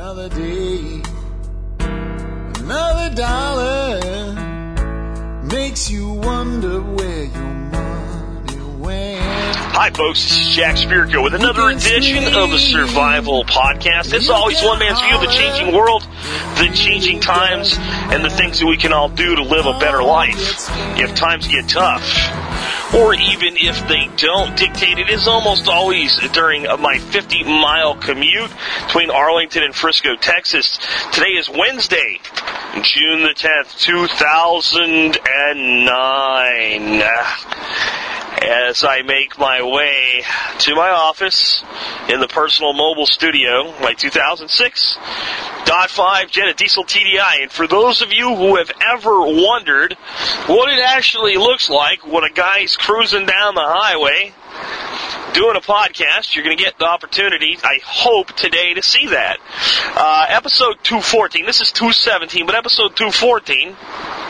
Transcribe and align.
Another 0.00 0.28
day, 0.28 1.02
another 1.80 3.14
dollar 3.16 4.00
makes 5.42 5.90
you 5.90 6.17
Hi, 9.78 9.90
folks. 9.90 10.24
This 10.24 10.36
is 10.36 10.48
Jack 10.56 10.74
Spirko 10.74 11.22
with 11.22 11.34
another 11.34 11.68
edition 11.68 12.34
of 12.34 12.50
the 12.50 12.58
Survival 12.58 13.44
Podcast. 13.44 14.12
It's 14.12 14.28
always 14.28 14.60
one 14.60 14.80
man's 14.80 15.00
view 15.00 15.14
of 15.14 15.20
the 15.20 15.28
changing 15.28 15.72
world, 15.72 16.02
the 16.56 16.68
changing 16.74 17.20
times, 17.20 17.76
and 17.78 18.24
the 18.24 18.28
things 18.28 18.58
that 18.58 18.66
we 18.66 18.76
can 18.76 18.92
all 18.92 19.08
do 19.08 19.36
to 19.36 19.42
live 19.44 19.66
a 19.66 19.78
better 19.78 20.02
life 20.02 20.68
if 20.98 21.14
times 21.14 21.46
get 21.46 21.68
tough. 21.68 22.02
Or 22.92 23.14
even 23.14 23.56
if 23.56 23.86
they 23.86 24.08
don't 24.16 24.56
dictate, 24.56 24.98
it 24.98 25.10
is 25.10 25.28
almost 25.28 25.68
always 25.68 26.12
during 26.32 26.64
my 26.64 26.98
50 26.98 27.44
mile 27.44 27.94
commute 27.94 28.50
between 28.88 29.10
Arlington 29.12 29.62
and 29.62 29.72
Frisco, 29.72 30.16
Texas. 30.16 30.80
Today 31.12 31.38
is 31.38 31.48
Wednesday, 31.48 32.18
June 32.82 33.22
the 33.22 33.32
10th, 33.32 33.78
2009 33.78 35.20
ah. 37.04 38.07
As 38.42 38.84
I 38.84 39.02
make 39.02 39.38
my 39.38 39.62
way 39.62 40.22
to 40.60 40.74
my 40.74 40.90
office 40.90 41.62
in 42.08 42.20
the 42.20 42.28
personal 42.28 42.72
mobile 42.72 43.06
studio, 43.06 43.72
my 43.80 43.94
2006 43.94 44.98
Dot 45.64 45.90
5 45.90 46.30
Jetta 46.30 46.54
Diesel 46.54 46.84
TDI. 46.84 47.42
And 47.42 47.50
for 47.50 47.66
those 47.66 48.00
of 48.00 48.12
you 48.12 48.34
who 48.34 48.56
have 48.56 48.70
ever 48.80 49.20
wondered 49.20 49.94
what 50.46 50.72
it 50.72 50.80
actually 50.80 51.36
looks 51.36 51.68
like 51.68 52.06
when 52.06 52.24
a 52.24 52.30
guy's 52.30 52.76
cruising 52.76 53.26
down 53.26 53.54
the 53.54 53.60
highway 53.60 54.32
doing 55.32 55.56
a 55.56 55.60
podcast, 55.60 56.34
you're 56.34 56.44
going 56.44 56.56
to 56.56 56.62
get 56.62 56.78
the 56.78 56.84
opportunity, 56.84 57.56
I 57.62 57.78
hope, 57.84 58.32
today 58.32 58.74
to 58.74 58.82
see 58.82 59.08
that. 59.08 59.38
Uh, 59.94 60.26
episode 60.28 60.82
214, 60.82 61.46
this 61.46 61.60
is 61.60 61.70
217, 61.72 62.46
but 62.46 62.54
episode 62.54 62.96
214, 62.96 63.68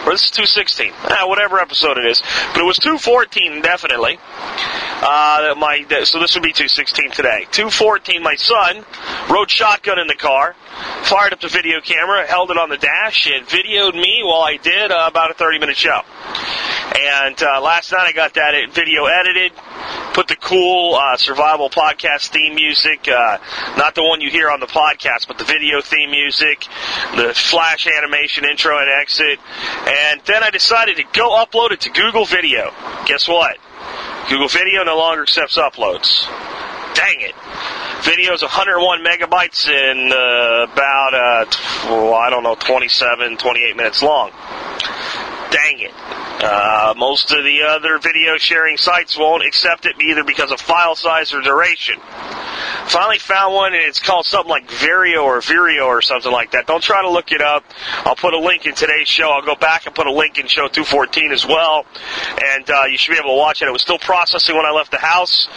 or 0.04 0.12
this 0.12 0.24
is 0.24 0.30
216, 0.30 0.92
ah, 0.94 1.24
whatever 1.26 1.58
episode 1.60 1.98
it 1.98 2.04
is, 2.04 2.20
but 2.52 2.60
it 2.60 2.64
was 2.64 2.78
214 2.78 3.62
definitely. 3.62 4.18
Uh, 5.00 5.54
my, 5.56 5.86
so 6.04 6.18
this 6.18 6.34
would 6.34 6.42
be 6.42 6.52
216 6.52 7.12
today. 7.12 7.46
214, 7.52 8.22
my 8.22 8.34
son 8.34 8.84
rode 9.30 9.50
shotgun 9.50 9.98
in 9.98 10.08
the 10.08 10.14
car, 10.14 10.56
fired 11.04 11.32
up 11.32 11.40
the 11.40 11.48
video 11.48 11.80
camera, 11.80 12.26
held 12.26 12.50
it 12.50 12.58
on 12.58 12.68
the 12.68 12.76
dash, 12.76 13.30
and 13.32 13.46
videoed 13.46 13.94
me 13.94 14.22
while 14.24 14.42
I 14.42 14.56
did 14.56 14.90
uh, 14.90 15.06
about 15.08 15.30
a 15.30 15.34
30 15.34 15.60
minute 15.60 15.76
show. 15.76 16.02
And 16.98 17.40
uh, 17.40 17.60
last 17.60 17.92
night 17.92 18.06
I 18.08 18.12
got 18.12 18.34
that 18.34 18.54
video 18.72 19.04
edited, 19.06 19.52
put 20.18 20.26
the 20.26 20.34
cool 20.34 20.96
uh, 20.96 21.16
survival 21.16 21.70
podcast 21.70 22.30
theme 22.30 22.56
music, 22.56 23.06
uh, 23.06 23.38
not 23.76 23.94
the 23.94 24.02
one 24.02 24.20
you 24.20 24.28
hear 24.28 24.50
on 24.50 24.58
the 24.58 24.66
podcast, 24.66 25.28
but 25.28 25.38
the 25.38 25.44
video 25.44 25.80
theme 25.80 26.10
music, 26.10 26.66
the 27.14 27.32
flash 27.32 27.86
animation 27.86 28.44
intro 28.44 28.76
and 28.80 28.90
exit. 29.00 29.38
And 29.86 30.20
then 30.26 30.42
I 30.42 30.50
decided 30.50 30.96
to 30.96 31.04
go 31.12 31.30
upload 31.38 31.70
it 31.70 31.82
to 31.82 31.90
Google 31.90 32.24
Video. 32.24 32.72
Guess 33.06 33.28
what? 33.28 33.58
Google 34.28 34.48
Video 34.48 34.82
no 34.82 34.98
longer 34.98 35.22
accepts 35.22 35.56
uploads. 35.56 36.26
Dang 36.96 37.20
it. 37.20 37.36
Video 38.02 38.32
is 38.32 38.42
101 38.42 39.04
megabytes 39.04 39.68
and 39.70 40.12
uh, 40.12 40.72
about, 40.72 41.14
uh, 41.14 41.46
well, 41.90 42.14
I 42.14 42.28
don't 42.28 42.42
know, 42.42 42.56
27, 42.56 43.36
28 43.36 43.76
minutes 43.76 44.02
long. 44.02 44.32
Dang 45.52 45.78
it. 45.78 45.94
Uh, 46.40 46.94
most 46.96 47.32
of 47.32 47.42
the 47.42 47.62
other 47.62 47.98
video 47.98 48.36
sharing 48.36 48.76
sites 48.76 49.18
won't 49.18 49.44
accept 49.44 49.86
it 49.86 50.00
either 50.00 50.22
because 50.22 50.52
of 50.52 50.60
file 50.60 50.94
size 50.94 51.34
or 51.34 51.40
duration. 51.40 51.98
Finally 52.86 53.18
found 53.18 53.54
one 53.54 53.74
and 53.74 53.82
it's 53.82 53.98
called 53.98 54.24
something 54.24 54.48
like 54.48 54.66
Vario 54.68 55.24
or 55.24 55.40
Virio 55.40 55.84
or 55.84 56.00
something 56.00 56.30
like 56.30 56.52
that. 56.52 56.66
Don't 56.66 56.82
try 56.82 57.02
to 57.02 57.10
look 57.10 57.32
it 57.32 57.42
up. 57.42 57.64
I'll 58.04 58.16
put 58.16 58.34
a 58.34 58.38
link 58.38 58.66
in 58.66 58.74
today's 58.74 59.08
show. 59.08 59.30
I'll 59.30 59.44
go 59.44 59.56
back 59.56 59.86
and 59.86 59.94
put 59.94 60.06
a 60.06 60.12
link 60.12 60.38
in 60.38 60.46
show 60.46 60.68
214 60.68 61.32
as 61.32 61.44
well. 61.44 61.84
And 62.42 62.70
uh, 62.70 62.84
you 62.84 62.96
should 62.96 63.12
be 63.12 63.18
able 63.18 63.34
to 63.34 63.36
watch 63.36 63.60
it. 63.60 63.68
It 63.68 63.72
was 63.72 63.82
still 63.82 63.98
processing 63.98 64.56
when 64.56 64.64
I 64.64 64.70
left 64.70 64.90
the 64.90 64.98
house. 64.98 65.48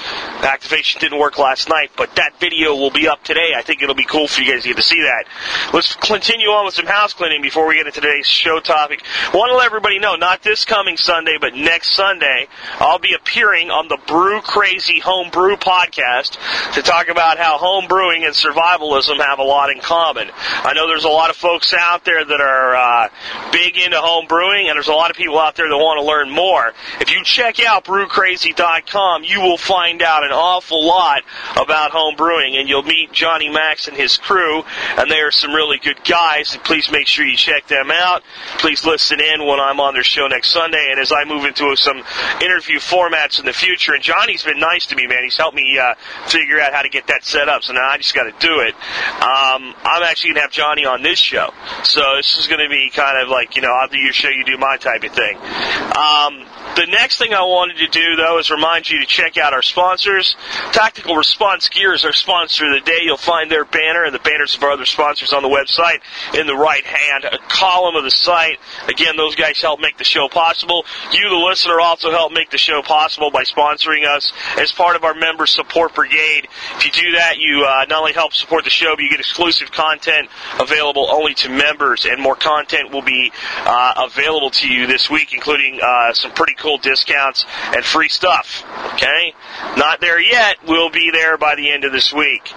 The 0.42 0.52
activation 0.52 1.00
didn't 1.00 1.20
work 1.20 1.38
last 1.38 1.70
night, 1.70 1.92
but 1.96 2.16
that 2.16 2.40
video 2.40 2.76
will 2.76 2.92
be 2.92 3.08
up 3.08 3.24
today. 3.24 3.54
I 3.56 3.62
think 3.62 3.82
it'll 3.82 3.96
be 3.96 4.06
cool 4.06 4.28
for 4.28 4.42
you 4.42 4.52
guys 4.52 4.64
to 4.64 4.70
get 4.70 4.78
to 4.78 4.84
see 4.84 5.02
that. 5.02 5.26
Let's 5.74 5.96
continue 5.96 6.48
on 6.48 6.66
with 6.66 6.74
some 6.74 6.88
house 6.88 7.14
cleaning 7.14 7.42
before 7.42 7.68
we 7.68 7.76
get 7.76 7.88
into 7.88 8.02
today's 8.02 8.26
show 8.26 8.60
topic. 8.60 9.04
want 9.34 9.52
to 9.52 9.56
let 9.56 9.68
everybody 9.68 10.00
know, 10.00 10.16
not 10.16 10.44
this 10.44 10.66
coming 10.72 10.96
Sunday, 10.96 11.36
but 11.38 11.54
next 11.54 11.92
Sunday, 11.98 12.48
I'll 12.80 12.98
be 12.98 13.14
appearing 13.14 13.70
on 13.70 13.90
the 13.90 13.98
Brew 14.08 14.40
Crazy 14.40 15.00
Home 15.02 15.30
Brew 15.30 15.58
podcast 15.58 16.38
to 16.76 16.82
talk 16.82 17.10
about 17.10 17.38
how 17.38 17.58
home 17.58 17.90
brewing 17.90 18.24
and 18.24 18.34
survivalism 18.34 19.18
have 19.18 19.40
a 19.40 19.44
lot 19.44 19.70
in 19.70 19.82
common. 19.82 20.32
I 20.34 20.72
know 20.74 20.88
there's 20.88 21.04
a 21.04 21.10
lot 21.10 21.30
of 21.30 21.36
folks 21.36 21.74
out 21.78 22.06
there 22.06 22.24
that 22.24 22.40
are 22.40 22.76
uh, 22.76 23.10
big 23.52 23.76
into 23.76 23.98
home 23.98 24.28
brewing, 24.28 24.70
and 24.70 24.78
there's 24.78 24.88
a 24.88 24.94
lot 24.94 25.12
of 25.12 25.18
people 25.18 25.38
out 25.38 25.58
there 25.58 25.68
that 25.68 25.76
want 25.76 26.00
to 26.00 26.06
learn 26.06 26.30
more. 26.30 26.72
If 27.02 27.12
you 27.12 27.22
check 27.26 27.60
out 27.60 27.84
brewcrazy.com, 27.84 29.26
you 29.26 29.42
will 29.42 29.58
find 29.58 30.02
out 30.02 30.24
an 30.24 30.32
awful 30.32 30.88
lot 30.88 31.24
about 31.58 31.92
home 31.92 32.16
brewing, 32.16 32.56
and 32.56 32.70
you'll 32.70 32.84
meet 32.84 33.12
Johnny 33.12 33.50
Max 33.50 33.90
and 33.90 33.98
his 33.98 34.16
crew, 34.16 34.64
and 34.98 35.12
they 35.12 35.20
are 35.20 35.32
some 35.32 35.52
really 35.52 35.80
good 35.80 36.02
guys. 36.06 36.58
Please 36.64 36.90
make 36.90 37.08
sure 37.08 37.26
you 37.26 37.36
check 37.36 37.68
them 37.68 37.92
out. 37.92 38.24
Please 38.60 38.86
listen 38.86 39.20
in 39.20 39.46
when 39.46 39.60
I'm 39.60 39.82
on 39.82 39.96
their 39.96 40.04
show 40.04 40.28
next 40.28 40.52
Sunday, 40.52 40.61
and 40.66 41.00
as 41.00 41.12
I 41.12 41.26
move 41.26 41.46
into 41.46 41.76
some 41.76 42.04
interview 42.42 42.78
formats 42.80 43.40
in 43.40 43.46
the 43.46 43.54
future. 43.54 43.94
And 43.94 44.04
Johnny's 44.04 44.44
been 44.44 44.60
nice 44.60 44.88
to 44.88 44.96
me, 44.96 45.08
man. 45.08 45.24
He's 45.24 45.38
helped 45.38 45.56
me 45.56 45.78
uh, 45.78 45.96
figure 46.28 46.60
out 46.60 46.74
how 46.74 46.82
to 46.82 46.90
get 46.90 47.08
that 47.08 47.24
set 47.24 47.50
up. 47.50 47.64
So 47.64 47.74
now 47.74 47.88
I 47.90 47.98
just 47.98 48.14
got 48.14 48.24
to 48.24 48.48
do 48.48 48.60
it. 48.60 48.76
Um, 49.22 49.74
I'm 49.84 50.04
actually 50.04 50.32
gonna 50.32 50.42
have 50.42 50.52
Johnny 50.52 50.86
on 50.86 51.04
this 51.04 51.20
show, 51.20 51.54
so 51.84 52.02
this 52.18 52.38
is 52.38 52.48
gonna 52.48 52.70
be 52.70 52.90
kind 52.90 53.22
of 53.22 53.30
like 53.30 53.56
you 53.56 53.62
know 53.62 53.72
I'll 53.72 53.88
do 53.88 53.98
your 53.98 54.14
show, 54.14 54.30
you 54.30 54.44
do 54.46 54.58
my 54.58 54.78
type 54.78 55.04
of 55.04 55.12
thing. 55.12 55.38
Um, 55.38 56.46
the 56.82 56.88
next 56.88 57.20
thing 57.20 57.32
I 57.32 57.44
wanted 57.44 57.78
to 57.78 57.88
do, 57.88 58.16
though, 58.16 58.40
is 58.40 58.50
remind 58.50 58.90
you 58.90 59.00
to 59.02 59.06
check 59.06 59.38
out 59.38 59.54
our 59.54 59.62
sponsors. 59.62 60.36
Tactical 60.72 61.16
Response 61.16 61.70
Gear 61.70 61.94
is 61.94 62.04
our 62.06 62.14
sponsor 62.14 62.66
of 62.66 62.74
the 62.74 62.90
day. 62.90 62.98
You'll 63.04 63.18
find 63.18 63.52
their 63.52 63.66
banner 63.66 64.04
and 64.04 64.16
the 64.16 64.20
banners 64.20 64.56
of 64.56 64.64
our 64.64 64.72
other 64.72 64.86
sponsors 64.86 65.32
on 65.32 65.44
the 65.44 65.50
website 65.50 66.02
in 66.34 66.48
the 66.48 66.56
right 66.56 66.84
hand 66.84 67.26
column 67.50 67.96
of 67.96 68.04
the 68.04 68.10
site. 68.10 68.58
Again, 68.88 69.16
those 69.16 69.36
guys 69.36 69.62
help 69.62 69.80
make 69.80 70.00
the 70.00 70.04
show 70.04 70.28
possible. 70.28 70.86
You, 71.12 71.30
the 71.30 71.36
listener, 71.36 71.80
also 71.80 72.10
help 72.10 72.32
make 72.32 72.50
the 72.50 72.58
show 72.58 72.82
possible 72.82 73.30
by 73.30 73.44
sponsoring 73.44 74.08
us 74.08 74.32
as 74.58 74.72
part 74.72 74.96
of 74.96 75.04
our 75.04 75.14
member 75.14 75.46
support 75.46 75.94
brigade. 75.94 76.48
If 76.78 76.86
you 76.86 76.92
do 76.92 77.12
that, 77.18 77.38
you 77.38 77.64
uh, 77.64 77.86
not 77.90 78.00
only 78.00 78.14
help 78.14 78.34
support 78.34 78.64
the 78.64 78.72
show, 78.72 78.96
but 78.96 79.04
you 79.04 79.10
get 79.12 79.20
exclusive 79.20 79.72
content 79.72 80.30
available 80.60 81.08
only 81.12 81.36
to 81.36 81.50
members, 81.50 82.06
and 82.06 82.20
more 82.20 82.36
content 82.36 82.92
will 82.92 83.04
be 83.04 83.32
uh, 83.66 84.08
available 84.10 84.50
to 84.50 84.68
you 84.68 84.88
this 84.88 85.12
week, 85.12 85.32
including 85.34 85.80
uh, 85.80 86.14
some 86.14 86.32
pretty 86.32 86.56
cool 86.56 86.71
discounts 86.78 87.46
and 87.76 87.84
free 87.84 88.10
stuff. 88.10 88.64
Okay? 88.94 89.34
Not 89.78 90.02
there 90.02 90.20
yet. 90.20 90.58
We'll 90.68 90.90
be 90.90 91.12
there 91.12 91.38
by 91.38 91.56
the 91.56 91.72
end 91.72 91.86
of 91.86 91.92
this 91.92 92.14
week. 92.14 92.52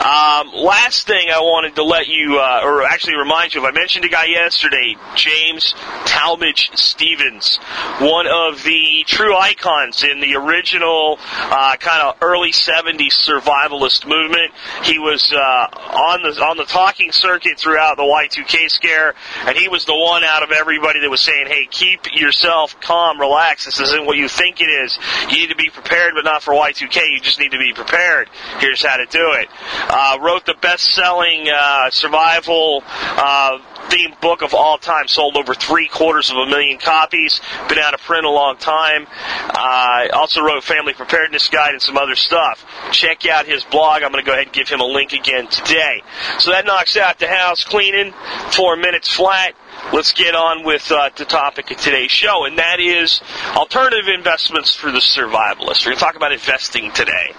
Um, 0.00 0.52
last 0.54 1.06
thing 1.06 1.28
I 1.30 1.40
wanted 1.40 1.74
to 1.76 1.84
let 1.84 2.06
you, 2.06 2.38
uh, 2.38 2.60
or 2.64 2.84
actually 2.84 3.16
remind 3.16 3.54
you 3.54 3.60
of, 3.60 3.66
I 3.66 3.70
mentioned 3.72 4.04
a 4.04 4.08
guy 4.08 4.26
yesterday, 4.26 4.96
James 5.14 5.74
Talmage 6.04 6.76
Stevens, 6.76 7.58
one 8.00 8.26
of 8.26 8.62
the 8.62 9.04
true 9.06 9.36
icons 9.36 10.02
in 10.02 10.20
the 10.20 10.36
original 10.36 11.18
uh, 11.20 11.76
kind 11.76 12.08
of 12.08 12.16
early 12.22 12.52
70s 12.52 13.12
survivalist 13.12 14.06
movement. 14.06 14.52
He 14.84 14.98
was 14.98 15.32
uh, 15.32 15.36
on 15.36 16.22
the 16.22 16.40
on 16.40 16.56
the 16.56 16.64
talking 16.64 17.12
circuit 17.12 17.58
throughout 17.58 17.96
the 17.96 18.02
Y2K 18.02 18.70
scare, 18.70 19.14
and 19.46 19.56
he 19.56 19.68
was 19.68 19.84
the 19.84 19.94
one 19.94 20.24
out 20.24 20.42
of 20.42 20.50
everybody 20.50 21.00
that 21.00 21.10
was 21.10 21.20
saying, 21.20 21.46
"Hey, 21.46 21.66
keep 21.70 22.12
yourself 22.12 22.80
calm, 22.80 23.20
relax. 23.20 23.39
This 23.64 23.80
isn't 23.80 24.06
what 24.06 24.16
you 24.16 24.28
think 24.28 24.60
it 24.60 24.68
is. 24.68 24.98
You 25.30 25.38
need 25.38 25.50
to 25.50 25.56
be 25.56 25.70
prepared, 25.70 26.12
but 26.14 26.24
not 26.24 26.42
for 26.42 26.52
Y2K. 26.52 27.12
You 27.12 27.20
just 27.20 27.38
need 27.38 27.52
to 27.52 27.58
be 27.58 27.72
prepared. 27.72 28.28
Here's 28.58 28.84
how 28.84 28.96
to 28.96 29.06
do 29.06 29.32
it." 29.32 29.48
Uh, 29.88 30.18
wrote 30.20 30.46
the 30.46 30.54
best-selling 30.60 31.48
uh, 31.48 31.90
survival 31.90 32.82
uh, 32.86 33.58
themed 33.88 34.20
book 34.20 34.42
of 34.42 34.54
all 34.54 34.78
time. 34.78 35.08
Sold 35.08 35.36
over 35.36 35.54
three 35.54 35.88
quarters 35.88 36.30
of 36.30 36.36
a 36.36 36.46
million 36.46 36.78
copies. 36.78 37.40
Been 37.68 37.78
out 37.78 37.94
of 37.94 38.00
print 38.00 38.24
a 38.24 38.30
long 38.30 38.56
time. 38.56 39.06
Uh, 39.48 40.08
also 40.12 40.42
wrote 40.42 40.62
Family 40.64 40.92
Preparedness 40.92 41.48
Guide 41.48 41.72
and 41.72 41.82
some 41.82 41.96
other 41.96 42.14
stuff. 42.14 42.64
Check 42.92 43.26
out 43.26 43.46
his 43.46 43.64
blog. 43.64 44.02
I'm 44.02 44.12
going 44.12 44.24
to 44.24 44.26
go 44.26 44.32
ahead 44.32 44.46
and 44.46 44.52
give 44.52 44.68
him 44.68 44.80
a 44.80 44.86
link 44.86 45.12
again 45.12 45.48
today. 45.48 46.02
So 46.38 46.50
that 46.50 46.66
knocks 46.66 46.96
out 46.96 47.18
the 47.18 47.28
house 47.28 47.64
cleaning. 47.64 48.12
Four 48.50 48.76
minutes 48.76 49.08
flat 49.08 49.54
let's 49.92 50.12
get 50.12 50.34
on 50.34 50.64
with 50.64 50.90
uh, 50.90 51.10
the 51.16 51.24
topic 51.24 51.70
of 51.70 51.76
today's 51.76 52.10
show, 52.10 52.44
and 52.44 52.58
that 52.58 52.80
is 52.80 53.20
alternative 53.54 54.08
investments 54.12 54.74
for 54.74 54.90
the 54.90 54.98
survivalist. 54.98 55.84
We're 55.84 55.92
going 55.92 55.98
to 55.98 56.04
talk 56.04 56.16
about 56.16 56.32
investing 56.32 56.92
today. 56.92 57.32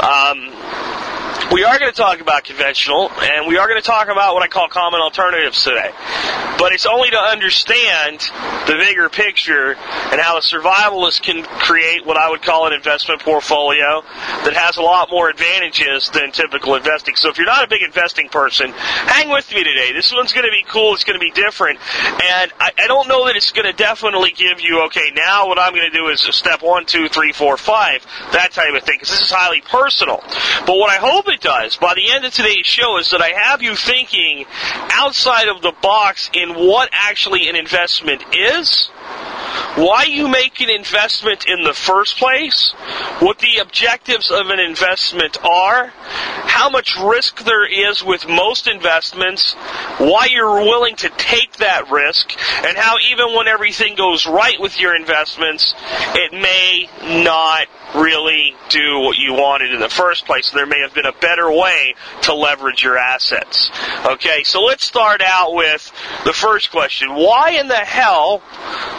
Um, 0.00 0.52
We 1.52 1.64
are 1.64 1.80
going 1.80 1.90
to 1.90 1.96
talk 1.96 2.20
about 2.20 2.44
conventional, 2.44 3.10
and 3.10 3.48
we 3.48 3.58
are 3.58 3.66
going 3.66 3.80
to 3.80 3.84
talk 3.84 4.06
about 4.06 4.34
what 4.34 4.44
I 4.44 4.46
call 4.46 4.68
common 4.68 5.00
alternatives 5.00 5.64
today. 5.64 5.90
But 6.58 6.72
it's 6.72 6.86
only 6.86 7.10
to 7.10 7.16
understand 7.18 8.20
the 8.68 8.76
bigger 8.78 9.08
picture 9.08 9.72
and 9.72 10.20
how 10.20 10.38
a 10.38 10.42
survivalist 10.42 11.22
can 11.22 11.42
create 11.42 12.06
what 12.06 12.16
I 12.16 12.30
would 12.30 12.42
call 12.42 12.68
an 12.68 12.72
investment 12.72 13.22
portfolio 13.22 14.02
that 14.44 14.52
has 14.54 14.76
a 14.76 14.82
lot 14.82 15.10
more 15.10 15.28
advantages 15.28 16.08
than 16.10 16.30
typical 16.30 16.76
investing. 16.76 17.16
So 17.16 17.30
if 17.30 17.38
you're 17.38 17.46
not 17.46 17.64
a 17.64 17.68
big 17.68 17.82
investing 17.82 18.28
person, 18.28 18.70
hang 18.70 19.30
with 19.30 19.50
me 19.50 19.64
today. 19.64 19.92
This 19.92 20.12
one's 20.12 20.32
going 20.32 20.46
to 20.46 20.52
be 20.52 20.64
cool. 20.68 20.94
It's 20.94 21.02
going 21.02 21.18
to 21.18 21.24
be 21.24 21.32
different. 21.32 21.80
And 21.80 22.52
I, 22.60 22.70
I 22.78 22.86
don't 22.86 23.08
know 23.08 23.26
that 23.26 23.34
it's 23.34 23.50
going 23.50 23.66
to 23.66 23.72
definitely 23.72 24.30
give 24.36 24.60
you, 24.60 24.84
okay, 24.84 25.10
now 25.16 25.48
what 25.48 25.58
I'm 25.58 25.72
going 25.72 25.90
to 25.90 25.96
do 25.98 26.08
is 26.10 26.20
step 26.20 26.62
one, 26.62 26.86
two, 26.86 27.08
three, 27.08 27.32
four, 27.32 27.56
five, 27.56 28.06
that 28.32 28.52
type 28.52 28.72
of 28.72 28.84
thing, 28.84 28.98
because 29.00 29.10
this 29.10 29.22
is 29.22 29.30
highly 29.32 29.62
personal. 29.62 30.22
But 30.64 30.76
what 30.76 30.90
I 30.90 30.98
hope 31.00 31.26
it 31.26 31.39
does 31.40 31.76
by 31.76 31.94
the 31.94 32.12
end 32.12 32.24
of 32.24 32.32
today's 32.32 32.66
show 32.66 32.98
is 32.98 33.10
that 33.10 33.20
I 33.20 33.30
have 33.30 33.62
you 33.62 33.74
thinking 33.74 34.44
outside 34.92 35.48
of 35.48 35.62
the 35.62 35.72
box 35.82 36.30
in 36.32 36.54
what 36.54 36.88
actually 36.92 37.48
an 37.48 37.56
investment 37.56 38.22
is 38.32 38.90
why 39.76 40.04
you 40.04 40.28
make 40.28 40.60
an 40.60 40.70
investment 40.70 41.46
in 41.46 41.62
the 41.62 41.72
first 41.72 42.16
place, 42.16 42.72
what 43.20 43.38
the 43.38 43.58
objectives 43.60 44.30
of 44.30 44.48
an 44.50 44.58
investment 44.58 45.42
are, 45.44 45.86
how 45.86 46.68
much 46.70 46.96
risk 46.96 47.44
there 47.44 47.66
is 47.66 48.02
with 48.02 48.26
most 48.26 48.66
investments, 48.66 49.54
why 49.98 50.26
you're 50.30 50.60
willing 50.60 50.96
to 50.96 51.08
take 51.10 51.56
that 51.56 51.90
risk, 51.90 52.32
and 52.64 52.76
how 52.76 52.96
even 53.10 53.34
when 53.34 53.46
everything 53.46 53.94
goes 53.94 54.26
right 54.26 54.60
with 54.60 54.78
your 54.78 54.96
investments, 54.96 55.74
it 56.14 56.32
may 56.32 56.88
not 57.24 57.66
really 57.94 58.54
do 58.68 59.00
what 59.00 59.16
you 59.16 59.32
wanted 59.34 59.72
in 59.72 59.80
the 59.80 59.88
first 59.88 60.26
place. 60.26 60.50
There 60.50 60.66
may 60.66 60.80
have 60.80 60.94
been 60.94 61.06
a 61.06 61.12
better 61.12 61.29
way 61.38 61.94
to 62.22 62.34
leverage 62.34 62.82
your 62.82 62.98
assets. 62.98 63.70
Okay, 64.06 64.42
so 64.44 64.62
let's 64.62 64.84
start 64.84 65.22
out 65.22 65.54
with 65.54 65.92
the 66.24 66.32
first 66.32 66.70
question. 66.70 67.14
Why 67.14 67.50
in 67.50 67.68
the 67.68 67.74
hell 67.74 68.42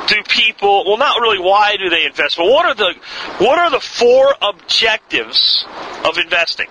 do 0.07 0.21
people, 0.23 0.85
well 0.85 0.97
not 0.97 1.19
really 1.19 1.39
why 1.39 1.75
do 1.77 1.89
they 1.89 2.05
invest, 2.05 2.37
but 2.37 2.45
what 2.45 2.65
are 2.65 2.75
the, 2.75 2.93
what 3.43 3.59
are 3.59 3.69
the 3.69 3.79
four 3.79 4.33
objectives 4.41 5.65
of 6.05 6.17
investing? 6.17 6.67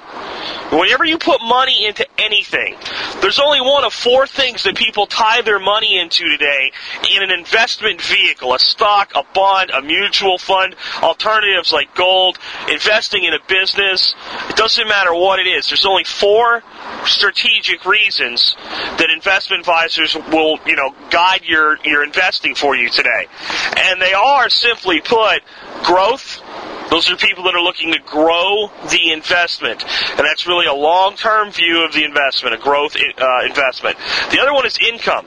Whenever 0.72 1.04
you 1.04 1.18
put 1.18 1.40
money 1.42 1.86
into 1.86 2.06
anything, 2.18 2.76
there's 3.20 3.38
only 3.38 3.60
one 3.60 3.84
of 3.84 3.92
four 3.92 4.26
things 4.26 4.62
that 4.62 4.76
people 4.76 5.06
tie 5.06 5.42
their 5.42 5.58
money 5.58 5.98
into 5.98 6.28
today 6.28 6.72
in 7.14 7.22
an 7.22 7.30
investment 7.30 8.00
vehicle, 8.00 8.54
a 8.54 8.58
stock, 8.58 9.12
a 9.14 9.24
bond, 9.34 9.70
a 9.70 9.82
mutual 9.82 10.38
fund, 10.38 10.76
alternatives 11.02 11.72
like 11.72 11.94
gold, 11.94 12.38
investing 12.68 13.24
in 13.24 13.34
a 13.34 13.38
business. 13.48 14.14
It 14.48 14.56
doesn't 14.56 14.88
matter 14.88 15.12
what 15.12 15.40
it 15.40 15.46
is. 15.46 15.68
There's 15.68 15.86
only 15.86 16.04
four 16.04 16.62
strategic 17.04 17.84
reasons 17.84 18.54
that 18.98 19.08
investment 19.10 19.60
advisors 19.60 20.14
will, 20.14 20.58
you 20.66 20.76
know, 20.76 20.94
guide 21.10 21.42
your, 21.44 21.78
your 21.84 22.04
investing 22.04 22.54
for 22.54 22.76
you 22.76 22.88
today. 22.88 23.26
And 23.76 24.00
they 24.00 24.12
are 24.12 24.48
simply 24.48 25.00
put 25.00 25.40
growth, 25.84 26.42
those 26.90 27.10
are 27.10 27.16
people 27.16 27.44
that 27.44 27.54
are 27.54 27.62
looking 27.62 27.92
to 27.92 28.00
grow 28.00 28.70
the 28.90 29.12
investment. 29.12 29.84
And 30.10 30.20
that's 30.20 30.46
really 30.46 30.66
a 30.66 30.74
long-term 30.74 31.52
view 31.52 31.84
of 31.84 31.92
the 31.92 32.04
investment, 32.04 32.54
a 32.54 32.58
growth 32.58 32.96
uh, 32.96 33.46
investment. 33.46 33.96
The 34.30 34.40
other 34.40 34.52
one 34.52 34.66
is 34.66 34.78
income. 34.78 35.26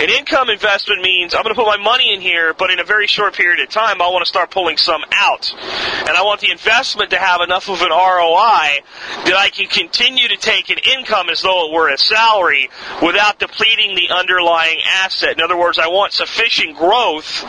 An 0.00 0.08
income 0.08 0.50
investment 0.50 1.02
means 1.02 1.34
I'm 1.34 1.42
going 1.42 1.54
to 1.54 1.60
put 1.60 1.66
my 1.66 1.82
money 1.82 2.14
in 2.14 2.20
here, 2.20 2.54
but 2.54 2.70
in 2.70 2.80
a 2.80 2.84
very 2.84 3.06
short 3.06 3.34
period 3.34 3.60
of 3.60 3.68
time, 3.68 4.00
I 4.00 4.08
want 4.08 4.24
to 4.24 4.28
start 4.28 4.50
pulling 4.50 4.76
some 4.76 5.02
out. 5.12 5.52
And 5.52 6.16
I 6.16 6.22
want 6.22 6.40
the 6.40 6.50
investment 6.50 7.10
to 7.10 7.18
have 7.18 7.40
enough 7.40 7.68
of 7.68 7.80
an 7.80 7.90
ROI 7.90 8.80
that 9.24 9.36
I 9.36 9.50
can 9.50 9.68
continue 9.68 10.28
to 10.28 10.36
take 10.36 10.70
an 10.70 10.78
income 10.96 11.28
as 11.30 11.42
though 11.42 11.68
it 11.68 11.72
were 11.72 11.90
a 11.90 11.98
salary 11.98 12.70
without 13.02 13.38
depleting 13.38 13.94
the 13.94 14.14
underlying 14.14 14.78
asset. 14.86 15.32
In 15.38 15.42
other 15.42 15.58
words, 15.58 15.78
I 15.78 15.88
want 15.88 16.12
sufficient 16.12 16.76
growth 16.76 17.44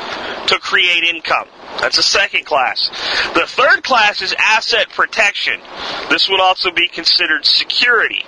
to 0.47 0.59
create 0.59 1.03
income. 1.03 1.47
That's 1.79 1.97
a 1.97 2.03
second 2.03 2.45
class. 2.45 2.89
The 3.33 3.45
third 3.47 3.83
class 3.83 4.21
is 4.21 4.35
asset 4.37 4.89
protection. 4.89 5.59
This 6.09 6.29
would 6.29 6.39
also 6.39 6.71
be 6.71 6.87
considered 6.87 7.45
security. 7.45 8.23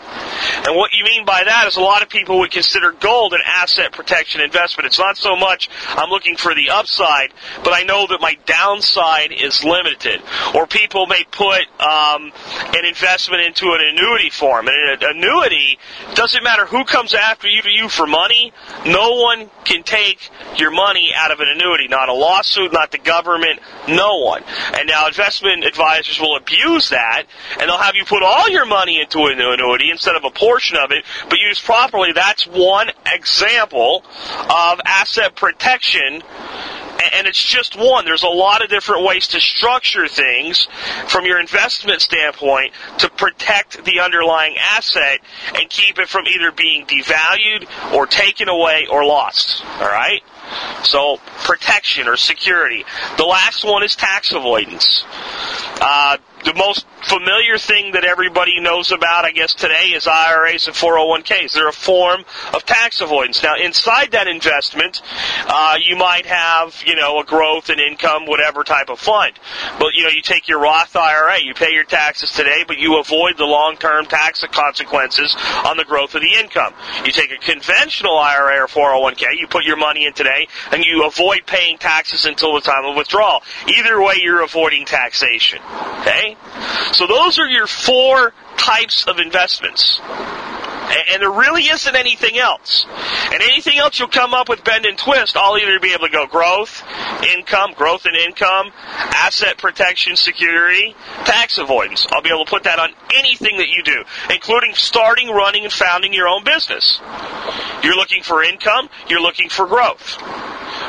And 0.66 0.76
what 0.76 0.92
you 0.94 1.04
mean 1.04 1.26
by 1.26 1.44
that 1.44 1.68
is 1.68 1.76
a 1.76 1.82
lot 1.82 2.02
of 2.02 2.10
people 2.10 2.40
would 2.40 2.52
consider 2.52 2.92
gold 2.92 3.34
an 3.34 3.42
asset 3.46 3.92
protection 3.92 4.42
investment. 4.42 4.88
It's 4.88 4.98
not 4.98 5.18
so 5.18 5.36
much 5.36 5.70
I'm 5.90 6.10
looking 6.10 6.36
for 6.36 6.56
the 6.56 6.72
upside, 6.72 7.34
but 7.64 7.74
I 7.74 7.84
know 7.84 8.08
that 8.08 8.22
my 8.22 8.38
downside 8.46 9.32
is 9.32 9.64
limited. 9.64 10.22
Or 10.56 10.66
people 10.66 11.06
may 11.06 11.24
put 11.30 11.62
um, 11.80 12.32
an 12.74 12.86
investment 12.86 13.44
into 13.44 13.74
an 13.74 13.82
annuity 13.82 14.32
form. 14.32 14.68
And 14.68 15.04
an 15.04 15.18
annuity 15.18 15.78
doesn't 16.16 16.44
matter 16.44 16.66
who 16.66 16.86
comes 16.86 17.14
after 17.14 17.48
you 17.48 17.62
to 17.62 17.70
you 17.70 17.88
for 17.88 18.08
money. 18.08 18.52
No 18.86 19.22
one 19.22 19.50
can 19.64 19.84
take 19.84 20.32
your 20.58 20.72
money 20.72 21.12
out 21.16 21.32
of 21.32 21.40
an 21.40 21.48
annuity. 21.54 21.88
Not 21.88 22.10
a 22.10 22.14
lawsuit, 22.14 22.74
not 22.74 22.92
the 22.92 22.98
government 22.98 23.33
government, 23.34 23.60
no 23.88 24.18
one. 24.20 24.44
And 24.74 24.88
now 24.88 25.08
investment 25.08 25.64
advisors 25.64 26.20
will 26.20 26.36
abuse 26.36 26.90
that, 26.90 27.24
and 27.60 27.70
they'll 27.70 27.78
have 27.78 27.96
you 27.96 28.06
put 28.06 28.24
all 28.24 28.50
your 28.50 28.66
money 28.66 29.02
into 29.02 29.26
an 29.26 29.40
annuity 29.40 29.90
instead 29.92 30.16
of 30.16 30.24
a 30.24 30.32
portion 30.32 30.78
of 30.78 30.92
it, 30.92 31.04
but 31.30 31.40
used 31.40 31.64
properly. 31.64 32.12
That's 32.14 32.46
one 32.48 32.90
example 33.12 34.04
of 34.50 34.80
asset 34.86 35.36
protection 35.36 36.22
and 37.14 37.28
it's 37.28 37.44
just 37.44 37.78
one. 37.78 38.06
There's 38.06 38.24
a 38.24 38.28
lot 38.28 38.64
of 38.64 38.70
different 38.70 39.06
ways 39.06 39.28
to 39.30 39.40
structure 39.40 40.08
things 40.08 40.68
from 41.08 41.26
your 41.26 41.40
investment 41.40 42.02
standpoint 42.02 42.74
to 43.00 43.10
protect 43.10 43.84
the 43.86 44.00
underlying 44.02 44.56
asset 44.58 45.20
and 45.56 45.70
keep 45.70 46.00
it 46.00 46.10
from 46.10 46.26
either 46.28 46.52
being 46.52 46.86
devalued 46.86 47.68
or 47.94 48.08
taken 48.08 48.50
away 48.50 48.88
or 48.90 49.06
lost. 49.06 49.64
All 49.66 49.88
right? 49.88 50.22
So, 50.84 51.18
protection 51.44 52.08
or 52.08 52.18
security. 52.18 52.86
The 53.18 53.26
last 53.26 53.64
one 53.64 53.84
is 53.84 53.96
tax 53.96 54.32
avoidance. 54.32 55.04
Uh, 55.82 56.18
the 56.44 56.54
most 56.54 56.86
familiar 57.04 57.58
thing 57.58 57.92
that 57.94 58.04
everybody 58.06 58.60
knows 58.60 58.92
about, 58.92 59.26
I 59.26 59.32
guess, 59.32 59.54
today 59.54 59.92
is 59.94 60.08
IRAs 60.08 60.68
and 60.68 60.76
401ks. 60.76 61.54
They're 61.54 61.68
a 61.68 61.74
form 61.74 62.24
of 62.54 62.66
tax 62.66 63.02
avoidance. 63.02 63.44
Now, 63.44 63.56
inside 63.56 64.12
that 64.12 64.28
investment, 64.28 65.02
uh, 65.48 65.78
you 65.82 65.96
might 65.96 66.26
have, 66.26 66.82
you 66.86 66.96
know, 66.96 67.20
a 67.20 67.24
growth 67.24 67.70
and 67.70 67.80
income, 67.80 68.26
whatever 68.26 68.64
type 68.64 68.90
of 68.90 69.00
fund. 69.00 69.34
But, 69.80 69.94
you 69.94 70.04
know, 70.04 70.10
you 70.10 70.22
take 70.22 70.48
your 70.48 70.60
Roth 70.60 70.96
IRA, 70.96 71.40
you 71.42 71.54
pay 71.54 71.72
your 71.72 71.84
taxes 71.84 72.32
today, 72.32 72.64
but 72.68 72.78
you 72.78 73.00
avoid 73.00 73.38
the 73.38 73.46
long-term 73.46 74.06
tax 74.06 74.44
consequences 74.52 75.36
on 75.66 75.78
the 75.78 75.86
growth 75.86 76.16
of 76.16 76.22
the 76.22 76.34
income. 76.40 76.74
You 77.06 77.12
take 77.12 77.32
a 77.32 77.38
conventional 77.38 78.18
IRA 78.18 78.64
or 78.64 78.68
401k, 78.68 79.40
you 79.40 79.48
put 79.48 79.64
your 79.64 79.78
money 79.78 80.06
in 80.06 80.14
today, 80.14 80.48
and 80.72 80.84
you 80.84 81.06
avoid 81.06 81.46
paying 81.46 81.78
taxes 81.78 82.26
until 82.26 82.56
the 82.56 82.62
time 82.62 82.86
of 82.86 82.96
withdrawal. 82.96 83.44
Either 83.78 84.02
way, 84.02 84.16
you're 84.22 84.42
avoiding 84.42 84.86
taxation. 84.86 85.60
Okay? 86.02 86.33
So 86.94 87.08
those 87.08 87.40
are 87.40 87.48
your 87.48 87.68
four 87.68 88.34
types 88.58 89.06
of 89.08 89.20
investments. 89.20 90.00
And 91.12 91.22
there 91.22 91.32
really 91.32 91.64
isn't 91.64 91.96
anything 91.96 92.38
else. 92.38 92.86
And 93.32 93.42
anything 93.42 93.78
else 93.78 94.00
you'll 94.00 94.10
come 94.10 94.34
up 94.34 94.50
with 94.50 94.64
bend 94.64 94.86
and 94.86 94.98
twist, 94.98 95.36
I'll 95.36 95.58
either 95.58 95.80
be 95.80 95.94
able 95.94 96.08
to 96.08 96.12
go 96.12 96.28
growth, 96.28 96.84
income, 97.36 97.74
growth 97.74 98.06
and 98.06 98.16
income, 98.16 98.72
asset 98.78 99.58
protection, 99.58 100.16
security, 100.16 100.96
tax 101.26 101.58
avoidance. 101.58 102.06
I'll 102.12 102.22
be 102.22 102.30
able 102.30 102.46
to 102.46 102.50
put 102.50 102.64
that 102.64 102.80
on 102.80 102.90
anything 103.16 103.58
that 103.58 103.70
you 103.70 103.82
do, 103.84 104.04
including 104.30 104.74
starting, 104.76 105.30
running, 105.30 105.64
and 105.64 105.74
founding 105.74 106.14
your 106.14 106.28
own 106.28 106.44
business. 106.44 107.00
You're 107.82 107.96
looking 107.96 108.22
for 108.22 108.44
income, 108.44 108.90
you're 109.08 109.22
looking 109.22 109.50
for 109.50 109.66
growth 109.66 110.20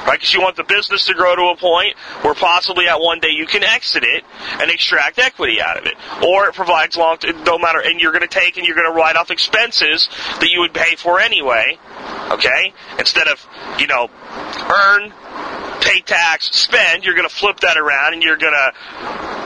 right? 0.07 0.19
Because 0.19 0.33
you 0.35 0.41
want 0.41 0.57
the 0.57 0.65
business 0.65 1.07
to 1.07 1.15
grow 1.15 1.35
to 1.37 1.43
a 1.49 1.57
point 1.57 1.97
where 2.23 2.35
possibly 2.35 2.89
at 2.89 3.01
one 3.01 3.21
day 3.21 3.31
you 3.31 3.47
can 3.47 3.63
exit 3.63 4.05
it 4.05 4.25
and 4.61 4.71
extract 4.71 5.19
equity 5.19 5.61
out 5.61 5.79
of 5.79 5.87
it, 5.87 5.95
or 6.23 6.47
it 6.47 6.55
provides 6.55 6.97
long, 6.97 7.19
no 7.47 7.59
matter, 7.59 7.81
and 7.81 8.01
you're 8.01 8.13
going 8.13 8.23
to 8.23 8.29
take 8.29 8.57
and 8.57 8.67
you're 8.67 8.77
going 8.77 8.91
to 8.91 8.97
write 8.97 9.17
off 9.17 9.31
expenses 9.31 10.09
that 10.41 10.49
you 10.51 10.61
would 10.61 10.75
pay 10.75 10.97
for 10.97 11.21
anyway, 11.21 11.79
okay? 12.31 12.73
Instead 12.99 13.29
of 13.29 13.47
you 13.79 13.87
know 13.87 14.09
earn, 14.71 15.13
pay 15.81 16.01
tax, 16.01 16.51
spend, 16.53 17.05
you're 17.05 17.15
going 17.15 17.29
to 17.29 17.35
flip 17.35 17.61
that 17.61 17.77
around 17.77 18.15
and 18.15 18.23
you're 18.23 18.37
going 18.37 18.53
to 18.53 19.44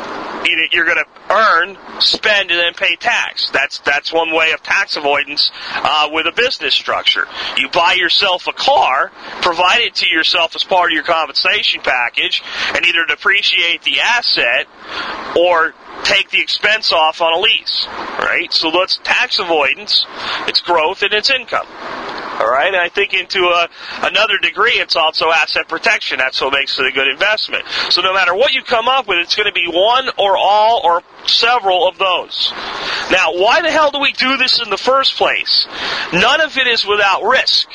you're 0.73 0.85
going 0.85 0.99
to 0.99 1.07
earn, 1.31 1.76
spend, 2.00 2.50
and 2.50 2.59
then 2.59 2.75
pay 2.75 2.97
tax. 2.97 3.50
That's 3.50 3.78
that's 3.81 4.12
one 4.12 4.35
way 4.35 4.52
of 4.52 4.62
tax 4.62 4.97
avoidance 4.97 5.50
uh, 5.75 6.09
with 6.12 6.26
a 6.26 6.33
business 6.33 6.75
structure. 6.75 7.26
You 7.57 7.69
buy 7.69 7.95
yourself 7.95 8.47
a 8.47 8.52
car, 8.52 9.12
provide 9.43 9.81
it 9.81 9.95
to 9.97 10.09
yourself 10.09 10.55
as 10.57 10.64
part 10.64 10.90
of 10.90 10.95
your 10.95 11.05
compensation 11.05 11.81
package, 11.83 12.43
and 12.75 12.85
either 12.85 13.05
depreciate 13.07 13.83
the 13.83 14.00
asset 14.00 14.67
or 15.37 15.75
take 16.05 16.31
the 16.31 16.40
expense 16.40 16.93
off 16.93 17.21
on 17.21 17.33
a 17.33 17.40
lease. 17.40 17.87
Right? 18.19 18.52
So 18.52 18.71
that's 18.71 18.99
tax 19.05 19.38
avoidance, 19.38 20.07
it's 20.47 20.61
growth, 20.61 21.02
and 21.02 21.12
it's 21.12 21.31
income. 21.31 21.67
All 22.38 22.49
right, 22.49 22.68
and 22.68 22.76
I 22.76 22.88
think 22.88 23.14
into 23.14 23.40
a, 23.40 23.68
another 24.02 24.38
degree, 24.38 24.75
it's 24.75 24.95
also 24.95 25.30
asset 25.30 25.68
protection. 25.68 26.18
That's 26.18 26.40
what 26.40 26.52
makes 26.52 26.78
it 26.78 26.87
a 26.87 26.92
good 26.92 27.09
investment. 27.09 27.64
So 27.90 28.00
no 28.00 28.14
matter 28.14 28.33
what 28.33 28.52
you 28.52 28.62
come 28.62 28.87
up 28.87 29.09
with, 29.09 29.18
it's 29.18 29.35
going 29.35 29.49
to 29.49 29.52
be 29.52 29.66
one 29.66 30.09
or 30.16 30.37
all 30.37 30.80
or 30.85 31.02
several 31.29 31.87
of 31.87 31.99
those. 31.99 32.53
Now, 33.11 33.33
why 33.35 33.63
the 33.63 33.71
hell 33.71 33.91
do 33.91 34.01
we 34.01 34.13
do 34.13 34.37
this 34.37 34.61
in 34.63 34.71
the 34.71 34.77
first 34.77 35.17
place? 35.17 35.67
None 36.13 36.41
of 36.41 36.57
it 36.57 36.67
is 36.67 36.85
without 36.87 37.23
risk. 37.23 37.69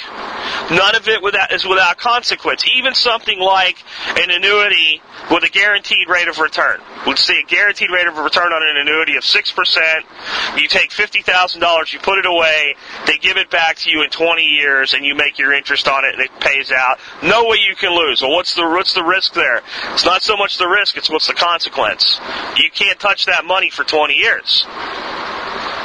None 0.69 0.95
of 0.95 1.07
it 1.07 1.21
without, 1.21 1.51
is 1.51 1.65
without 1.65 1.97
consequence. 1.97 2.63
Even 2.75 2.93
something 2.93 3.39
like 3.39 3.77
an 4.17 4.29
annuity 4.29 5.01
with 5.31 5.43
a 5.43 5.49
guaranteed 5.49 6.07
rate 6.09 6.27
of 6.27 6.39
return. 6.39 6.79
Let's 7.07 7.23
see 7.23 7.39
a 7.39 7.47
guaranteed 7.47 7.89
rate 7.91 8.07
of 8.07 8.17
return 8.17 8.51
on 8.51 8.61
an 8.61 8.77
annuity 8.77 9.15
of 9.15 9.23
6%. 9.23 10.59
You 10.59 10.67
take 10.67 10.91
$50,000, 10.91 11.93
you 11.93 11.99
put 11.99 12.19
it 12.19 12.25
away, 12.25 12.75
they 13.07 13.17
give 13.17 13.37
it 13.37 13.49
back 13.49 13.77
to 13.77 13.89
you 13.89 14.03
in 14.03 14.09
20 14.09 14.43
years, 14.43 14.93
and 14.93 15.05
you 15.05 15.15
make 15.15 15.39
your 15.39 15.53
interest 15.53 15.87
on 15.87 16.05
it, 16.05 16.13
and 16.13 16.21
it 16.21 16.31
pays 16.39 16.71
out. 16.71 16.99
No 17.23 17.45
way 17.45 17.57
you 17.67 17.75
can 17.75 17.95
lose. 17.95 18.21
Well, 18.21 18.31
what's 18.31 18.55
the, 18.55 18.63
what's 18.63 18.93
the 18.93 19.03
risk 19.03 19.33
there? 19.33 19.61
It's 19.93 20.05
not 20.05 20.21
so 20.21 20.37
much 20.37 20.57
the 20.57 20.67
risk, 20.67 20.97
it's 20.97 21.09
what's 21.09 21.27
the 21.27 21.33
consequence. 21.33 22.19
You 22.57 22.69
can't 22.71 22.99
touch 22.99 23.25
that 23.25 23.42
money 23.45 23.69
for 23.69 23.83
20 23.83 24.13
years. 24.13 24.65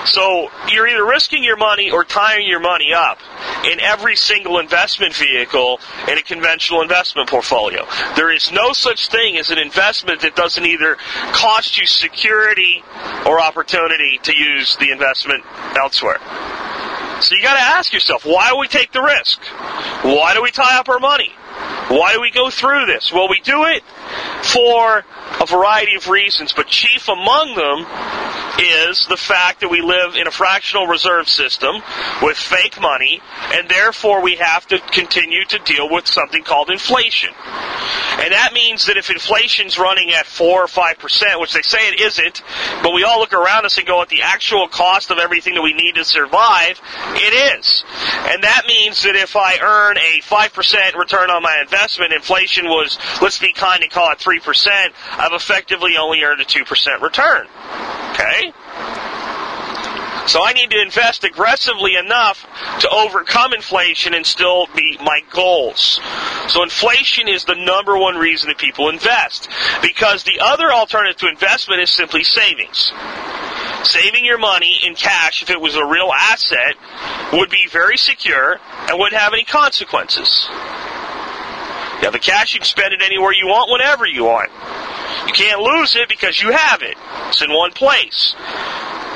So 0.04 0.50
you're 0.68 0.88
either 0.88 1.04
risking 1.04 1.44
your 1.44 1.56
money 1.56 1.90
or 1.90 2.02
tying 2.04 2.46
your 2.46 2.60
money 2.60 2.94
up 2.94 3.18
in 3.64 3.80
every 3.80 4.16
single 4.16 4.58
investment 4.58 5.14
vehicle 5.14 5.80
in 6.08 6.16
a 6.16 6.22
conventional 6.22 6.80
investment 6.80 7.28
portfolio. 7.28 7.86
There 8.16 8.32
is 8.32 8.50
no 8.50 8.72
such 8.72 9.10
thing 9.10 9.36
as 9.36 9.50
an 9.50 9.58
investment 9.58 10.22
that 10.22 10.34
doesn't 10.34 10.64
either 10.64 10.96
cost 11.32 11.78
you 11.78 11.86
security 11.86 12.82
or 13.26 13.40
opportunity 13.40 14.18
to 14.22 14.34
use 14.34 14.76
the 14.76 14.92
investment 14.92 15.44
elsewhere. 15.76 16.18
So 17.20 17.34
you 17.34 17.42
gotta 17.42 17.60
ask 17.60 17.92
yourself, 17.92 18.24
why 18.24 18.50
do 18.50 18.58
we 18.58 18.68
take 18.68 18.92
the 18.92 19.02
risk? 19.02 19.42
Why 20.02 20.34
do 20.34 20.42
we 20.42 20.50
tie 20.50 20.78
up 20.78 20.88
our 20.88 21.00
money? 21.00 21.32
Why 21.88 22.12
do 22.12 22.20
we 22.20 22.30
go 22.30 22.48
through 22.48 22.86
this? 22.86 23.12
Well, 23.12 23.28
we 23.28 23.40
do 23.40 23.64
it 23.64 23.82
for 24.42 25.04
a 25.40 25.46
variety 25.46 25.94
of 25.96 26.08
reasons, 26.08 26.52
but 26.52 26.66
chief 26.66 27.08
among 27.08 27.54
them 27.54 27.86
is 28.58 29.06
the 29.08 29.16
fact 29.16 29.60
that 29.60 29.68
we 29.68 29.80
live 29.80 30.16
in 30.16 30.26
a 30.26 30.30
fractional 30.30 30.86
reserve 30.86 31.28
system 31.28 31.76
with 32.22 32.36
fake 32.36 32.80
money, 32.80 33.20
and 33.52 33.68
therefore 33.68 34.20
we 34.22 34.36
have 34.36 34.66
to 34.66 34.78
continue 34.90 35.44
to 35.44 35.58
deal 35.60 35.88
with 35.88 36.08
something 36.08 36.42
called 36.42 36.70
inflation. 36.70 37.30
And 38.18 38.32
that 38.32 38.52
means 38.52 38.86
that 38.86 38.96
if 38.96 39.10
inflation's 39.10 39.78
running 39.78 40.10
at 40.10 40.26
4 40.26 40.64
or 40.64 40.66
5%, 40.66 41.40
which 41.40 41.52
they 41.52 41.62
say 41.62 41.78
it 41.88 42.00
isn't, 42.00 42.42
but 42.82 42.92
we 42.92 43.04
all 43.04 43.20
look 43.20 43.32
around 43.32 43.64
us 43.64 43.78
and 43.78 43.86
go 43.86 44.02
at 44.02 44.08
the 44.08 44.22
actual 44.22 44.66
cost 44.66 45.10
of 45.10 45.18
everything 45.18 45.54
that 45.54 45.62
we 45.62 45.72
need 45.72 45.94
to 45.94 46.04
survive, 46.04 46.80
it 47.14 47.58
is. 47.58 47.84
And 48.26 48.42
that 48.42 48.64
means 48.66 49.02
that 49.04 49.14
if 49.14 49.36
I 49.36 49.58
earn 49.62 49.98
a 49.98 50.20
5% 50.20 50.94
return 50.96 51.30
on 51.30 51.42
my 51.42 51.60
investment, 51.62 52.12
inflation 52.12 52.66
was, 52.66 52.98
let's 53.22 53.38
be 53.38 53.52
kind 53.52 53.82
and 53.82 53.90
call 53.98 54.12
it 54.12 54.18
3%, 54.18 54.92
I've 55.12 55.32
effectively 55.32 55.96
only 55.98 56.22
earned 56.22 56.40
a 56.40 56.44
2% 56.44 57.00
return. 57.00 57.48
Okay? 58.12 58.52
So 60.28 60.44
I 60.44 60.52
need 60.52 60.70
to 60.70 60.80
invest 60.80 61.24
aggressively 61.24 61.96
enough 61.96 62.46
to 62.80 62.88
overcome 62.90 63.52
inflation 63.54 64.14
and 64.14 64.24
still 64.24 64.66
meet 64.76 65.00
my 65.00 65.20
goals. 65.32 66.00
So 66.48 66.62
inflation 66.62 67.28
is 67.28 67.44
the 67.44 67.56
number 67.56 67.98
one 67.98 68.16
reason 68.16 68.48
that 68.48 68.58
people 68.58 68.88
invest. 68.88 69.48
Because 69.82 70.22
the 70.22 70.40
other 70.42 70.70
alternative 70.70 71.16
to 71.22 71.28
investment 71.28 71.80
is 71.80 71.90
simply 71.90 72.22
savings. 72.22 72.92
Saving 73.82 74.24
your 74.24 74.38
money 74.38 74.78
in 74.86 74.94
cash, 74.94 75.42
if 75.42 75.50
it 75.50 75.60
was 75.60 75.74
a 75.74 75.84
real 75.84 76.12
asset, 76.14 76.76
would 77.32 77.50
be 77.50 77.66
very 77.72 77.96
secure 77.96 78.60
and 78.88 78.98
wouldn't 78.98 79.20
have 79.20 79.32
any 79.32 79.44
consequences. 79.44 80.48
Have 82.02 82.12
the 82.12 82.18
cash, 82.18 82.54
you 82.54 82.60
can 82.60 82.66
spend 82.66 82.92
it 82.94 83.02
anywhere 83.02 83.32
you 83.32 83.46
want, 83.46 83.70
whenever 83.70 84.06
you 84.06 84.24
want. 84.24 84.50
You 85.26 85.32
can't 85.32 85.60
lose 85.60 85.96
it 85.96 86.08
because 86.08 86.40
you 86.40 86.52
have 86.52 86.82
it. 86.82 86.96
It's 87.28 87.42
in 87.42 87.52
one 87.52 87.72
place. 87.72 88.34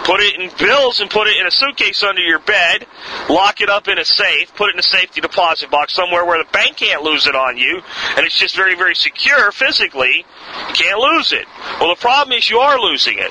Put 0.04 0.20
it 0.20 0.34
in 0.34 0.50
bills 0.58 1.00
and 1.00 1.08
put 1.08 1.28
it 1.28 1.36
in 1.40 1.46
a 1.46 1.50
suitcase 1.50 2.02
under 2.02 2.20
your 2.20 2.40
bed. 2.40 2.86
Lock 3.30 3.60
it 3.60 3.68
up 3.68 3.86
in 3.86 3.98
a 3.98 4.04
safe. 4.04 4.52
Put 4.56 4.70
it 4.70 4.74
in 4.74 4.80
a 4.80 4.82
safety 4.82 5.20
deposit 5.20 5.70
box 5.70 5.94
somewhere 5.94 6.24
where 6.24 6.42
the 6.42 6.50
bank 6.50 6.76
can't 6.76 7.02
lose 7.02 7.28
it 7.28 7.36
on 7.36 7.56
you. 7.56 7.80
And 8.16 8.26
it's 8.26 8.36
just 8.36 8.56
very, 8.56 8.74
very 8.74 8.96
secure 8.96 9.52
physically. 9.52 10.26
You 10.68 10.74
can't 10.74 10.98
lose 10.98 11.32
it. 11.32 11.46
Well, 11.78 11.94
the 11.94 12.00
problem 12.00 12.36
is 12.36 12.50
you 12.50 12.58
are 12.58 12.80
losing 12.80 13.18
it. 13.18 13.30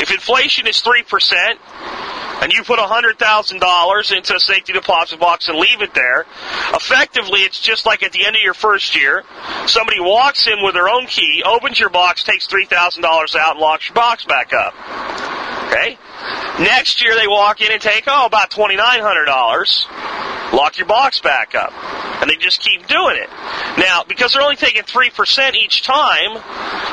If 0.00 0.12
inflation 0.12 0.68
is 0.68 0.80
3%, 0.80 1.56
and 2.40 2.52
you 2.52 2.62
put 2.64 2.78
$100,000 2.78 4.16
into 4.16 4.34
a 4.34 4.40
safety 4.40 4.72
deposit 4.72 5.20
box 5.20 5.48
and 5.48 5.58
leave 5.58 5.82
it 5.82 5.94
there, 5.94 6.26
effectively 6.74 7.40
it's 7.40 7.60
just 7.60 7.86
like 7.86 8.02
at 8.02 8.12
the 8.12 8.26
end 8.26 8.36
of 8.36 8.42
your 8.42 8.54
first 8.54 8.96
year, 8.96 9.24
somebody 9.66 10.00
walks 10.00 10.46
in 10.46 10.62
with 10.62 10.74
their 10.74 10.88
own 10.88 11.06
key, 11.06 11.42
opens 11.44 11.78
your 11.78 11.90
box, 11.90 12.24
takes 12.24 12.46
$3,000 12.46 13.36
out 13.36 13.52
and 13.52 13.60
locks 13.60 13.88
your 13.88 13.94
box 13.94 14.24
back 14.24 14.52
up. 14.52 14.74
Okay? 15.66 15.98
Next 16.58 17.02
year 17.02 17.14
they 17.14 17.28
walk 17.28 17.60
in 17.60 17.70
and 17.70 17.80
take, 17.80 18.04
oh, 18.06 18.26
about 18.26 18.50
$2,900, 18.50 20.52
lock 20.52 20.78
your 20.78 20.86
box 20.86 21.20
back 21.20 21.54
up. 21.54 21.72
And 22.20 22.28
they 22.28 22.36
just 22.36 22.60
keep 22.60 22.86
doing 22.86 23.16
it. 23.16 23.30
Now, 23.78 24.04
because 24.06 24.32
they're 24.32 24.42
only 24.42 24.56
taking 24.56 24.82
3% 24.82 25.54
each 25.54 25.82
time, 25.82 26.42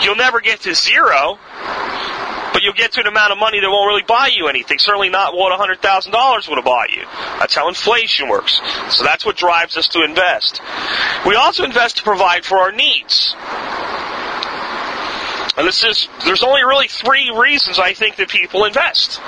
you'll 0.01 0.15
never 0.15 0.39
get 0.39 0.61
to 0.61 0.73
zero 0.73 1.37
but 2.57 2.63
you'll 2.63 2.73
get 2.73 2.93
to 2.93 2.99
an 2.99 3.05
amount 3.05 3.31
of 3.31 3.37
money 3.37 3.59
that 3.59 3.69
won't 3.69 3.85
really 3.85 4.01
buy 4.01 4.31
you 4.35 4.47
anything. 4.47 4.79
Certainly 4.79 5.09
not 5.09 5.35
what 5.35 5.53
$100,000 5.59 6.49
would 6.49 6.55
have 6.55 6.65
bought 6.65 6.89
you. 6.89 7.03
That's 7.37 7.53
how 7.53 7.69
inflation 7.69 8.29
works. 8.29 8.59
So 8.89 9.03
that's 9.03 9.23
what 9.23 9.37
drives 9.37 9.77
us 9.77 9.87
to 9.89 10.01
invest. 10.01 10.59
We 11.23 11.35
also 11.35 11.63
invest 11.63 11.97
to 11.97 12.03
provide 12.03 12.45
for 12.45 12.57
our 12.57 12.71
needs. 12.71 13.35
And 15.57 15.67
this 15.67 15.83
is, 15.83 16.07
there's 16.23 16.43
only 16.43 16.61
really 16.63 16.87
three 16.87 17.31
reasons 17.35 17.79
I 17.79 17.93
think 17.93 18.17
that 18.17 18.29
people 18.29 18.65
invest. 18.65 19.19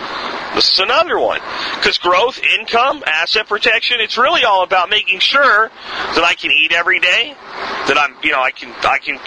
This 0.53 0.71
is 0.73 0.79
another 0.79 1.17
one. 1.17 1.39
Because 1.75 1.97
growth, 1.97 2.39
income, 2.59 3.03
asset 3.05 3.47
protection, 3.47 3.97
it's 3.99 4.17
really 4.17 4.43
all 4.43 4.63
about 4.63 4.89
making 4.89 5.19
sure 5.19 5.69
that 5.69 6.23
I 6.23 6.35
can 6.35 6.51
eat 6.51 6.71
every 6.71 6.99
day, 6.99 7.33
that 7.87 7.97
I'm, 7.97 8.15
you 8.21 8.31
know, 8.31 8.41
I 8.41 8.51
can, 8.51 8.69
I 8.83 8.99
can 8.99 9.17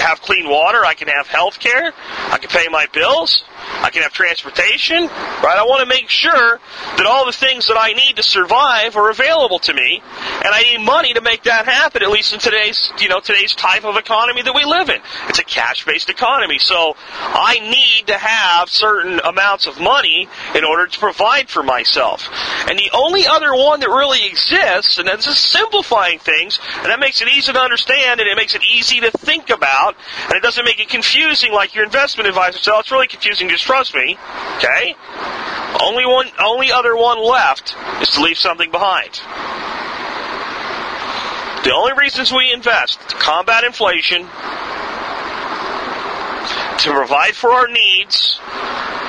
have 0.00 0.20
clean 0.20 0.48
water, 0.48 0.84
I 0.84 0.92
can 0.92 1.08
have 1.08 1.26
health 1.26 1.58
care, 1.60 1.92
I 2.28 2.38
can 2.38 2.50
pay 2.50 2.66
my 2.70 2.86
bills, 2.92 3.42
I 3.82 3.90
can 3.90 4.02
have 4.02 4.12
transportation, 4.12 5.04
right? 5.04 5.56
I 5.56 5.64
want 5.64 5.80
to 5.80 5.86
make 5.86 6.08
sure 6.08 6.60
that 6.96 7.06
all 7.06 7.24
the 7.24 7.32
things 7.32 7.68
that 7.68 7.76
I 7.78 7.92
need 7.92 8.16
to 8.16 8.22
survive 8.22 8.96
are 8.96 9.10
available 9.10 9.58
to 9.60 9.72
me, 9.72 10.02
and 10.02 10.48
I 10.52 10.62
need 10.62 10.84
money 10.84 11.14
to 11.14 11.20
make 11.20 11.44
that 11.44 11.66
happen, 11.66 12.02
at 12.02 12.10
least 12.10 12.32
in 12.32 12.40
today's, 12.40 12.92
you 13.00 13.08
know, 13.08 13.20
today's 13.20 13.54
type 13.54 13.84
of 13.84 13.96
economy 13.96 14.42
that 14.42 14.54
we 14.54 14.64
live 14.64 14.88
in. 14.88 15.00
It's 15.28 15.38
a 15.38 15.44
cash-based 15.44 16.10
economy, 16.10 16.49
so 16.58 16.94
I 16.96 17.58
need 17.60 18.06
to 18.08 18.18
have 18.18 18.68
certain 18.68 19.20
amounts 19.20 19.66
of 19.66 19.80
money 19.80 20.28
in 20.54 20.64
order 20.64 20.86
to 20.86 20.98
provide 20.98 21.48
for 21.48 21.62
myself. 21.62 22.28
And 22.68 22.78
the 22.78 22.90
only 22.92 23.26
other 23.26 23.54
one 23.54 23.80
that 23.80 23.88
really 23.88 24.26
exists, 24.26 24.98
and 24.98 25.06
that's 25.06 25.26
just 25.26 25.50
simplifying 25.50 26.18
things, 26.18 26.58
and 26.78 26.86
that 26.86 27.00
makes 27.00 27.20
it 27.22 27.28
easy 27.28 27.52
to 27.52 27.58
understand, 27.58 28.20
and 28.20 28.28
it 28.28 28.36
makes 28.36 28.54
it 28.54 28.62
easy 28.64 29.00
to 29.00 29.10
think 29.10 29.50
about, 29.50 29.96
and 30.24 30.34
it 30.34 30.42
doesn't 30.42 30.64
make 30.64 30.80
it 30.80 30.88
confusing 30.88 31.52
like 31.52 31.74
your 31.74 31.84
investment 31.84 32.28
advisor 32.28 32.58
said, 32.58 32.78
it's 32.78 32.90
really 32.90 33.08
confusing, 33.08 33.48
just 33.48 33.64
trust 33.64 33.94
me, 33.94 34.18
okay? 34.56 34.94
Only 35.82 36.04
one, 36.06 36.28
only 36.38 36.72
other 36.72 36.96
one 36.96 37.22
left 37.22 37.74
is 38.02 38.08
to 38.10 38.22
leave 38.22 38.38
something 38.38 38.70
behind. 38.70 39.20
The 41.64 41.72
only 41.74 41.92
reasons 41.92 42.32
we 42.32 42.52
invest 42.52 43.00
to 43.10 43.16
combat 43.16 43.64
inflation, 43.64 44.26
to 46.84 46.92
provide 46.92 47.34
for 47.34 47.50
our 47.50 47.68
needs 47.68 48.40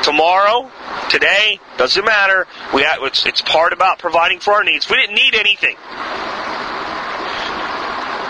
tomorrow, 0.04 0.70
today, 1.10 1.60
doesn't 1.78 2.04
matter. 2.04 2.48
We 2.74 2.82
have, 2.82 2.98
it's, 3.04 3.26
it's 3.26 3.42
part 3.42 3.72
about 3.72 4.00
providing 4.00 4.40
for 4.40 4.54
our 4.54 4.64
needs. 4.64 4.90
We 4.90 4.98
didn't 4.98 5.16
need 5.16 5.36
anything. 5.36 5.76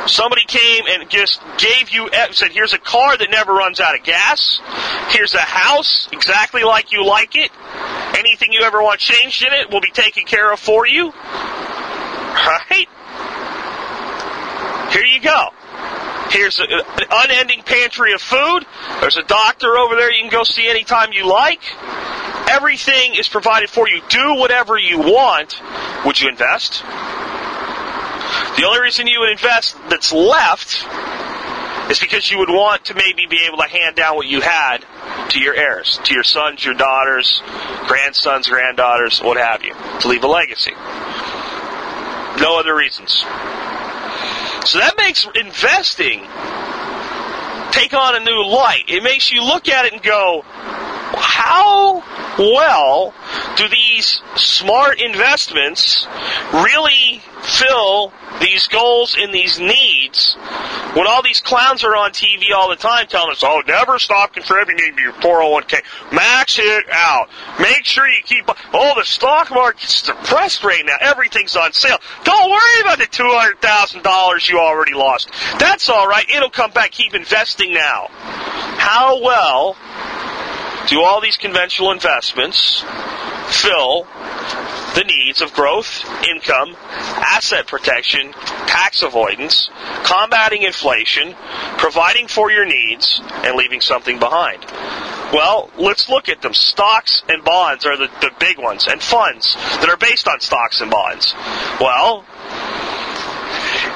Somebody 0.07 0.43
came 0.45 0.83
and 0.87 1.09
just 1.09 1.41
gave 1.57 1.89
you, 1.89 2.09
eh, 2.11 2.27
said, 2.31 2.51
here's 2.51 2.73
a 2.73 2.79
car 2.79 3.17
that 3.17 3.29
never 3.31 3.53
runs 3.53 3.79
out 3.79 3.97
of 3.97 4.03
gas. 4.03 4.59
Here's 5.09 5.33
a 5.33 5.39
house 5.39 6.09
exactly 6.11 6.63
like 6.63 6.91
you 6.91 7.05
like 7.05 7.35
it. 7.35 7.51
Anything 8.17 8.51
you 8.51 8.61
ever 8.61 8.81
want 8.81 8.99
changed 8.99 9.43
in 9.43 9.53
it 9.53 9.71
will 9.71 9.81
be 9.81 9.91
taken 9.91 10.25
care 10.25 10.51
of 10.51 10.59
for 10.59 10.85
you. 10.85 11.11
Right? 11.11 12.87
Here 14.91 15.05
you 15.05 15.21
go. 15.21 15.49
Here's 16.31 16.59
a, 16.59 16.63
an 16.63 17.07
unending 17.11 17.61
pantry 17.63 18.13
of 18.13 18.21
food. 18.21 18.65
There's 19.01 19.17
a 19.17 19.23
doctor 19.23 19.77
over 19.77 19.95
there 19.95 20.11
you 20.11 20.21
can 20.21 20.31
go 20.31 20.43
see 20.43 20.69
anytime 20.69 21.11
you 21.11 21.27
like. 21.27 21.61
Everything 22.49 23.15
is 23.15 23.27
provided 23.27 23.69
for 23.69 23.87
you. 23.89 24.01
Do 24.09 24.35
whatever 24.35 24.77
you 24.77 24.99
want. 24.99 25.61
Would 26.05 26.19
you 26.21 26.29
invest? 26.29 26.83
The 28.55 28.63
only 28.65 28.79
reason 28.79 29.07
you 29.07 29.19
would 29.19 29.31
invest 29.31 29.77
that's 29.89 30.13
left 30.13 30.85
is 31.91 31.99
because 31.99 32.31
you 32.31 32.37
would 32.39 32.49
want 32.49 32.85
to 32.85 32.93
maybe 32.93 33.25
be 33.29 33.45
able 33.45 33.57
to 33.57 33.67
hand 33.67 33.97
down 33.97 34.15
what 34.15 34.27
you 34.27 34.39
had 34.39 34.85
to 35.29 35.39
your 35.39 35.53
heirs, 35.53 35.99
to 36.05 36.13
your 36.13 36.23
sons, 36.23 36.63
your 36.63 36.73
daughters, 36.73 37.41
grandsons, 37.87 38.47
granddaughters, 38.47 39.19
what 39.19 39.37
have 39.37 39.63
you, 39.63 39.73
to 39.99 40.07
leave 40.07 40.23
a 40.23 40.27
legacy. 40.27 40.71
No 42.39 42.57
other 42.57 42.75
reasons. 42.75 43.23
So 44.65 44.79
that 44.79 44.95
makes 44.97 45.27
investing 45.35 46.27
take 47.71 47.93
on 47.93 48.15
a 48.15 48.19
new 48.19 48.45
light. 48.45 48.83
It 48.87 49.03
makes 49.03 49.31
you 49.31 49.43
look 49.43 49.69
at 49.69 49.85
it 49.85 49.93
and 49.93 50.03
go, 50.03 50.43
how 51.13 52.03
well 52.37 53.13
do 53.57 53.67
these 53.67 54.21
smart 54.35 55.01
investments 55.01 56.07
really 56.53 57.21
fill 57.41 58.13
these 58.39 58.67
goals 58.67 59.15
and 59.19 59.33
these 59.33 59.59
needs 59.59 60.35
when 60.93 61.07
all 61.07 61.21
these 61.21 61.39
clowns 61.39 61.83
are 61.83 61.95
on 61.95 62.11
TV 62.11 62.51
all 62.53 62.69
the 62.69 62.75
time 62.75 63.07
telling 63.07 63.31
us, 63.31 63.43
oh, 63.43 63.61
never 63.67 63.97
stop 63.99 64.33
contributing 64.33 64.95
to 64.95 65.01
your 65.01 65.13
401k. 65.13 65.81
Max 66.11 66.59
it 66.59 66.85
out. 66.91 67.29
Make 67.59 67.85
sure 67.85 68.07
you 68.07 68.21
keep, 68.23 68.49
oh, 68.73 68.93
the 68.97 69.05
stock 69.05 69.51
market's 69.51 70.01
depressed 70.01 70.63
right 70.63 70.83
now. 70.85 70.97
Everything's 70.99 71.55
on 71.55 71.71
sale. 71.73 71.97
Don't 72.23 72.49
worry 72.49 72.81
about 72.81 72.97
the 72.97 73.05
$200,000 73.05 74.49
you 74.49 74.59
already 74.59 74.93
lost. 74.93 75.29
That's 75.59 75.89
alright. 75.89 76.29
It'll 76.29 76.49
come 76.49 76.71
back. 76.71 76.91
Keep 76.91 77.15
investing 77.15 77.73
now. 77.73 78.07
How 78.09 79.21
well 79.21 79.77
do 80.87 81.01
all 81.01 81.21
these 81.21 81.37
conventional 81.37 81.91
investments 81.91 82.83
fill 83.51 84.07
the 84.95 85.03
needs 85.05 85.41
of 85.41 85.53
growth, 85.53 86.03
income, 86.27 86.75
asset 86.79 87.67
protection, 87.67 88.33
tax 88.67 89.03
avoidance, 89.03 89.69
combating 90.03 90.63
inflation, 90.63 91.35
providing 91.77 92.27
for 92.27 92.51
your 92.51 92.65
needs, 92.65 93.21
and 93.43 93.55
leaving 93.55 93.81
something 93.81 94.19
behind? 94.19 94.65
Well, 95.33 95.71
let's 95.77 96.09
look 96.09 96.27
at 96.27 96.41
them. 96.41 96.53
Stocks 96.53 97.23
and 97.29 97.43
bonds 97.43 97.85
are 97.85 97.95
the, 97.95 98.09
the 98.19 98.31
big 98.39 98.57
ones, 98.57 98.87
and 98.87 99.01
funds 99.01 99.55
that 99.55 99.87
are 99.89 99.97
based 99.97 100.27
on 100.27 100.41
stocks 100.41 100.81
and 100.81 100.91
bonds. 100.91 101.33
Well, 101.79 102.25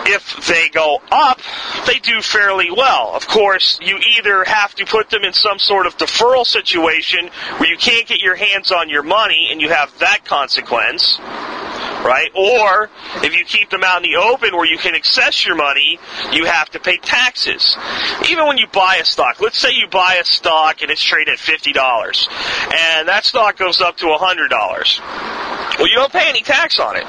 if 0.05 0.47
they 0.47 0.69
go 0.69 1.01
up, 1.11 1.39
they 1.87 1.99
do 1.99 2.21
fairly 2.21 2.69
well. 2.71 3.11
Of 3.15 3.27
course, 3.27 3.79
you 3.81 3.97
either 4.17 4.43
have 4.43 4.73
to 4.75 4.85
put 4.85 5.09
them 5.09 5.23
in 5.23 5.33
some 5.33 5.59
sort 5.59 5.87
of 5.87 5.97
deferral 5.97 6.45
situation 6.45 7.29
where 7.57 7.69
you 7.69 7.77
can't 7.77 8.07
get 8.07 8.21
your 8.21 8.35
hands 8.35 8.71
on 8.71 8.89
your 8.89 9.03
money 9.03 9.49
and 9.51 9.61
you 9.61 9.69
have 9.69 9.97
that 9.99 10.25
consequence, 10.25 11.19
right? 11.19 12.29
Or 12.35 12.89
if 13.23 13.35
you 13.35 13.45
keep 13.45 13.69
them 13.69 13.83
out 13.83 14.03
in 14.03 14.11
the 14.11 14.17
open 14.17 14.55
where 14.55 14.65
you 14.65 14.77
can 14.77 14.95
access 14.95 15.45
your 15.45 15.55
money, 15.55 15.99
you 16.31 16.45
have 16.45 16.69
to 16.71 16.79
pay 16.79 16.97
taxes. 16.97 17.75
Even 18.29 18.47
when 18.47 18.57
you 18.57 18.67
buy 18.67 18.97
a 18.97 19.05
stock, 19.05 19.41
let's 19.41 19.57
say 19.57 19.69
you 19.73 19.87
buy 19.87 20.17
a 20.21 20.25
stock 20.25 20.81
and 20.81 20.91
it's 20.91 21.03
traded 21.03 21.33
at 21.33 21.39
$50 21.39 21.75
and 22.73 23.07
that 23.07 23.25
stock 23.25 23.57
goes 23.57 23.81
up 23.81 23.97
to 23.97 24.05
$100. 24.05 25.79
Well, 25.79 25.89
you 25.89 25.95
don't 25.95 26.11
pay 26.11 26.29
any 26.29 26.41
tax 26.41 26.79
on 26.79 26.95
it. 26.95 27.05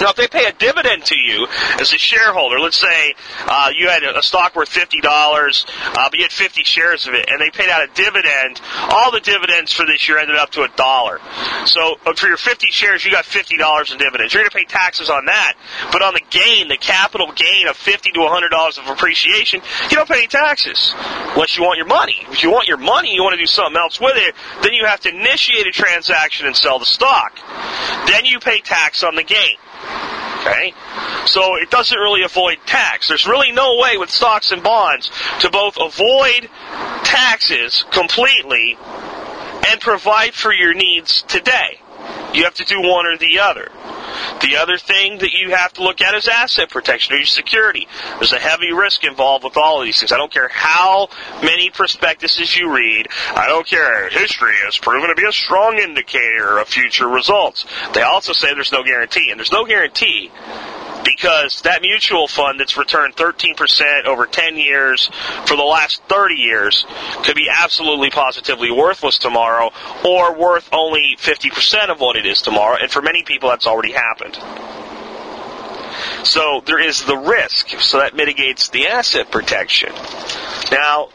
Now, 0.00 0.10
if 0.10 0.16
they 0.16 0.28
pay 0.28 0.46
a 0.46 0.52
dividend 0.52 1.04
to 1.06 1.16
you 1.16 1.46
as 1.80 1.92
a 1.92 1.98
shareholder, 1.98 2.60
let's 2.60 2.78
say 2.78 3.14
uh, 3.46 3.70
you 3.76 3.88
had 3.88 4.02
a 4.02 4.22
stock 4.22 4.54
worth 4.54 4.68
fifty 4.68 5.00
dollars, 5.00 5.66
uh, 5.68 6.08
but 6.10 6.14
you 6.14 6.22
had 6.22 6.32
fifty 6.32 6.62
shares 6.64 7.06
of 7.06 7.14
it, 7.14 7.28
and 7.28 7.40
they 7.40 7.50
paid 7.50 7.68
out 7.68 7.82
a 7.82 7.88
dividend. 7.94 8.60
All 8.90 9.10
the 9.10 9.20
dividends 9.20 9.72
for 9.72 9.84
this 9.86 10.08
year 10.08 10.18
ended 10.18 10.36
up 10.36 10.50
to 10.50 10.62
a 10.62 10.68
dollar. 10.76 11.20
So 11.66 11.98
uh, 12.06 12.14
for 12.14 12.28
your 12.28 12.36
fifty 12.36 12.68
shares, 12.70 13.04
you 13.04 13.10
got 13.10 13.24
fifty 13.24 13.56
dollars 13.56 13.90
in 13.90 13.98
dividends. 13.98 14.34
You're 14.34 14.42
going 14.42 14.50
to 14.50 14.56
pay 14.56 14.64
taxes 14.64 15.10
on 15.10 15.26
that, 15.26 15.54
but 15.92 16.02
on 16.02 16.14
the 16.14 16.22
gain, 16.30 16.68
the 16.68 16.76
capital 16.76 17.32
gain 17.32 17.66
of 17.66 17.76
fifty 17.76 18.12
to 18.12 18.20
hundred 18.28 18.50
dollars 18.50 18.78
of 18.78 18.86
appreciation, 18.86 19.60
you 19.90 19.96
don't 19.96 20.08
pay 20.08 20.18
any 20.18 20.26
taxes 20.26 20.94
unless 21.34 21.56
you 21.56 21.64
want 21.64 21.76
your 21.76 21.86
money. 21.86 22.16
If 22.30 22.42
you 22.42 22.50
want 22.50 22.68
your 22.68 22.76
money, 22.76 23.14
you 23.14 23.22
want 23.22 23.34
to 23.34 23.40
do 23.40 23.46
something 23.46 23.76
else 23.76 24.00
with 24.00 24.16
it, 24.16 24.34
then 24.62 24.72
you 24.74 24.84
have 24.86 25.00
to 25.00 25.08
initiate 25.08 25.66
a 25.66 25.72
transaction 25.72 26.46
and 26.46 26.54
sell 26.54 26.78
the 26.78 26.84
stock. 26.84 27.38
Then 28.06 28.24
you 28.24 28.38
pay 28.38 28.60
tax 28.60 29.02
on 29.02 29.16
the 29.16 29.24
gain. 29.24 29.56
Okay? 30.48 30.74
So 31.26 31.56
it 31.56 31.70
doesn't 31.70 31.98
really 31.98 32.22
avoid 32.22 32.58
tax. 32.66 33.08
There's 33.08 33.26
really 33.26 33.52
no 33.52 33.76
way 33.78 33.96
with 33.98 34.10
stocks 34.10 34.52
and 34.52 34.62
bonds 34.62 35.10
to 35.40 35.50
both 35.50 35.76
avoid 35.78 36.48
taxes 37.04 37.84
completely 37.90 38.76
and 39.68 39.80
provide 39.80 40.34
for 40.34 40.52
your 40.52 40.74
needs 40.74 41.22
today. 41.22 41.80
You 42.34 42.44
have 42.44 42.54
to 42.54 42.64
do 42.64 42.80
one 42.80 43.06
or 43.06 43.16
the 43.16 43.40
other. 43.40 43.70
The 44.40 44.56
other 44.56 44.78
thing 44.78 45.18
that 45.18 45.32
you 45.32 45.50
have 45.50 45.72
to 45.74 45.82
look 45.82 46.00
at 46.00 46.14
is 46.14 46.28
asset 46.28 46.70
protection 46.70 47.14
or 47.14 47.18
your 47.18 47.26
security. 47.26 47.88
There's 48.18 48.32
a 48.32 48.38
heavy 48.38 48.72
risk 48.72 49.04
involved 49.04 49.44
with 49.44 49.56
all 49.56 49.80
of 49.80 49.86
these 49.86 49.98
things. 49.98 50.12
I 50.12 50.16
don't 50.16 50.32
care 50.32 50.48
how 50.48 51.08
many 51.42 51.70
prospectuses 51.70 52.56
you 52.56 52.74
read. 52.74 53.08
I 53.34 53.46
don't 53.48 53.66
care. 53.66 54.08
History 54.10 54.54
has 54.64 54.78
proven 54.78 55.08
to 55.08 55.14
be 55.14 55.26
a 55.26 55.32
strong 55.32 55.78
indicator 55.78 56.58
of 56.58 56.68
future 56.68 57.08
results. 57.08 57.64
They 57.94 58.02
also 58.02 58.32
say 58.32 58.54
there's 58.54 58.72
no 58.72 58.84
guarantee, 58.84 59.30
and 59.30 59.38
there's 59.38 59.52
no 59.52 59.64
guarantee 59.64 60.30
because 61.04 61.62
that 61.62 61.82
mutual 61.82 62.28
fund 62.28 62.60
that's 62.60 62.76
returned 62.76 63.16
13% 63.16 64.04
over 64.04 64.26
10 64.26 64.56
years 64.56 65.10
for 65.46 65.56
the 65.56 65.62
last 65.62 66.02
30 66.04 66.34
years 66.34 66.86
could 67.22 67.36
be 67.36 67.48
absolutely 67.50 68.10
positively 68.10 68.70
worthless 68.70 69.18
tomorrow 69.18 69.70
or 70.04 70.34
worth 70.34 70.68
only 70.72 71.16
50% 71.18 71.88
of 71.90 72.00
what 72.00 72.16
it 72.16 72.26
is 72.26 72.42
tomorrow. 72.42 72.76
And 72.80 72.90
for 72.90 73.02
many 73.02 73.22
people, 73.22 73.48
that's 73.48 73.66
already 73.66 73.92
happened. 73.92 74.38
So 76.24 76.62
there 76.66 76.78
is 76.78 77.04
the 77.04 77.16
risk. 77.16 77.68
So 77.80 77.98
that 77.98 78.14
mitigates 78.14 78.68
the 78.68 78.88
asset 78.88 79.30
protection. 79.30 79.92
Now, 80.70 81.08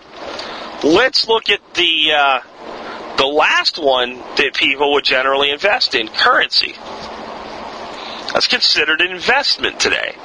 let's 0.84 1.27
look 1.27 1.49
at 1.49 1.62
the, 1.75 2.12
uh, 2.15 2.39
the 3.17 3.27
last 3.27 3.77
one 3.77 4.17
that 4.38 4.51
people 4.53 4.93
would 4.93 5.05
generally 5.05 5.51
invest 5.51 5.95
in, 5.95 6.07
currency. 6.07 6.75
That's 8.33 8.47
considered 8.47 8.99
an 9.01 9.11
investment 9.11 9.79
today. 9.79 10.15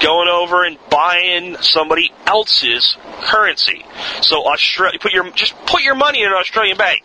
Going 0.00 0.28
over 0.28 0.64
and 0.64 0.78
buying 0.88 1.56
somebody 1.56 2.12
else's 2.24 2.96
currency. 3.22 3.84
So 4.22 4.46
Australia, 4.46 4.98
put 5.00 5.12
your 5.12 5.28
just 5.32 5.54
put 5.66 5.82
your 5.82 5.96
money 5.96 6.22
in 6.22 6.28
an 6.28 6.34
Australian 6.34 6.76
bank. 6.76 7.02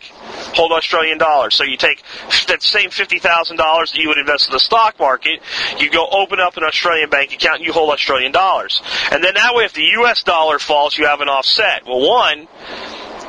Hold 0.54 0.70
Australian 0.72 1.18
dollars. 1.18 1.56
So 1.56 1.64
you 1.64 1.76
take 1.76 2.02
that 2.46 2.62
same 2.62 2.90
fifty 2.90 3.18
thousand 3.18 3.56
dollars 3.56 3.90
that 3.92 3.98
you 3.98 4.08
would 4.08 4.18
invest 4.18 4.48
in 4.48 4.52
the 4.52 4.60
stock 4.60 4.98
market. 5.00 5.40
You 5.78 5.90
go 5.90 6.06
open 6.08 6.38
up 6.38 6.56
an 6.56 6.62
Australian 6.62 7.10
bank 7.10 7.32
account. 7.32 7.56
and 7.56 7.66
You 7.66 7.72
hold 7.72 7.90
Australian 7.90 8.30
dollars, 8.30 8.80
and 9.10 9.24
then 9.24 9.34
that 9.34 9.54
way, 9.54 9.64
if 9.64 9.72
the 9.72 9.88
U.S. 9.98 10.22
dollar 10.22 10.60
falls, 10.60 10.96
you 10.96 11.06
have 11.06 11.20
an 11.20 11.28
offset. 11.28 11.84
Well, 11.86 12.08
one, 12.08 12.46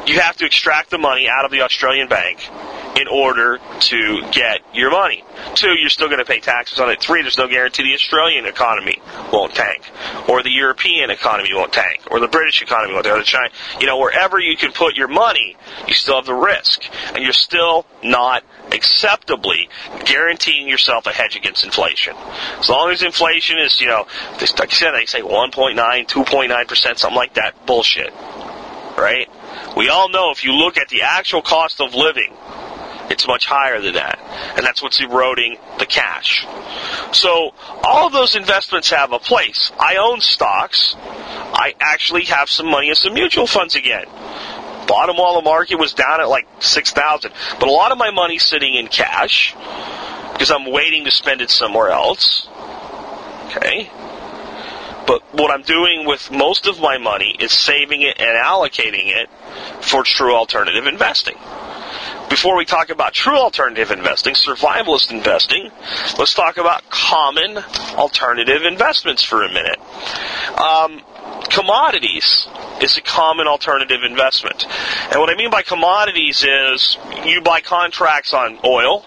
you 0.05 0.19
have 0.19 0.37
to 0.37 0.45
extract 0.45 0.91
the 0.91 0.99
money 0.99 1.27
out 1.27 1.45
of 1.45 1.51
the 1.51 1.61
Australian 1.61 2.09
bank 2.09 2.47
in 2.95 3.07
order 3.07 3.59
to 3.79 4.21
get 4.31 4.61
your 4.73 4.91
money. 4.91 5.23
Two, 5.55 5.73
you're 5.79 5.89
still 5.89 6.07
going 6.07 6.19
to 6.19 6.25
pay 6.25 6.39
taxes 6.39 6.79
on 6.79 6.89
it. 6.89 7.01
Three, 7.01 7.21
there's 7.21 7.37
no 7.37 7.47
guarantee 7.47 7.83
the 7.83 7.93
Australian 7.95 8.45
economy 8.45 9.01
won't 9.31 9.55
tank, 9.55 9.89
or 10.27 10.43
the 10.43 10.51
European 10.51 11.09
economy 11.09 11.49
won't 11.53 11.73
tank, 11.73 12.01
or 12.11 12.19
the 12.19 12.27
British 12.27 12.61
economy 12.61 12.93
won't 12.93 13.05
tank, 13.05 13.15
or 13.15 13.19
the 13.19 13.25
China. 13.25 13.49
You 13.79 13.87
know, 13.87 13.97
wherever 13.97 14.39
you 14.39 14.55
can 14.55 14.71
put 14.71 14.95
your 14.95 15.07
money, 15.07 15.55
you 15.87 15.93
still 15.93 16.17
have 16.17 16.25
the 16.25 16.33
risk, 16.33 16.83
and 17.13 17.23
you're 17.23 17.33
still 17.33 17.85
not 18.03 18.43
acceptably 18.71 19.69
guaranteeing 20.05 20.67
yourself 20.67 21.05
a 21.05 21.11
hedge 21.11 21.35
against 21.35 21.63
inflation. 21.63 22.15
As 22.59 22.69
long 22.69 22.91
as 22.91 23.01
inflation 23.01 23.57
is, 23.59 23.79
you 23.81 23.87
know, 23.87 24.07
like 24.39 24.71
I 24.71 24.75
said, 24.75 24.91
they 24.91 25.05
say 25.05 25.21
1.9, 25.21 25.75
2.9 25.75 26.67
percent, 26.67 26.99
something 26.99 27.15
like 27.15 27.35
that. 27.35 27.65
Bullshit, 27.65 28.13
right? 28.97 29.27
We 29.75 29.89
all 29.89 30.09
know 30.09 30.31
if 30.31 30.43
you 30.43 30.53
look 30.53 30.77
at 30.77 30.89
the 30.89 31.01
actual 31.03 31.41
cost 31.41 31.81
of 31.81 31.95
living 31.95 32.33
it's 33.09 33.27
much 33.27 33.45
higher 33.45 33.81
than 33.81 33.95
that. 33.95 34.19
And 34.57 34.65
that's 34.65 34.81
what's 34.81 34.99
eroding 35.01 35.57
the 35.79 35.85
cash. 35.85 36.45
So 37.11 37.53
all 37.83 38.07
of 38.07 38.13
those 38.13 38.35
investments 38.35 38.89
have 38.89 39.11
a 39.11 39.19
place. 39.19 39.71
I 39.79 39.97
own 39.97 40.21
stocks. 40.21 40.95
I 40.97 41.75
actually 41.79 42.25
have 42.25 42.49
some 42.49 42.67
money 42.67 42.89
in 42.89 42.95
some 42.95 43.13
mutual 43.13 43.47
funds 43.47 43.75
again. 43.75 44.05
Bottom 44.87 45.17
while 45.17 45.35
the 45.35 45.43
market 45.43 45.75
was 45.75 45.93
down 45.93 46.21
at 46.21 46.29
like 46.29 46.47
6,000. 46.59 47.31
But 47.59 47.69
a 47.69 47.71
lot 47.71 47.91
of 47.91 47.97
my 47.97 48.11
money's 48.11 48.45
sitting 48.45 48.75
in 48.75 48.87
cash 48.87 49.53
because 50.33 50.51
I'm 50.51 50.71
waiting 50.71 51.05
to 51.05 51.11
spend 51.11 51.41
it 51.41 51.49
somewhere 51.49 51.89
else. 51.89 52.47
Okay. 53.45 53.89
But 55.05 55.21
what 55.33 55.51
I'm 55.51 55.63
doing 55.63 56.05
with 56.05 56.31
most 56.31 56.65
of 56.65 56.79
my 56.79 56.97
money 56.97 57.35
is 57.37 57.51
saving 57.51 58.01
it 58.01 58.19
and 58.19 58.37
allocating 58.37 59.07
it 59.07 59.29
for 59.83 60.03
true 60.03 60.33
alternative 60.33 60.87
investing. 60.87 61.37
Before 62.29 62.57
we 62.57 62.65
talk 62.65 62.89
about 62.89 63.13
true 63.13 63.37
alternative 63.37 63.91
investing, 63.91 64.33
survivalist 64.33 65.11
investing, 65.11 65.69
let's 66.17 66.33
talk 66.33 66.57
about 66.57 66.89
common 66.89 67.57
alternative 67.95 68.63
investments 68.63 69.23
for 69.23 69.43
a 69.43 69.49
minute. 69.49 69.79
Um, 70.59 71.01
commodities 71.49 72.47
is 72.81 72.97
a 72.97 73.01
common 73.01 73.47
alternative 73.47 74.03
investment. 74.03 74.65
And 75.11 75.19
what 75.19 75.29
I 75.29 75.35
mean 75.35 75.51
by 75.51 75.61
commodities 75.61 76.43
is 76.43 76.97
you 77.25 77.41
buy 77.41 77.61
contracts 77.61 78.33
on 78.33 78.59
oil, 78.65 79.05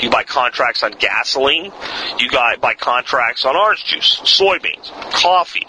you 0.00 0.10
buy 0.10 0.24
contracts 0.24 0.82
on 0.82 0.92
gasoline, 0.92 1.72
you 2.18 2.30
buy 2.30 2.74
contracts 2.74 3.44
on 3.44 3.56
orange 3.56 3.84
juice, 3.84 4.20
soybeans, 4.24 4.90
coffee, 5.12 5.66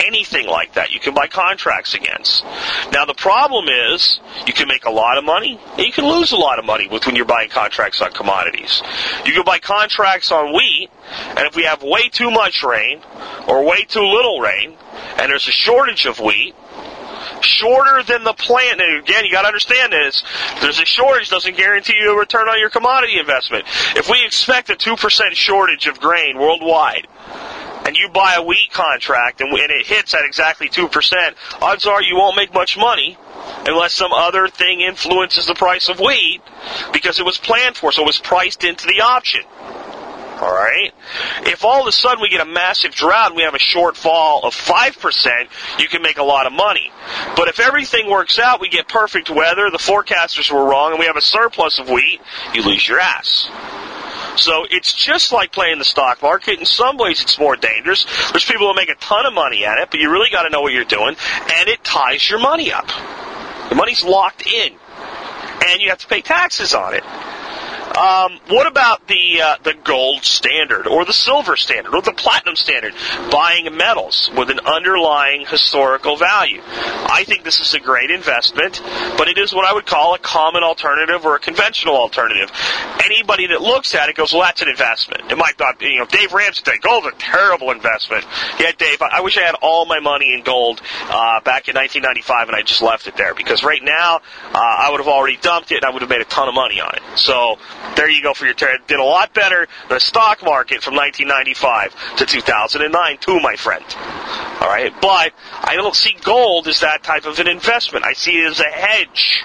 anything 0.00 0.46
like 0.46 0.74
that 0.74 0.92
you 0.92 1.00
can 1.00 1.14
buy 1.14 1.26
contracts 1.26 1.94
against. 1.94 2.44
Now 2.92 3.04
the 3.04 3.14
problem 3.14 3.66
is 3.68 4.20
you 4.46 4.52
can 4.52 4.68
make 4.68 4.84
a 4.84 4.90
lot 4.90 5.18
of 5.18 5.24
money 5.24 5.60
and 5.72 5.86
you 5.86 5.92
can 5.92 6.06
lose 6.06 6.32
a 6.32 6.36
lot 6.36 6.58
of 6.58 6.64
money 6.64 6.88
with 6.88 7.06
when 7.06 7.16
you're 7.16 7.24
buying 7.24 7.50
contracts 7.50 8.00
on 8.00 8.12
commodities. 8.12 8.82
You 9.24 9.32
can 9.32 9.44
buy 9.44 9.58
contracts 9.58 10.30
on 10.30 10.54
wheat 10.54 10.90
And 11.36 11.46
if 11.46 11.56
we 11.56 11.64
have 11.64 11.82
way 11.82 12.08
too 12.08 12.30
much 12.30 12.62
rain 12.62 13.02
or 13.46 13.64
way 13.64 13.84
too 13.84 14.02
little 14.02 14.40
rain, 14.40 14.76
and 15.18 15.30
there's 15.30 15.48
a 15.48 15.52
shortage 15.52 16.06
of 16.06 16.20
wheat, 16.20 16.54
shorter 17.40 18.02
than 18.02 18.24
the 18.24 18.32
plant. 18.32 18.80
And 18.80 19.02
again, 19.02 19.24
you 19.24 19.32
got 19.32 19.42
to 19.42 19.48
understand 19.48 19.92
this. 19.92 20.24
There's 20.60 20.80
a 20.80 20.84
shortage 20.84 21.30
doesn't 21.30 21.56
guarantee 21.56 21.94
you 21.98 22.14
a 22.14 22.18
return 22.18 22.48
on 22.48 22.58
your 22.58 22.70
commodity 22.70 23.18
investment. 23.18 23.64
If 23.96 24.08
we 24.08 24.24
expect 24.24 24.70
a 24.70 24.74
2% 24.74 25.32
shortage 25.32 25.86
of 25.86 26.00
grain 26.00 26.38
worldwide, 26.38 27.06
and 27.84 27.96
you 27.96 28.08
buy 28.08 28.34
a 28.34 28.42
wheat 28.42 28.70
contract 28.72 29.40
and, 29.40 29.52
and 29.52 29.70
it 29.70 29.86
hits 29.86 30.14
at 30.14 30.24
exactly 30.24 30.68
2%, 30.68 31.34
odds 31.60 31.86
are 31.86 32.02
you 32.02 32.16
won't 32.16 32.36
make 32.36 32.52
much 32.52 32.76
money 32.76 33.18
unless 33.66 33.92
some 33.92 34.12
other 34.12 34.48
thing 34.48 34.80
influences 34.80 35.46
the 35.46 35.54
price 35.54 35.88
of 35.88 36.00
wheat 36.00 36.40
because 36.92 37.20
it 37.20 37.26
was 37.26 37.38
planned 37.38 37.76
for, 37.76 37.92
so 37.92 38.02
it 38.02 38.06
was 38.06 38.18
priced 38.18 38.64
into 38.64 38.86
the 38.86 39.02
option. 39.02 39.42
Alright? 40.40 40.92
If 41.42 41.64
all 41.64 41.82
of 41.82 41.86
a 41.86 41.92
sudden 41.92 42.20
we 42.20 42.28
get 42.28 42.40
a 42.40 42.50
massive 42.50 42.90
drought 42.90 43.28
and 43.28 43.36
we 43.36 43.44
have 43.44 43.54
a 43.54 43.58
shortfall 43.58 44.44
of 44.44 44.54
5%, 44.54 45.80
you 45.80 45.88
can 45.88 46.02
make 46.02 46.18
a 46.18 46.24
lot 46.24 46.46
of 46.46 46.52
money. 46.52 46.90
But 47.36 47.48
if 47.48 47.60
everything 47.60 48.10
works 48.10 48.38
out, 48.38 48.60
we 48.60 48.68
get 48.68 48.88
perfect 48.88 49.30
weather, 49.30 49.70
the 49.70 49.78
forecasters 49.78 50.50
were 50.50 50.64
wrong, 50.64 50.90
and 50.90 51.00
we 51.00 51.06
have 51.06 51.16
a 51.16 51.22
surplus 51.22 51.78
of 51.78 51.88
wheat, 51.88 52.20
you 52.52 52.62
lose 52.62 52.86
your 52.86 52.98
ass. 52.98 53.48
So 54.36 54.66
it's 54.68 54.92
just 54.92 55.32
like 55.32 55.52
playing 55.52 55.78
the 55.78 55.84
stock 55.84 56.22
market. 56.22 56.58
In 56.58 56.66
some 56.66 56.96
ways, 56.96 57.22
it's 57.22 57.38
more 57.38 57.56
dangerous. 57.56 58.04
There's 58.32 58.44
people 58.44 58.68
who 58.68 58.74
make 58.74 58.88
a 58.88 58.96
ton 58.96 59.26
of 59.26 59.32
money 59.32 59.64
at 59.64 59.78
it, 59.78 59.90
but 59.90 60.00
you 60.00 60.10
really 60.10 60.30
got 60.30 60.42
to 60.42 60.50
know 60.50 60.60
what 60.60 60.72
you're 60.72 60.84
doing, 60.84 61.16
and 61.52 61.68
it 61.68 61.84
ties 61.84 62.28
your 62.28 62.40
money 62.40 62.72
up. 62.72 62.88
The 63.68 63.74
money's 63.74 64.04
locked 64.04 64.46
in, 64.46 64.72
and 65.66 65.80
you 65.80 65.90
have 65.90 65.98
to 65.98 66.06
pay 66.06 66.20
taxes 66.20 66.74
on 66.74 66.94
it. 66.94 67.04
Um, 67.96 68.40
what 68.48 68.66
about 68.66 69.06
the 69.06 69.40
uh, 69.40 69.56
the 69.62 69.74
gold 69.74 70.24
standard 70.24 70.86
or 70.86 71.04
the 71.04 71.12
silver 71.12 71.56
standard 71.56 71.94
or 71.94 72.02
the 72.02 72.12
platinum 72.12 72.56
standard? 72.56 72.92
Buying 73.30 73.76
metals 73.76 74.30
with 74.36 74.50
an 74.50 74.60
underlying 74.60 75.46
historical 75.46 76.16
value. 76.16 76.60
I 76.64 77.24
think 77.24 77.44
this 77.44 77.60
is 77.60 77.74
a 77.74 77.80
great 77.80 78.10
investment, 78.10 78.82
but 79.16 79.28
it 79.28 79.38
is 79.38 79.54
what 79.54 79.64
I 79.64 79.72
would 79.72 79.86
call 79.86 80.14
a 80.14 80.18
common 80.18 80.64
alternative 80.64 81.24
or 81.24 81.36
a 81.36 81.40
conventional 81.40 81.94
alternative. 81.94 82.50
Anybody 83.04 83.46
that 83.48 83.60
looks 83.60 83.94
at 83.94 84.08
it 84.08 84.16
goes, 84.16 84.32
"Well, 84.32 84.42
that's 84.42 84.62
an 84.62 84.68
investment." 84.68 85.30
It 85.30 85.38
might 85.38 85.58
not, 85.58 85.78
be, 85.78 85.86
you 85.86 85.98
know, 85.98 86.06
Dave 86.06 86.32
Ramsey 86.32 86.62
say 86.64 86.78
gold's 86.78 87.06
a 87.06 87.12
terrible 87.12 87.70
investment. 87.70 88.24
Yeah, 88.58 88.72
Dave, 88.76 89.02
I, 89.02 89.18
I 89.18 89.20
wish 89.20 89.38
I 89.38 89.42
had 89.42 89.54
all 89.62 89.86
my 89.86 90.00
money 90.00 90.34
in 90.34 90.42
gold 90.42 90.80
uh, 91.04 91.40
back 91.40 91.68
in 91.68 91.74
1995 91.74 92.48
and 92.48 92.56
I 92.56 92.62
just 92.62 92.82
left 92.82 93.06
it 93.06 93.16
there 93.16 93.34
because 93.34 93.62
right 93.62 93.82
now 93.82 94.16
uh, 94.16 94.58
I 94.58 94.88
would 94.90 95.00
have 95.00 95.08
already 95.08 95.36
dumped 95.36 95.72
it 95.72 95.76
and 95.76 95.84
I 95.84 95.90
would 95.90 96.02
have 96.02 96.10
made 96.10 96.20
a 96.20 96.26
ton 96.26 96.48
of 96.48 96.54
money 96.54 96.80
on 96.80 96.94
it. 96.94 97.02
So 97.16 97.56
there 97.96 98.10
you 98.10 98.22
go 98.22 98.34
for 98.34 98.44
your 98.44 98.54
trade. 98.54 98.80
Did 98.86 98.98
a 98.98 99.04
lot 99.04 99.34
better 99.34 99.66
the 99.88 99.98
stock 99.98 100.42
market 100.42 100.82
from 100.82 100.94
1995 100.94 102.16
to 102.16 102.26
2009, 102.26 103.18
too, 103.18 103.40
my 103.40 103.56
friend. 103.56 103.84
All 104.60 104.68
right, 104.68 104.92
but 105.00 105.32
I 105.62 105.74
don't 105.76 105.94
see 105.94 106.16
gold 106.22 106.68
as 106.68 106.80
that 106.80 107.02
type 107.02 107.26
of 107.26 107.38
an 107.38 107.48
investment. 107.48 108.04
I 108.04 108.12
see 108.14 108.32
it 108.32 108.50
as 108.50 108.60
a 108.60 108.64
hedge. 108.64 109.44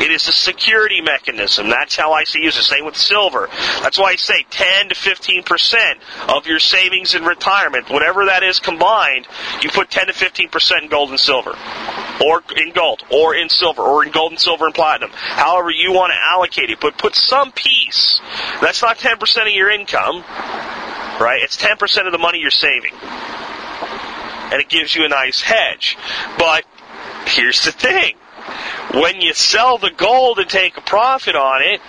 It 0.00 0.10
is 0.10 0.26
a 0.28 0.32
security 0.32 1.02
mechanism. 1.02 1.68
That's 1.68 1.94
how 1.94 2.12
I 2.12 2.24
see 2.24 2.38
it. 2.40 2.54
The 2.54 2.62
same 2.62 2.86
with 2.86 2.96
silver. 2.96 3.48
That's 3.82 3.98
why 3.98 4.12
I 4.12 4.16
say 4.16 4.46
10 4.48 4.88
to 4.88 4.94
15 4.94 5.42
percent 5.42 5.98
of 6.26 6.46
your 6.46 6.58
savings 6.58 7.14
in 7.14 7.24
retirement, 7.24 7.90
whatever 7.90 8.24
that 8.24 8.42
is 8.42 8.60
combined, 8.60 9.28
you 9.62 9.68
put 9.68 9.90
10 9.90 10.06
to 10.06 10.12
15 10.14 10.48
percent 10.48 10.84
in 10.84 10.88
gold 10.88 11.10
and 11.10 11.20
silver, 11.20 11.54
or 12.24 12.42
in 12.56 12.72
gold, 12.72 13.02
or 13.10 13.34
in 13.34 13.50
silver, 13.50 13.82
or 13.82 14.02
in 14.02 14.10
gold 14.10 14.32
and 14.32 14.40
silver 14.40 14.64
and 14.64 14.74
platinum. 14.74 15.10
However 15.12 15.70
you 15.70 15.92
want 15.92 16.12
to 16.12 16.18
allocate 16.18 16.70
it, 16.70 16.80
but 16.80 16.96
put 16.96 17.14
some 17.14 17.52
piece. 17.52 18.20
That's 18.62 18.80
not 18.80 18.98
10 18.98 19.18
percent 19.18 19.48
of 19.48 19.54
your 19.54 19.70
income, 19.70 20.22
right? 21.20 21.40
It's 21.42 21.58
10 21.58 21.76
percent 21.76 22.06
of 22.06 22.12
the 22.12 22.18
money 22.18 22.38
you're 22.40 22.50
saving, 22.50 22.94
and 22.94 24.60
it 24.62 24.70
gives 24.70 24.94
you 24.94 25.04
a 25.04 25.08
nice 25.08 25.42
hedge. 25.42 25.98
But 26.38 26.64
here's 27.26 27.64
the 27.64 27.72
thing 27.72 28.14
when 28.94 29.20
you 29.20 29.34
sell 29.34 29.78
the 29.78 29.90
gold 29.90 30.38
and 30.38 30.48
take 30.48 30.76
a 30.76 30.80
profit 30.80 31.36
on 31.36 31.62
it, 31.62 31.80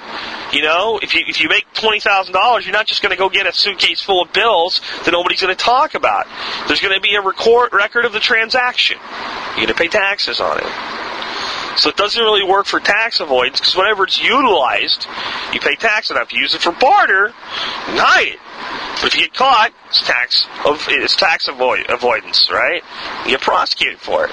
you 0.54 0.62
know, 0.62 1.00
if 1.02 1.16
you 1.16 1.24
if 1.28 1.40
you 1.42 1.50
make 1.50 1.66
twenty 1.74 2.00
thousand 2.00 2.34
dollars, 2.34 2.66
you're 2.66 2.74
not 2.74 2.88
just 2.88 3.02
going 3.02 3.12
to 3.12 3.18
go 3.18 3.30
get 3.30 3.48
a 3.48 3.54
suitcase 3.54 4.02
full 4.02 4.22
of 4.22 4.34
bills 4.34 4.82
that 5.06 5.12
nobody's 5.12 5.42
going 5.42 5.56
to 5.56 5.64
talk 5.64 5.96
about. 5.96 6.28
There's 6.68 6.82
going 6.82 6.94
to 6.94 7.02
be 7.02 7.16
a 7.16 7.22
record 7.22 7.74
record 7.74 8.06
of 8.06 8.14
the 8.14 8.20
transaction. 8.20 8.98
You're 9.58 9.66
going 9.66 9.68
to 9.68 9.74
pay 9.74 9.88
taxes 9.88 10.40
on 10.40 10.60
it. 10.60 11.02
So 11.78 11.90
it 11.90 11.96
doesn't 11.96 12.22
really 12.22 12.44
work 12.44 12.66
for 12.66 12.80
tax 12.80 13.22
avoidance 13.22 13.60
because 13.60 13.76
whenever 13.76 14.04
it's 14.04 14.22
utilized, 14.22 15.08
you 15.54 15.60
pay 15.60 15.76
tax 15.76 16.12
on 16.12 16.18
it. 16.18 16.22
If 16.22 16.34
you 16.34 16.42
use 16.42 16.54
it 16.54 16.62
for 16.62 16.72
barter, 16.72 17.28
you 17.88 17.96
it. 17.96 18.40
But 19.02 19.06
if 19.08 19.16
you 19.16 19.22
get 19.22 19.34
caught, 19.34 19.72
it's 19.88 20.06
tax 20.06 20.48
it's 20.66 21.16
tax 21.16 21.48
avoid, 21.48 21.90
avoidance, 21.90 22.50
right? 22.52 22.84
You 23.26 23.32
get 23.32 23.42
prosecuted 23.42 24.00
for 24.00 24.26
it. 24.26 24.32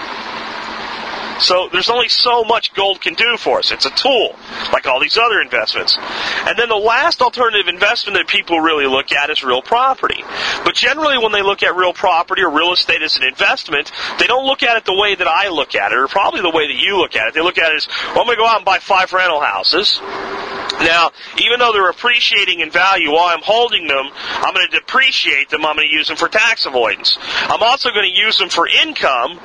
So 1.41 1.69
there's 1.71 1.91
only 1.91 2.09
so 2.09 2.45
much 2.45 2.75
gold 2.75 3.01
can 3.01 3.15
do 3.15 3.37
for 3.37 3.59
us. 3.59 3.71
It's 3.71 3.87
a 3.87 3.91
tool, 3.91 4.37
like 4.73 4.87
all 4.87 5.01
these 5.01 5.17
other 5.17 5.41
investments. 5.41 5.97
And 5.99 6.59
then 6.59 6.69
the 6.69 6.77
last 6.77 7.23
alternative 7.23 7.69
investment 7.69 8.17
that 8.19 8.29
people 8.29 8.61
really 8.61 8.87
look 8.87 9.13
at 9.13 9.31
is 9.31 9.45
real 9.45 9.63
property. 9.63 10.23
But 10.65 10.75
generally 10.75 11.19
when 11.19 11.33
they 11.33 11.43
look 11.43 11.63
at 11.63 11.77
real 11.77 11.93
property 11.93 12.43
or 12.43 12.51
real 12.51 12.73
estate 12.73 13.03
as 13.03 13.17
an 13.17 13.25
investment, 13.25 13.93
they 14.19 14.27
don't 14.27 14.47
look 14.47 14.63
at 14.63 14.77
it 14.77 14.85
the 14.85 14.95
way 14.95 15.15
that 15.15 15.29
I 15.29 15.49
look 15.49 15.75
at 15.75 15.93
it, 15.93 15.99
or 15.99 16.09
probably 16.09 16.41
the 16.41 16.51
way 16.51 16.67
that 16.67 16.77
you 16.77 16.99
look 16.99 17.17
at 17.17 17.29
it. 17.29 17.35
They 17.35 17.43
look 17.43 17.59
at 17.59 17.73
it 17.73 17.77
as, 17.77 17.89
well, 18.15 18.21
I'm 18.21 18.27
going 18.27 18.37
to 18.37 18.43
go 18.43 18.47
out 18.47 18.57
and 18.57 18.65
buy 18.65 18.79
five 18.79 19.13
rental 19.13 19.41
houses. 19.41 20.01
Now, 20.81 21.11
even 21.39 21.59
though 21.59 21.73
they're 21.73 21.91
appreciating 21.91 22.61
in 22.61 22.71
value 22.71 23.13
while 23.13 23.29
I'm 23.29 23.43
holding 23.43 23.87
them, 23.87 24.09
I'm 24.13 24.55
going 24.55 24.69
to 24.69 24.79
depreciate 24.79 25.51
them. 25.51 25.65
I'm 25.65 25.77
going 25.77 25.89
to 25.89 25.95
use 25.95 26.09
them 26.09 26.17
for 26.17 26.29
tax 26.29 26.67
avoidance. 26.67 27.19
I'm 27.21 27.63
also 27.63 27.91
going 27.91 28.11
to 28.11 28.17
use 28.17 28.39
them 28.39 28.49
for 28.49 28.69
income 28.69 29.41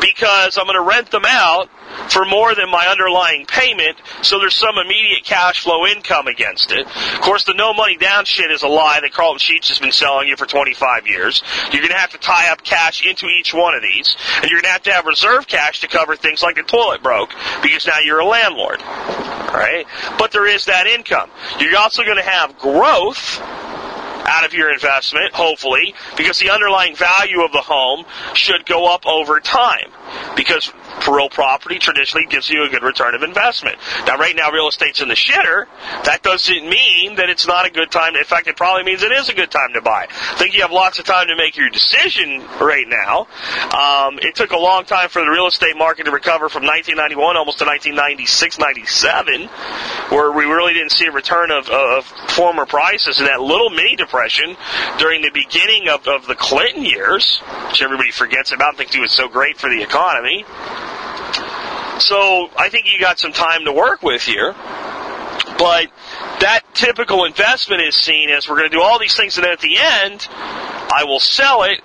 because 0.00 0.58
I'm 0.58 0.66
going 0.66 0.78
to 0.78 0.86
rent 0.88 1.10
them 1.10 1.24
out 1.26 1.68
for 2.10 2.24
more 2.24 2.54
than 2.54 2.70
my 2.70 2.86
underlying 2.86 3.46
payment, 3.46 3.96
so 4.22 4.38
there's 4.38 4.54
some 4.54 4.76
immediate 4.78 5.24
cash 5.24 5.62
flow 5.62 5.86
income 5.86 6.26
against 6.26 6.70
it. 6.70 6.86
Of 6.86 7.20
course, 7.20 7.44
the 7.44 7.54
no 7.54 7.72
money 7.72 7.96
down 7.96 8.24
shit 8.24 8.50
is 8.50 8.62
a 8.62 8.68
lie 8.68 9.00
that 9.00 9.12
Carleton 9.12 9.38
Sheets 9.38 9.68
has 9.70 9.78
been 9.78 9.92
selling 9.92 10.28
you 10.28 10.36
for 10.36 10.46
25 10.46 11.06
years. 11.06 11.42
You're 11.72 11.82
going 11.82 11.92
to 11.92 11.98
have 11.98 12.10
to 12.10 12.18
tie 12.18 12.50
up 12.50 12.62
cash 12.62 13.04
into 13.06 13.26
each 13.26 13.54
one 13.54 13.74
of 13.74 13.82
these, 13.82 14.14
and 14.36 14.50
you're 14.50 14.60
going 14.60 14.70
to 14.70 14.72
have 14.72 14.82
to 14.82 14.92
have 14.92 15.06
reserve 15.06 15.46
cash 15.46 15.80
to 15.80 15.88
cover 15.88 16.16
things 16.16 16.42
like 16.42 16.56
the 16.56 16.62
toilet 16.62 17.02
broke, 17.02 17.30
because 17.62 17.86
now 17.86 17.98
you're 18.00 18.20
a 18.20 18.26
landlord. 18.26 18.82
Right? 18.82 19.86
But 20.18 20.32
there 20.32 20.46
is 20.46 20.66
that 20.66 20.75
income. 20.86 21.30
You're 21.60 21.78
also 21.78 22.04
going 22.04 22.16
to 22.16 22.22
have 22.22 22.58
growth 22.58 23.40
out 24.26 24.44
of 24.44 24.52
your 24.52 24.72
investment, 24.72 25.32
hopefully, 25.32 25.94
because 26.16 26.38
the 26.38 26.50
underlying 26.50 26.96
value 26.96 27.42
of 27.42 27.52
the 27.52 27.60
home 27.60 28.04
should 28.34 28.66
go 28.66 28.92
up 28.92 29.06
over 29.06 29.40
time. 29.40 29.90
Because 30.34 30.72
real 31.08 31.28
property 31.28 31.78
traditionally 31.78 32.26
gives 32.26 32.48
you 32.48 32.64
a 32.64 32.68
good 32.68 32.82
return 32.82 33.14
of 33.14 33.22
investment. 33.22 33.78
Now, 34.06 34.16
right 34.16 34.34
now, 34.34 34.50
real 34.50 34.68
estate's 34.68 35.00
in 35.00 35.08
the 35.08 35.14
shitter. 35.14 35.66
That 36.04 36.22
doesn't 36.22 36.68
mean 36.68 37.16
that 37.16 37.30
it's 37.30 37.46
not 37.46 37.66
a 37.66 37.70
good 37.70 37.90
time. 37.90 38.16
In 38.16 38.24
fact, 38.24 38.48
it 38.48 38.56
probably 38.56 38.84
means 38.84 39.02
it 39.02 39.12
is 39.12 39.28
a 39.28 39.34
good 39.34 39.50
time 39.50 39.72
to 39.74 39.80
buy. 39.80 40.06
I 40.10 40.34
think 40.36 40.54
you 40.54 40.62
have 40.62 40.72
lots 40.72 40.98
of 40.98 41.04
time 41.04 41.28
to 41.28 41.36
make 41.36 41.56
your 41.56 41.70
decision 41.70 42.44
right 42.60 42.86
now. 42.86 43.28
Um, 43.72 44.18
it 44.20 44.34
took 44.34 44.52
a 44.52 44.58
long 44.58 44.84
time 44.84 45.08
for 45.08 45.22
the 45.22 45.30
real 45.30 45.46
estate 45.46 45.76
market 45.76 46.04
to 46.04 46.10
recover 46.10 46.48
from 46.48 46.64
1991 46.64 47.36
almost 47.36 47.58
to 47.58 47.64
1996, 47.64 48.58
97, 48.58 49.48
where 50.10 50.32
we 50.32 50.44
really 50.44 50.74
didn't 50.74 50.92
see 50.92 51.06
a 51.06 51.12
return 51.12 51.50
of, 51.50 51.68
of 51.68 52.04
former 52.04 52.66
prices 52.66 53.18
and 53.18 53.26
that 53.26 53.40
little 53.40 53.70
mini 53.70 53.96
depression 53.96 54.56
during 54.98 55.22
the 55.22 55.30
beginning 55.32 55.88
of, 55.88 56.06
of 56.06 56.26
the 56.26 56.34
Clinton 56.34 56.84
years, 56.84 57.38
which 57.68 57.82
everybody 57.82 58.10
forgets 58.10 58.52
about 58.52 58.70
and 58.70 58.78
thinks 58.78 58.94
he 58.94 59.00
was 59.00 59.12
so 59.12 59.28
great 59.28 59.56
for 59.58 59.68
the 59.68 59.82
economy. 59.82 60.44
So 61.98 62.50
I 62.56 62.68
think 62.68 62.92
you 62.92 63.00
got 63.00 63.18
some 63.18 63.32
time 63.32 63.64
to 63.64 63.72
work 63.72 64.02
with 64.02 64.22
here. 64.22 64.54
But 65.58 65.86
that 66.40 66.62
typical 66.74 67.24
investment 67.24 67.82
is 67.82 67.96
seen 67.96 68.30
as 68.30 68.48
we're 68.48 68.58
going 68.58 68.70
to 68.70 68.76
do 68.76 68.82
all 68.82 68.98
these 68.98 69.16
things, 69.16 69.38
and 69.38 69.46
at 69.46 69.60
the 69.60 69.78
end, 69.78 70.26
I 70.30 71.04
will 71.06 71.20
sell 71.20 71.62
it, 71.62 71.80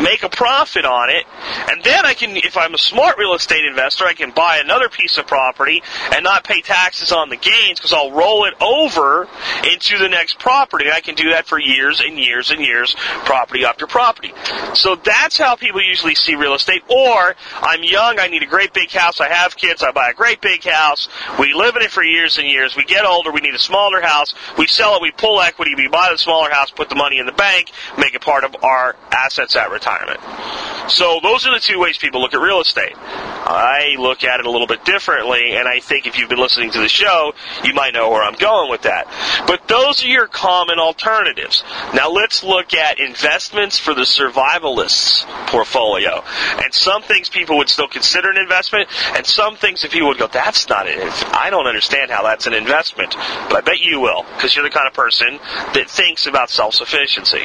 make 0.00 0.22
a 0.22 0.28
profit 0.28 0.84
on 0.84 1.10
it, 1.10 1.24
and 1.70 1.82
then 1.82 2.04
I 2.04 2.14
can, 2.14 2.36
if 2.36 2.56
I'm 2.56 2.74
a 2.74 2.78
smart 2.78 3.18
real 3.18 3.34
estate 3.34 3.64
investor, 3.64 4.04
I 4.04 4.12
can 4.12 4.30
buy 4.30 4.58
another 4.58 4.88
piece 4.88 5.18
of 5.18 5.26
property 5.26 5.82
and 6.12 6.24
not 6.24 6.44
pay 6.44 6.60
taxes 6.60 7.12
on 7.12 7.28
the 7.28 7.36
gains 7.36 7.78
because 7.78 7.92
I'll 7.92 8.12
roll 8.12 8.44
it 8.44 8.54
over 8.60 9.28
into 9.72 9.98
the 9.98 10.08
next 10.08 10.38
property. 10.38 10.86
I 10.92 11.00
can 11.00 11.14
do 11.14 11.30
that 11.30 11.46
for 11.46 11.58
years 11.58 12.00
and 12.00 12.18
years 12.18 12.50
and 12.50 12.60
years, 12.60 12.94
property 13.24 13.64
after 13.64 13.86
property. 13.86 14.32
So 14.74 14.96
that's 14.96 15.38
how 15.38 15.56
people 15.56 15.82
usually 15.82 16.14
see 16.14 16.34
real 16.34 16.54
estate. 16.54 16.82
Or 16.88 17.34
I'm 17.56 17.82
young, 17.82 18.18
I 18.18 18.28
need 18.28 18.42
a 18.42 18.46
great 18.46 18.72
big 18.72 18.90
house, 18.90 19.20
I 19.20 19.28
have 19.28 19.56
kids, 19.56 19.82
I 19.82 19.92
buy 19.92 20.10
a 20.10 20.14
great 20.14 20.40
big 20.40 20.64
house, 20.64 21.08
we 21.38 21.54
live 21.54 21.76
in 21.76 21.82
it 21.82 21.90
for 21.90 22.02
years 22.02 22.38
and 22.38 22.46
years, 22.46 22.76
we 22.76 22.84
get 22.84 23.04
older, 23.04 23.32
we 23.32 23.40
need 23.40 23.54
a 23.54 23.58
smaller 23.58 24.00
house, 24.00 24.34
we 24.58 24.66
sell 24.66 24.96
it, 24.96 25.02
we 25.02 25.10
pull 25.10 25.40
equity, 25.40 25.74
we 25.74 25.88
buy 25.88 26.08
the 26.12 26.18
smaller 26.18 26.50
house, 26.50 26.70
put 26.70 26.88
the 26.88 26.94
money 26.94 27.18
in 27.18 27.26
the 27.26 27.32
bank, 27.32 27.70
make 27.98 28.14
it 28.14 28.20
part 28.20 28.44
of 28.44 28.54
our 28.62 28.96
assets 29.10 29.56
at 29.56 29.70
retirement 29.70 29.85
retirement. 29.86 30.75
So 30.88 31.20
those 31.22 31.46
are 31.46 31.54
the 31.54 31.60
two 31.60 31.78
ways 31.80 31.98
people 31.98 32.20
look 32.20 32.34
at 32.34 32.40
real 32.40 32.60
estate. 32.60 32.94
I 32.96 33.94
look 33.98 34.24
at 34.24 34.40
it 34.40 34.46
a 34.46 34.50
little 34.50 34.66
bit 34.66 34.84
differently, 34.84 35.56
and 35.56 35.68
I 35.68 35.80
think 35.80 36.06
if 36.06 36.18
you've 36.18 36.28
been 36.28 36.38
listening 36.38 36.70
to 36.72 36.80
the 36.80 36.88
show, 36.88 37.32
you 37.64 37.74
might 37.74 37.94
know 37.94 38.10
where 38.10 38.22
I'm 38.22 38.34
going 38.34 38.70
with 38.70 38.82
that. 38.82 39.06
But 39.46 39.68
those 39.68 40.04
are 40.04 40.08
your 40.08 40.26
common 40.26 40.78
alternatives. 40.78 41.62
Now 41.94 42.10
let's 42.10 42.42
look 42.42 42.74
at 42.74 42.98
investments 42.98 43.78
for 43.78 43.94
the 43.94 44.02
survivalists 44.02 45.24
portfolio. 45.46 46.24
And 46.62 46.74
some 46.74 47.02
things 47.02 47.28
people 47.28 47.58
would 47.58 47.68
still 47.68 47.88
consider 47.88 48.30
an 48.30 48.36
investment, 48.36 48.88
and 49.14 49.24
some 49.24 49.56
things 49.56 49.84
if 49.84 49.92
people 49.92 50.08
would 50.08 50.18
go, 50.18 50.26
that's 50.26 50.68
not 50.68 50.88
it. 50.88 50.98
I 51.34 51.50
don't 51.50 51.66
understand 51.66 52.10
how 52.10 52.22
that's 52.22 52.46
an 52.46 52.54
investment. 52.54 53.14
But 53.14 53.56
I 53.56 53.60
bet 53.60 53.80
you 53.80 54.00
will, 54.00 54.24
because 54.34 54.54
you're 54.56 54.64
the 54.64 54.70
kind 54.70 54.88
of 54.88 54.94
person 54.94 55.38
that 55.74 55.88
thinks 55.88 56.26
about 56.26 56.50
self-sufficiency. 56.50 57.44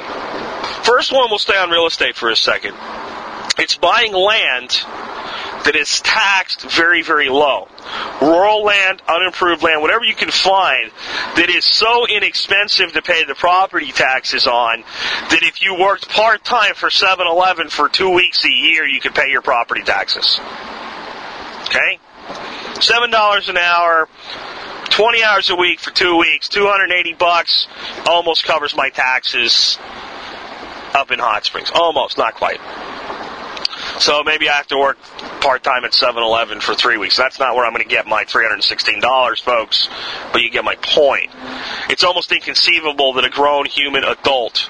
First 0.83 1.11
one, 1.11 1.29
we'll 1.29 1.39
stay 1.39 1.57
on 1.57 1.69
real 1.69 1.85
estate 1.85 2.15
for 2.15 2.29
a 2.29 2.35
second. 2.35 2.75
It's 3.57 3.75
buying 3.77 4.13
land 4.13 4.71
that 5.63 5.75
is 5.75 6.01
taxed 6.01 6.61
very, 6.71 7.03
very 7.03 7.29
low. 7.29 7.67
Rural 8.21 8.63
land, 8.63 9.01
unimproved 9.07 9.63
land, 9.63 9.81
whatever 9.81 10.03
you 10.03 10.15
can 10.15 10.31
find 10.31 10.91
that 11.35 11.49
is 11.49 11.65
so 11.65 12.07
inexpensive 12.07 12.93
to 12.93 13.01
pay 13.01 13.25
the 13.25 13.35
property 13.35 13.91
taxes 13.91 14.47
on 14.47 14.83
that 15.29 15.43
if 15.43 15.61
you 15.61 15.77
worked 15.79 16.09
part 16.09 16.43
time 16.43 16.73
for 16.73 16.89
7 16.89 17.25
Eleven 17.27 17.69
for 17.69 17.89
two 17.89 18.09
weeks 18.09 18.43
a 18.45 18.49
year, 18.49 18.85
you 18.85 18.99
could 18.99 19.13
pay 19.13 19.29
your 19.29 19.41
property 19.41 19.81
taxes. 19.81 20.39
Okay? 21.65 21.99
$7 22.75 23.49
an 23.49 23.57
hour, 23.57 24.09
20 24.89 25.23
hours 25.23 25.49
a 25.49 25.55
week 25.55 25.79
for 25.79 25.91
two 25.91 26.17
weeks, 26.17 26.49
280 26.49 27.13
bucks, 27.13 27.67
almost 28.07 28.43
covers 28.43 28.75
my 28.75 28.89
taxes 28.89 29.77
up 30.93 31.11
in 31.11 31.19
Hot 31.19 31.45
Springs. 31.45 31.71
Almost, 31.73 32.17
not 32.17 32.33
quite. 32.35 32.59
So 34.01 34.23
maybe 34.23 34.49
I 34.49 34.53
have 34.53 34.65
to 34.69 34.79
work 34.79 34.97
part 35.41 35.61
time 35.61 35.85
at 35.85 35.93
7 35.93 36.23
Eleven 36.23 36.59
for 36.59 36.73
three 36.73 36.97
weeks. 36.97 37.15
That's 37.15 37.37
not 37.37 37.55
where 37.55 37.67
I'm 37.67 37.71
going 37.71 37.83
to 37.83 37.87
get 37.87 38.07
my 38.07 38.25
$316, 38.25 39.41
folks, 39.43 39.89
but 40.33 40.41
you 40.41 40.49
get 40.49 40.63
my 40.63 40.73
point. 40.73 41.29
It's 41.87 42.03
almost 42.03 42.31
inconceivable 42.31 43.13
that 43.13 43.25
a 43.25 43.29
grown 43.29 43.65
human 43.65 44.03
adult 44.03 44.67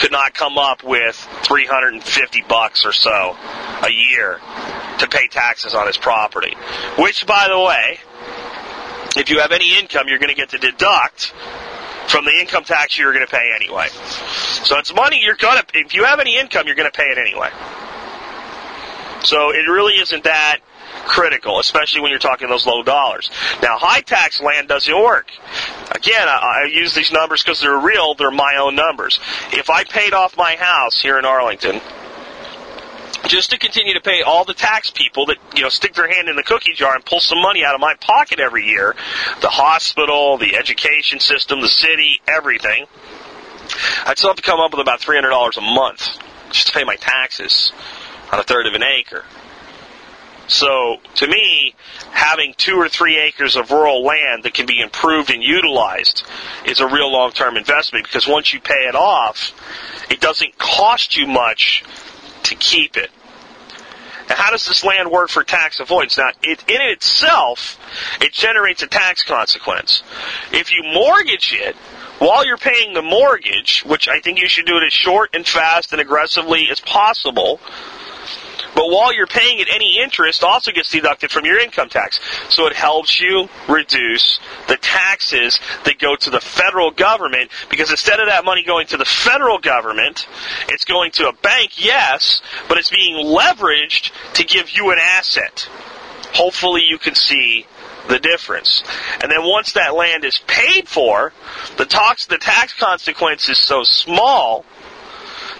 could 0.00 0.12
not 0.12 0.34
come 0.34 0.58
up 0.58 0.84
with 0.84 1.16
350 1.44 2.42
bucks 2.46 2.84
or 2.84 2.92
so 2.92 3.34
a 3.82 3.90
year 3.90 4.38
to 4.98 5.08
pay 5.08 5.28
taxes 5.28 5.74
on 5.74 5.86
his 5.86 5.96
property. 5.96 6.54
Which, 6.98 7.26
by 7.26 7.48
the 7.48 7.58
way, 7.58 8.00
if 9.16 9.30
you 9.30 9.40
have 9.40 9.52
any 9.52 9.78
income, 9.78 10.08
you're 10.08 10.18
going 10.18 10.28
to 10.28 10.36
get 10.36 10.50
to 10.50 10.58
deduct 10.58 11.32
from 12.08 12.26
the 12.26 12.38
income 12.38 12.64
tax 12.64 12.98
you're 12.98 13.14
going 13.14 13.24
to 13.26 13.32
pay 13.32 13.50
anyway. 13.56 13.88
So 13.88 14.76
it's 14.76 14.94
money 14.94 15.20
you're 15.22 15.36
going 15.36 15.56
to, 15.56 15.64
if 15.72 15.94
you 15.94 16.04
have 16.04 16.20
any 16.20 16.36
income, 16.38 16.66
you're 16.66 16.76
going 16.76 16.90
to 16.90 16.94
pay 16.94 17.06
it 17.06 17.16
anyway. 17.16 17.48
So 19.24 19.50
it 19.50 19.68
really 19.68 19.94
isn't 19.94 20.24
that 20.24 20.58
critical, 21.06 21.58
especially 21.58 22.00
when 22.00 22.10
you're 22.10 22.18
talking 22.18 22.48
those 22.48 22.66
low 22.66 22.82
dollars. 22.82 23.30
Now, 23.62 23.78
high 23.78 24.00
tax 24.00 24.40
land 24.40 24.68
doesn't 24.68 24.94
work. 24.94 25.28
Again, 25.90 26.28
I, 26.28 26.64
I 26.64 26.68
use 26.70 26.94
these 26.94 27.12
numbers 27.12 27.42
because 27.42 27.60
they're 27.60 27.78
real, 27.78 28.14
they're 28.14 28.30
my 28.30 28.56
own 28.60 28.74
numbers. 28.74 29.20
If 29.52 29.70
I 29.70 29.84
paid 29.84 30.12
off 30.12 30.36
my 30.36 30.56
house 30.56 31.00
here 31.00 31.18
in 31.18 31.24
Arlington, 31.24 31.80
just 33.26 33.50
to 33.50 33.58
continue 33.58 33.94
to 33.94 34.00
pay 34.00 34.22
all 34.22 34.44
the 34.44 34.54
tax 34.54 34.90
people 34.90 35.26
that 35.26 35.38
you 35.56 35.62
know 35.62 35.68
stick 35.68 35.94
their 35.94 36.08
hand 36.08 36.28
in 36.28 36.36
the 36.36 36.42
cookie 36.42 36.74
jar 36.74 36.94
and 36.94 37.04
pull 37.04 37.20
some 37.20 37.40
money 37.40 37.64
out 37.64 37.74
of 37.74 37.80
my 37.80 37.94
pocket 37.94 38.38
every 38.38 38.66
year 38.66 38.94
the 39.40 39.48
hospital 39.48 40.36
the 40.36 40.56
education 40.56 41.18
system 41.18 41.62
the 41.62 41.68
city 41.68 42.20
everything 42.28 42.84
i'd 44.04 44.18
still 44.18 44.28
have 44.28 44.36
to 44.36 44.42
come 44.42 44.60
up 44.60 44.72
with 44.72 44.80
about 44.80 45.00
$300 45.00 45.56
a 45.56 45.60
month 45.60 46.18
just 46.50 46.66
to 46.66 46.72
pay 46.74 46.84
my 46.84 46.96
taxes 46.96 47.72
on 48.32 48.40
a 48.40 48.42
third 48.42 48.66
of 48.66 48.74
an 48.74 48.82
acre 48.82 49.24
so 50.46 50.98
to 51.14 51.26
me 51.26 51.74
having 52.10 52.54
two 52.56 52.76
or 52.76 52.88
three 52.88 53.16
acres 53.16 53.56
of 53.56 53.70
rural 53.70 54.04
land 54.04 54.42
that 54.42 54.52
can 54.52 54.66
be 54.66 54.80
improved 54.80 55.30
and 55.30 55.42
utilized 55.42 56.22
is 56.66 56.80
a 56.80 56.86
real 56.86 57.10
long-term 57.10 57.56
investment 57.56 58.04
because 58.04 58.26
once 58.26 58.52
you 58.52 58.60
pay 58.60 58.86
it 58.86 58.94
off 58.94 59.52
it 60.10 60.20
doesn't 60.20 60.58
cost 60.58 61.16
you 61.16 61.26
much 61.26 61.82
to 62.44 62.54
keep 62.54 62.96
it. 62.96 63.10
Now, 64.28 64.36
how 64.36 64.50
does 64.50 64.64
this 64.64 64.84
land 64.84 65.10
work 65.10 65.28
for 65.28 65.44
tax 65.44 65.80
avoidance? 65.80 66.16
Now, 66.16 66.30
it, 66.42 66.64
in 66.68 66.80
itself, 66.80 67.78
it 68.22 68.32
generates 68.32 68.82
a 68.82 68.86
tax 68.86 69.22
consequence. 69.22 70.02
If 70.52 70.72
you 70.72 70.82
mortgage 70.82 71.52
it, 71.52 71.76
while 72.20 72.46
you're 72.46 72.56
paying 72.56 72.94
the 72.94 73.02
mortgage, 73.02 73.82
which 73.84 74.08
I 74.08 74.20
think 74.20 74.40
you 74.40 74.48
should 74.48 74.66
do 74.66 74.76
it 74.76 74.86
as 74.86 74.92
short 74.92 75.30
and 75.34 75.46
fast 75.46 75.92
and 75.92 76.00
aggressively 76.00 76.68
as 76.70 76.80
possible, 76.80 77.60
but 78.74 78.88
while 78.88 79.14
you're 79.14 79.26
paying 79.26 79.58
it, 79.60 79.68
any 79.72 79.98
interest 80.02 80.42
also 80.42 80.72
gets 80.72 80.90
deducted 80.90 81.30
from 81.30 81.44
your 81.44 81.58
income 81.58 81.88
tax. 81.88 82.20
So 82.48 82.66
it 82.66 82.74
helps 82.74 83.20
you 83.20 83.48
reduce 83.68 84.40
the 84.68 84.76
taxes 84.76 85.60
that 85.84 85.98
go 85.98 86.16
to 86.16 86.30
the 86.30 86.40
federal 86.40 86.90
government 86.90 87.50
because 87.70 87.90
instead 87.90 88.20
of 88.20 88.26
that 88.28 88.44
money 88.44 88.64
going 88.64 88.86
to 88.88 88.96
the 88.96 89.04
federal 89.04 89.58
government, 89.58 90.26
it's 90.68 90.84
going 90.84 91.12
to 91.12 91.28
a 91.28 91.32
bank, 91.32 91.84
yes, 91.84 92.42
but 92.68 92.78
it's 92.78 92.90
being 92.90 93.24
leveraged 93.26 94.10
to 94.34 94.44
give 94.44 94.70
you 94.70 94.90
an 94.90 94.98
asset. 95.00 95.68
Hopefully 96.32 96.82
you 96.88 96.98
can 96.98 97.14
see 97.14 97.66
the 98.08 98.18
difference. 98.18 98.82
And 99.22 99.30
then 99.30 99.42
once 99.42 99.72
that 99.72 99.94
land 99.94 100.24
is 100.24 100.38
paid 100.46 100.88
for, 100.88 101.32
the 101.78 101.86
tax, 101.86 102.26
the 102.26 102.38
tax 102.38 102.74
consequence 102.74 103.48
is 103.48 103.58
so 103.58 103.82
small 103.82 104.64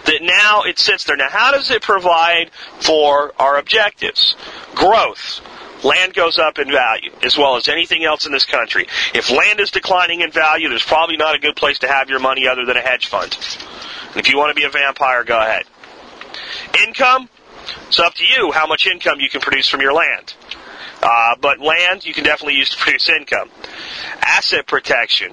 that 0.06 0.22
now 0.22 0.62
it 0.62 0.78
sits 0.78 1.04
there. 1.04 1.16
Now, 1.16 1.28
how 1.30 1.52
does 1.52 1.70
it 1.70 1.82
provide 1.82 2.50
for 2.80 3.32
our 3.38 3.58
objectives? 3.58 4.36
Growth. 4.74 5.40
Land 5.84 6.14
goes 6.14 6.38
up 6.38 6.58
in 6.58 6.70
value, 6.70 7.10
as 7.22 7.36
well 7.36 7.56
as 7.56 7.68
anything 7.68 8.04
else 8.04 8.24
in 8.24 8.32
this 8.32 8.44
country. 8.44 8.86
If 9.14 9.30
land 9.30 9.60
is 9.60 9.70
declining 9.70 10.22
in 10.22 10.30
value, 10.30 10.70
there's 10.70 10.84
probably 10.84 11.18
not 11.18 11.34
a 11.34 11.38
good 11.38 11.56
place 11.56 11.78
to 11.80 11.88
have 11.88 12.08
your 12.08 12.20
money 12.20 12.48
other 12.48 12.64
than 12.64 12.76
a 12.76 12.80
hedge 12.80 13.06
fund. 13.06 13.36
And 14.08 14.16
if 14.16 14.30
you 14.30 14.38
want 14.38 14.48
to 14.48 14.54
be 14.54 14.64
a 14.64 14.70
vampire, 14.70 15.24
go 15.24 15.38
ahead. 15.38 15.64
Income, 16.86 17.28
it's 17.88 17.98
up 17.98 18.14
to 18.14 18.24
you 18.24 18.50
how 18.52 18.66
much 18.66 18.86
income 18.86 19.20
you 19.20 19.28
can 19.28 19.42
produce 19.42 19.68
from 19.68 19.82
your 19.82 19.92
land. 19.92 20.32
Uh, 21.02 21.36
but 21.40 21.60
land 21.60 22.04
you 22.04 22.14
can 22.14 22.24
definitely 22.24 22.54
use 22.54 22.70
to 22.70 22.76
produce 22.78 23.08
income. 23.08 23.50
Asset 24.20 24.66
protection. 24.66 25.32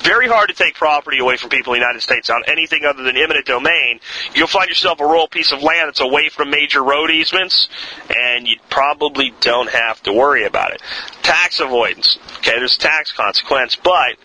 Very 0.00 0.26
hard 0.26 0.48
to 0.48 0.54
take 0.54 0.74
property 0.74 1.18
away 1.18 1.36
from 1.36 1.50
people 1.50 1.74
in 1.74 1.78
the 1.78 1.84
United 1.84 2.02
States 2.02 2.28
on 2.28 2.42
anything 2.48 2.84
other 2.84 3.04
than 3.04 3.16
eminent 3.16 3.46
domain. 3.46 4.00
You'll 4.34 4.48
find 4.48 4.68
yourself 4.68 5.00
a 5.00 5.04
rural 5.04 5.28
piece 5.28 5.52
of 5.52 5.62
land 5.62 5.88
that's 5.88 6.00
away 6.00 6.28
from 6.28 6.50
major 6.50 6.82
road 6.82 7.10
easements, 7.10 7.68
and 8.10 8.48
you 8.48 8.56
probably 8.68 9.32
don't 9.40 9.70
have 9.70 10.02
to 10.02 10.12
worry 10.12 10.44
about 10.44 10.72
it. 10.72 10.82
Tax 11.22 11.60
avoidance. 11.60 12.18
Okay, 12.38 12.56
there's 12.56 12.76
tax 12.76 13.12
consequence, 13.12 13.76
but 13.76 14.16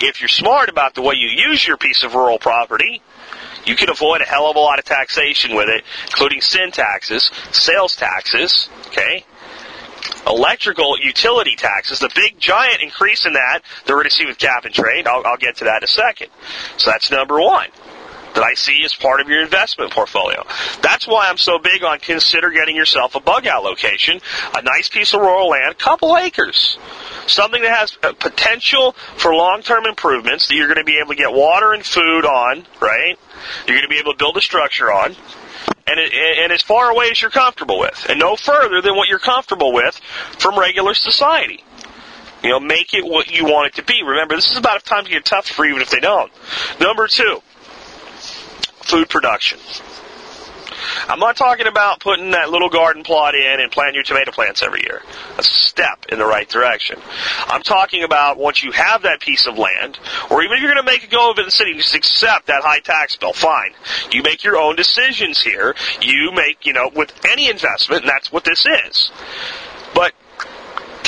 if 0.00 0.20
you're 0.20 0.28
smart 0.28 0.68
about 0.68 0.94
the 0.94 1.02
way 1.02 1.14
you 1.16 1.28
use 1.28 1.66
your 1.66 1.76
piece 1.76 2.04
of 2.04 2.14
rural 2.14 2.38
property, 2.38 3.02
you 3.66 3.74
can 3.74 3.90
avoid 3.90 4.20
a 4.20 4.24
hell 4.24 4.48
of 4.48 4.56
a 4.56 4.60
lot 4.60 4.78
of 4.78 4.84
taxation 4.84 5.56
with 5.56 5.68
it, 5.68 5.82
including 6.06 6.40
sin 6.40 6.70
taxes, 6.70 7.30
sales 7.50 7.96
taxes, 7.96 8.68
okay? 8.88 9.24
Electrical 10.26 10.98
utility 10.98 11.54
taxes, 11.56 11.98
the 11.98 12.10
big 12.14 12.38
giant 12.38 12.82
increase 12.82 13.26
in 13.26 13.34
that 13.34 13.60
that 13.84 13.92
we're 13.92 13.96
going 13.96 14.10
to 14.10 14.10
see 14.10 14.26
with 14.26 14.38
cap 14.38 14.64
and 14.64 14.74
trade. 14.74 15.06
I'll, 15.06 15.22
I'll 15.26 15.36
get 15.36 15.58
to 15.58 15.64
that 15.64 15.82
in 15.82 15.84
a 15.84 15.88
second. 15.88 16.28
So 16.76 16.90
that's 16.90 17.10
number 17.10 17.40
one 17.40 17.68
that 18.34 18.44
I 18.44 18.54
see 18.54 18.84
as 18.84 18.94
part 18.94 19.20
of 19.20 19.28
your 19.28 19.42
investment 19.42 19.92
portfolio. 19.92 20.44
That's 20.82 21.06
why 21.06 21.28
I'm 21.28 21.38
so 21.38 21.58
big 21.58 21.82
on 21.82 21.98
consider 22.00 22.50
getting 22.50 22.76
yourself 22.76 23.14
a 23.14 23.20
bug 23.20 23.46
out 23.46 23.62
location, 23.62 24.20
a 24.54 24.62
nice 24.62 24.88
piece 24.88 25.14
of 25.14 25.20
rural 25.20 25.48
land, 25.48 25.72
a 25.72 25.74
couple 25.74 26.16
acres. 26.16 26.76
Something 27.26 27.62
that 27.62 27.76
has 27.76 27.96
uh, 28.02 28.12
potential 28.12 28.92
for 29.16 29.34
long-term 29.34 29.86
improvements 29.86 30.48
that 30.48 30.54
you're 30.54 30.66
going 30.66 30.78
to 30.78 30.84
be 30.84 30.98
able 30.98 31.12
to 31.12 31.16
get 31.16 31.32
water 31.32 31.72
and 31.72 31.84
food 31.84 32.24
on, 32.24 32.66
right? 32.80 33.18
You're 33.66 33.76
going 33.76 33.88
to 33.88 33.88
be 33.88 33.98
able 33.98 34.12
to 34.12 34.18
build 34.18 34.36
a 34.36 34.42
structure 34.42 34.92
on. 34.92 35.16
And, 35.86 36.00
it, 36.00 36.12
and 36.14 36.52
as 36.52 36.62
far 36.62 36.90
away 36.90 37.10
as 37.10 37.20
you're 37.20 37.30
comfortable 37.30 37.78
with, 37.78 38.06
and 38.08 38.18
no 38.18 38.36
further 38.36 38.80
than 38.80 38.96
what 38.96 39.08
you're 39.08 39.18
comfortable 39.18 39.72
with 39.72 39.96
from 40.38 40.58
regular 40.58 40.94
society. 40.94 41.62
You 42.42 42.50
know, 42.50 42.60
make 42.60 42.92
it 42.92 43.04
what 43.04 43.30
you 43.30 43.44
want 43.44 43.68
it 43.68 43.74
to 43.76 43.84
be. 43.84 44.02
Remember, 44.02 44.34
this 44.36 44.50
is 44.50 44.58
about 44.58 44.82
a 44.82 44.84
time 44.84 45.04
to 45.04 45.10
get 45.10 45.24
tough 45.24 45.46
for 45.46 45.64
even 45.64 45.80
if 45.80 45.90
they 45.90 46.00
don't. 46.00 46.30
Number 46.78 47.06
two, 47.06 47.42
food 48.82 49.08
production. 49.08 49.58
I'm 51.08 51.18
not 51.18 51.36
talking 51.36 51.66
about 51.66 52.00
putting 52.00 52.32
that 52.32 52.50
little 52.50 52.68
garden 52.68 53.02
plot 53.02 53.34
in 53.34 53.60
and 53.60 53.70
planting 53.70 53.94
your 53.94 54.04
tomato 54.04 54.32
plants 54.32 54.62
every 54.62 54.82
year. 54.82 55.02
A 55.38 55.42
step 55.42 56.06
in 56.10 56.18
the 56.18 56.24
right 56.24 56.48
direction. 56.48 57.00
I'm 57.46 57.62
talking 57.62 58.02
about 58.02 58.38
once 58.38 58.62
you 58.62 58.72
have 58.72 59.02
that 59.02 59.20
piece 59.20 59.46
of 59.46 59.58
land, 59.58 59.98
or 60.30 60.42
even 60.42 60.56
if 60.56 60.62
you're 60.62 60.72
going 60.72 60.84
to 60.84 60.90
make 60.90 61.04
a 61.04 61.08
go 61.08 61.30
of 61.30 61.38
it 61.38 61.42
in 61.42 61.46
the 61.46 61.50
city, 61.50 61.74
just 61.74 61.94
accept 61.94 62.46
that 62.46 62.62
high 62.62 62.80
tax 62.80 63.16
bill. 63.16 63.32
Fine. 63.32 63.72
You 64.12 64.22
make 64.22 64.44
your 64.44 64.56
own 64.56 64.76
decisions 64.76 65.40
here. 65.42 65.74
You 66.00 66.32
make, 66.32 66.66
you 66.66 66.72
know, 66.72 66.90
with 66.94 67.12
any 67.26 67.48
investment, 67.48 68.02
and 68.02 68.10
that's 68.10 68.32
what 68.32 68.44
this 68.44 68.66
is. 68.86 69.10
But 69.94 70.12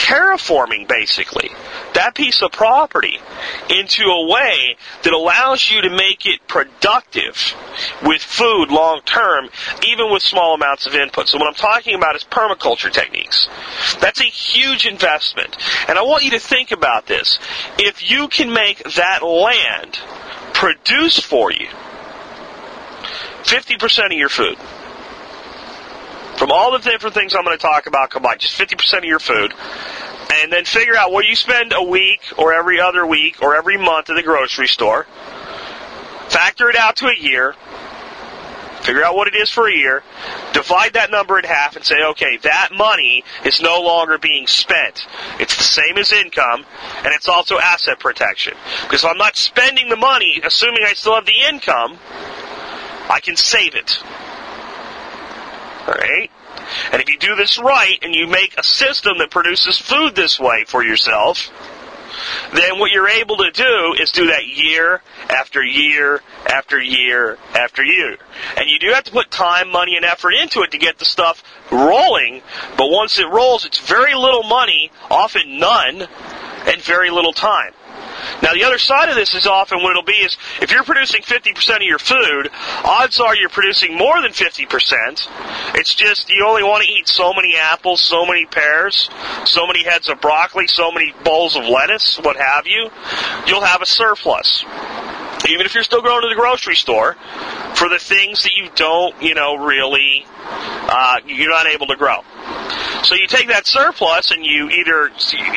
terraforming 0.06 0.86
basically 0.86 1.50
that 1.94 2.14
piece 2.14 2.40
of 2.40 2.52
property 2.52 3.18
into 3.68 4.04
a 4.04 4.30
way 4.30 4.76
that 5.02 5.12
allows 5.12 5.68
you 5.68 5.82
to 5.82 5.90
make 5.90 6.26
it 6.26 6.46
productive 6.46 7.54
with 8.04 8.22
food 8.22 8.70
long 8.70 9.00
term, 9.04 9.48
even 9.84 10.12
with 10.12 10.22
small 10.22 10.54
amounts 10.54 10.86
of 10.86 10.94
input. 10.94 11.26
So 11.26 11.38
what 11.38 11.48
I'm 11.48 11.54
talking 11.54 11.96
about 11.96 12.14
is 12.14 12.22
permaculture 12.22 12.92
techniques. 12.92 13.48
That's 14.00 14.20
a 14.20 14.24
huge 14.24 14.86
investment. 14.86 15.56
And 15.88 15.98
I 15.98 16.02
want 16.02 16.22
you 16.22 16.30
to 16.32 16.38
think 16.38 16.70
about 16.70 17.06
this. 17.06 17.38
If 17.78 18.08
you 18.08 18.28
can 18.28 18.52
make 18.52 18.84
that 18.94 19.24
land 19.24 19.98
produce 20.52 21.18
for 21.18 21.50
you 21.50 21.66
50% 23.42 24.06
of 24.06 24.12
your 24.12 24.28
food, 24.28 24.56
from 26.36 26.52
all 26.52 26.72
the 26.72 26.78
different 26.78 27.14
things 27.14 27.34
I'm 27.34 27.44
going 27.44 27.56
to 27.56 27.62
talk 27.62 27.86
about 27.86 28.10
combined, 28.10 28.40
just 28.40 28.58
50% 28.58 28.98
of 28.98 29.04
your 29.04 29.18
food, 29.18 29.54
and 30.38 30.52
then 30.52 30.64
figure 30.64 30.96
out 30.96 31.12
what 31.12 31.26
you 31.26 31.36
spend 31.36 31.72
a 31.74 31.82
week 31.82 32.20
or 32.38 32.52
every 32.52 32.80
other 32.80 33.06
week 33.06 33.42
or 33.42 33.56
every 33.56 33.76
month 33.76 34.10
at 34.10 34.16
the 34.16 34.22
grocery 34.22 34.68
store. 34.68 35.06
Factor 36.28 36.68
it 36.68 36.76
out 36.76 36.96
to 36.96 37.06
a 37.06 37.16
year. 37.16 37.54
Figure 38.82 39.02
out 39.02 39.16
what 39.16 39.26
it 39.26 39.34
is 39.34 39.50
for 39.50 39.68
a 39.68 39.74
year. 39.74 40.02
Divide 40.52 40.92
that 40.92 41.10
number 41.10 41.38
in 41.38 41.44
half 41.44 41.74
and 41.74 41.84
say, 41.84 41.96
okay, 42.10 42.36
that 42.38 42.68
money 42.72 43.24
is 43.44 43.60
no 43.60 43.80
longer 43.80 44.16
being 44.16 44.46
spent. 44.46 45.06
It's 45.40 45.56
the 45.56 45.64
same 45.64 45.98
as 45.98 46.12
income, 46.12 46.64
and 46.98 47.12
it's 47.12 47.28
also 47.28 47.58
asset 47.58 47.98
protection. 47.98 48.54
Because 48.82 49.02
if 49.02 49.10
I'm 49.10 49.18
not 49.18 49.36
spending 49.36 49.88
the 49.88 49.96
money, 49.96 50.40
assuming 50.44 50.84
I 50.86 50.92
still 50.92 51.16
have 51.16 51.26
the 51.26 51.48
income, 51.48 51.98
I 53.10 53.18
can 53.20 53.36
save 53.36 53.74
it. 53.74 53.98
Alright? 55.88 56.30
And 56.92 57.02
if 57.02 57.08
you 57.08 57.18
do 57.18 57.36
this 57.36 57.58
right 57.58 57.98
and 58.02 58.14
you 58.14 58.26
make 58.26 58.54
a 58.58 58.62
system 58.62 59.18
that 59.18 59.30
produces 59.30 59.78
food 59.78 60.14
this 60.14 60.38
way 60.38 60.64
for 60.66 60.84
yourself, 60.84 61.50
then 62.54 62.78
what 62.78 62.90
you're 62.90 63.08
able 63.08 63.36
to 63.36 63.50
do 63.50 63.94
is 64.00 64.10
do 64.10 64.26
that 64.26 64.46
year 64.46 65.02
after 65.28 65.62
year 65.62 66.22
after 66.46 66.78
year 66.78 67.38
after 67.54 67.84
year. 67.84 68.16
And 68.56 68.68
you 68.68 68.78
do 68.78 68.92
have 68.94 69.04
to 69.04 69.12
put 69.12 69.30
time, 69.30 69.70
money, 69.70 69.96
and 69.96 70.04
effort 70.04 70.32
into 70.32 70.62
it 70.62 70.70
to 70.72 70.78
get 70.78 70.98
the 70.98 71.04
stuff 71.04 71.42
rolling, 71.70 72.42
but 72.76 72.88
once 72.88 73.18
it 73.18 73.26
rolls, 73.26 73.64
it's 73.64 73.78
very 73.78 74.14
little 74.14 74.44
money, 74.44 74.90
often 75.10 75.58
none, 75.58 76.06
and 76.66 76.82
very 76.82 77.10
little 77.10 77.32
time. 77.32 77.72
Now, 78.42 78.52
the 78.52 78.64
other 78.64 78.78
side 78.78 79.08
of 79.08 79.14
this 79.14 79.34
is 79.34 79.46
often 79.46 79.82
what 79.82 79.90
it'll 79.90 80.02
be 80.02 80.12
is 80.12 80.36
if 80.60 80.70
you're 80.70 80.84
producing 80.84 81.22
50% 81.22 81.76
of 81.76 81.82
your 81.82 81.98
food, 81.98 82.50
odds 82.84 83.20
are 83.20 83.34
you're 83.34 83.48
producing 83.48 83.96
more 83.96 84.20
than 84.20 84.32
50%. 84.32 85.76
It's 85.76 85.94
just 85.94 86.28
you 86.30 86.44
only 86.46 86.62
want 86.62 86.84
to 86.84 86.90
eat 86.90 87.08
so 87.08 87.32
many 87.32 87.56
apples, 87.56 88.00
so 88.00 88.26
many 88.26 88.46
pears, 88.46 89.10
so 89.44 89.66
many 89.66 89.84
heads 89.84 90.08
of 90.08 90.20
broccoli, 90.20 90.66
so 90.66 90.90
many 90.92 91.12
bowls 91.24 91.56
of 91.56 91.64
lettuce, 91.64 92.18
what 92.22 92.36
have 92.36 92.66
you. 92.66 92.90
You'll 93.46 93.64
have 93.64 93.82
a 93.82 93.86
surplus 93.86 94.64
even 95.48 95.66
if 95.66 95.74
you're 95.74 95.84
still 95.84 96.02
going 96.02 96.22
to 96.22 96.28
the 96.28 96.34
grocery 96.34 96.76
store, 96.76 97.16
for 97.74 97.88
the 97.88 97.98
things 97.98 98.42
that 98.44 98.52
you 98.56 98.70
don't, 98.74 99.20
you 99.22 99.34
know, 99.34 99.56
really, 99.56 100.26
uh, 100.38 101.20
you're 101.26 101.50
not 101.50 101.66
able 101.66 101.86
to 101.86 101.96
grow. 101.96 102.22
So 103.02 103.14
you 103.14 103.26
take 103.26 103.48
that 103.48 103.66
surplus 103.66 104.32
and 104.32 104.44
you 104.44 104.68
either 104.68 105.10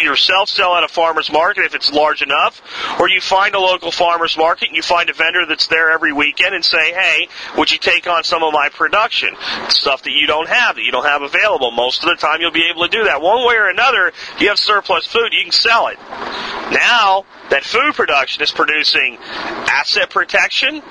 yourself 0.04 0.50
sell 0.50 0.76
at 0.76 0.84
a 0.84 0.88
farmer's 0.88 1.32
market 1.32 1.66
if 1.66 1.74
it's 1.74 1.92
large 1.92 2.22
enough, 2.22 2.62
or 3.00 3.10
you 3.10 3.22
find 3.22 3.56
a 3.56 3.60
local 3.60 3.92
farmer's 3.92 4.38
market 4.38 4.68
and 4.68 4.76
you 4.76 4.84
find 4.84 5.10
a 5.10 5.14
vendor 5.14 5.46
that's 5.48 5.68
there 5.68 5.90
every 5.90 6.14
weekend 6.14 6.54
and 6.54 6.64
say, 6.64 6.94
hey, 6.94 7.28
would 7.58 7.72
you 7.72 7.80
take 7.80 8.08
on 8.08 8.24
some 8.24 8.44
of 8.44 8.54
my 8.54 8.70
production? 8.70 9.36
Stuff 9.70 10.04
that 10.04 10.12
you 10.12 10.28
don't 10.28 10.50
have, 10.50 10.76
that 10.76 10.84
you 10.84 10.92
don't 10.92 11.06
have 11.06 11.22
available. 11.22 11.72
Most 11.72 12.04
of 12.04 12.10
the 12.10 12.16
time 12.16 12.42
you'll 12.42 12.52
be 12.52 12.70
able 12.70 12.84
to 12.84 12.90
do 12.90 13.06
that. 13.06 13.22
One 13.22 13.48
way 13.48 13.56
or 13.56 13.70
another, 13.70 14.12
you 14.40 14.50
have 14.50 14.60
surplus 14.60 15.08
food, 15.08 15.32
you 15.32 15.44
can 15.44 15.52
sell 15.52 15.88
it. 15.88 15.98
Now, 16.72 17.26
that 17.50 17.64
food 17.64 17.96
production 17.96 18.44
is 18.44 18.52
producing 18.52 19.18
asset 19.20 20.10
protection, 20.10 20.82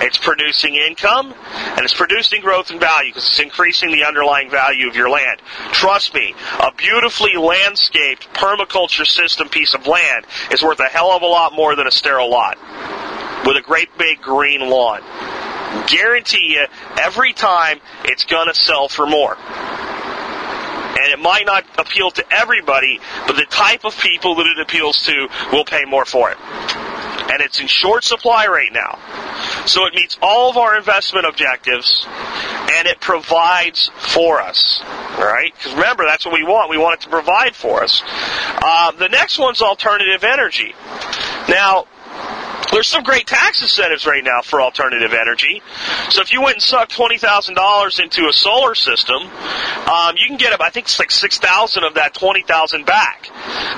it's 0.00 0.16
producing 0.16 0.74
income, 0.74 1.34
and 1.54 1.80
it's 1.80 1.94
producing 1.94 2.40
growth 2.40 2.70
and 2.70 2.80
value 2.80 3.10
because 3.10 3.26
it's 3.26 3.40
increasing 3.40 3.90
the 3.90 4.04
underlying 4.04 4.50
value 4.50 4.88
of 4.88 4.96
your 4.96 5.10
land. 5.10 5.42
Trust 5.72 6.14
me, 6.14 6.34
a 6.60 6.72
beautifully 6.72 7.36
landscaped 7.36 8.32
permaculture 8.32 9.06
system 9.06 9.48
piece 9.48 9.74
of 9.74 9.86
land 9.86 10.26
is 10.50 10.62
worth 10.62 10.80
a 10.80 10.88
hell 10.88 11.10
of 11.10 11.22
a 11.22 11.26
lot 11.26 11.52
more 11.52 11.76
than 11.76 11.86
a 11.86 11.92
sterile 11.92 12.30
lot 12.30 12.56
with 13.46 13.56
a 13.56 13.62
great 13.62 13.96
big 13.98 14.20
green 14.22 14.60
lawn. 14.68 15.02
Guarantee 15.86 16.54
you, 16.54 16.66
every 16.98 17.32
time 17.32 17.78
it's 18.04 18.24
gonna 18.24 18.54
sell 18.54 18.88
for 18.88 19.06
more 19.06 19.36
and 21.02 21.12
it 21.12 21.18
might 21.18 21.46
not 21.46 21.64
appeal 21.78 22.10
to 22.10 22.24
everybody, 22.32 23.00
but 23.26 23.36
the 23.36 23.46
type 23.46 23.84
of 23.84 23.98
people 23.98 24.34
that 24.36 24.46
it 24.46 24.60
appeals 24.60 25.02
to 25.04 25.28
will 25.52 25.64
pay 25.64 25.84
more 25.84 26.04
for 26.04 26.30
it. 26.30 26.38
And 27.30 27.40
it's 27.40 27.60
in 27.60 27.68
short 27.68 28.04
supply 28.04 28.46
right 28.46 28.72
now. 28.72 28.98
So 29.66 29.86
it 29.86 29.94
meets 29.94 30.18
all 30.20 30.50
of 30.50 30.56
our 30.56 30.76
investment 30.76 31.26
objectives 31.26 32.06
and 32.08 32.88
it 32.88 33.00
provides 33.00 33.90
for 33.98 34.40
us. 34.40 34.80
Alright? 35.16 35.54
Because 35.54 35.72
remember, 35.74 36.04
that's 36.04 36.24
what 36.24 36.34
we 36.34 36.42
want. 36.42 36.70
We 36.70 36.78
want 36.78 37.00
it 37.00 37.04
to 37.04 37.10
provide 37.10 37.54
for 37.54 37.82
us. 37.82 38.02
Uh, 38.62 38.92
the 38.92 39.08
next 39.08 39.38
one's 39.38 39.62
alternative 39.62 40.24
energy. 40.24 40.74
Now, 41.48 41.86
there's 42.72 42.86
some 42.88 43.02
great 43.02 43.26
tax 43.26 43.62
incentives 43.62 44.06
right 44.06 44.22
now 44.22 44.42
for 44.42 44.60
alternative 44.60 45.12
energy. 45.12 45.62
So 46.10 46.22
if 46.22 46.32
you 46.32 46.42
went 46.42 46.56
and 46.56 46.62
sucked 46.62 46.92
twenty 46.92 47.18
thousand 47.18 47.54
dollars 47.54 47.98
into 47.98 48.28
a 48.28 48.32
solar 48.32 48.74
system, 48.74 49.22
um, 49.88 50.16
you 50.16 50.26
can 50.26 50.36
get 50.36 50.52
up. 50.52 50.60
I 50.60 50.70
think 50.70 50.86
it's 50.86 50.98
like 50.98 51.10
six 51.10 51.38
thousand 51.38 51.84
of 51.84 51.94
that 51.94 52.14
twenty 52.14 52.42
thousand 52.42 52.86
back. 52.86 53.28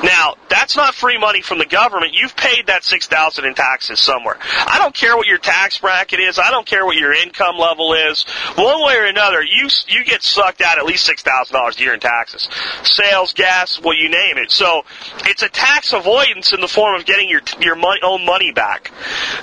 Now 0.02 0.35
that's 0.48 0.76
not 0.76 0.94
free 0.94 1.18
money 1.18 1.42
from 1.42 1.59
the 1.59 1.66
government. 1.66 2.12
You've 2.14 2.37
paid 2.37 2.66
that 2.66 2.85
six 2.85 3.07
thousand 3.07 3.44
in 3.44 3.55
taxes 3.55 4.00
somewhere. 4.00 4.38
I 4.40 4.78
don't 4.78 4.94
care 4.94 5.16
what 5.16 5.26
your 5.26 5.38
tax 5.38 5.78
bracket 5.78 6.20
is. 6.20 6.38
I 6.38 6.50
don't 6.50 6.66
care 6.66 6.85
what 6.85 6.96
your 6.96 7.12
income 7.12 7.57
level 7.57 7.94
is. 7.94 8.24
One 8.57 8.85
way 8.85 8.96
or 8.96 9.07
another, 9.07 9.42
you 9.42 9.68
you 9.88 10.05
get 10.05 10.22
sucked 10.22 10.61
out 10.61 10.78
at 10.78 10.85
least 10.85 11.05
six 11.07 11.22
thousand 11.22 11.55
dollars 11.55 11.76
a 11.78 11.81
year 11.81 11.94
in 11.94 12.00
taxes, 12.00 12.48
sales, 12.83 13.33
gas, 13.33 13.81
well 13.81 13.96
you 13.96 14.09
name 14.09 14.38
it. 14.38 14.50
So 14.50 14.83
it's 15.24 15.42
a 15.42 15.48
tax 15.48 15.92
avoidance 15.92 16.52
in 16.52 16.61
the 16.61 16.68
form 16.68 16.94
of 16.98 17.07
getting 17.07 17.28
your 17.28 17.40
your 17.61 17.76
money, 17.76 18.00
own 18.02 18.24
money 18.24 18.52
back. 18.52 18.82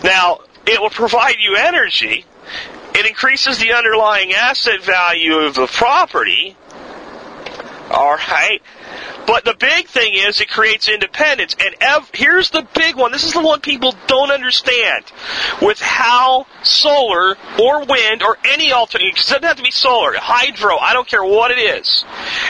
Now, 0.04 0.40
it 0.66 0.82
will 0.82 0.90
provide 0.90 1.38
you 1.40 1.56
energy. 1.56 2.26
It 2.94 3.06
increases 3.06 3.60
the 3.60 3.74
underlying 3.74 4.34
asset 4.34 4.82
value 4.84 5.36
of 5.36 5.56
the 5.56 5.68
property. 5.68 6.56
Alright? 7.90 8.62
But 9.26 9.46
the 9.46 9.54
big 9.54 9.88
thing 9.88 10.14
is 10.16 10.42
it 10.42 10.50
creates 10.50 10.90
independence. 10.90 11.56
And 11.60 11.76
ev- 11.82 12.10
here's 12.14 12.50
the 12.50 12.68
big 12.74 12.96
one. 12.96 13.12
This 13.12 13.26
is 13.26 13.34
the 13.34 13.42
one 13.42 13.62
people 13.62 13.94
don't 14.08 14.32
understand. 14.32 15.06
With 15.62 15.80
how 15.80 16.48
solar 16.64 17.38
or 17.60 17.86
wind 17.86 18.24
or 18.24 18.38
any 18.44 18.74
alternative, 18.74 19.14
because 19.14 19.30
it 19.30 19.34
doesn't 19.34 19.48
have 19.48 19.58
to 19.58 19.64
be 19.64 19.72
solar, 19.72 20.14
hydro, 20.18 20.78
I 20.78 20.94
don't 20.94 21.08
care 21.08 21.24
what 21.24 21.52
it 21.52 21.60
is. 21.60 22.04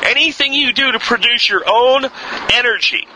Anything 0.04 0.54
you 0.54 0.71
do 0.71 0.93
to 0.93 0.99
produce 0.99 1.49
your 1.49 1.63
own 1.67 2.06
energy 2.54 3.08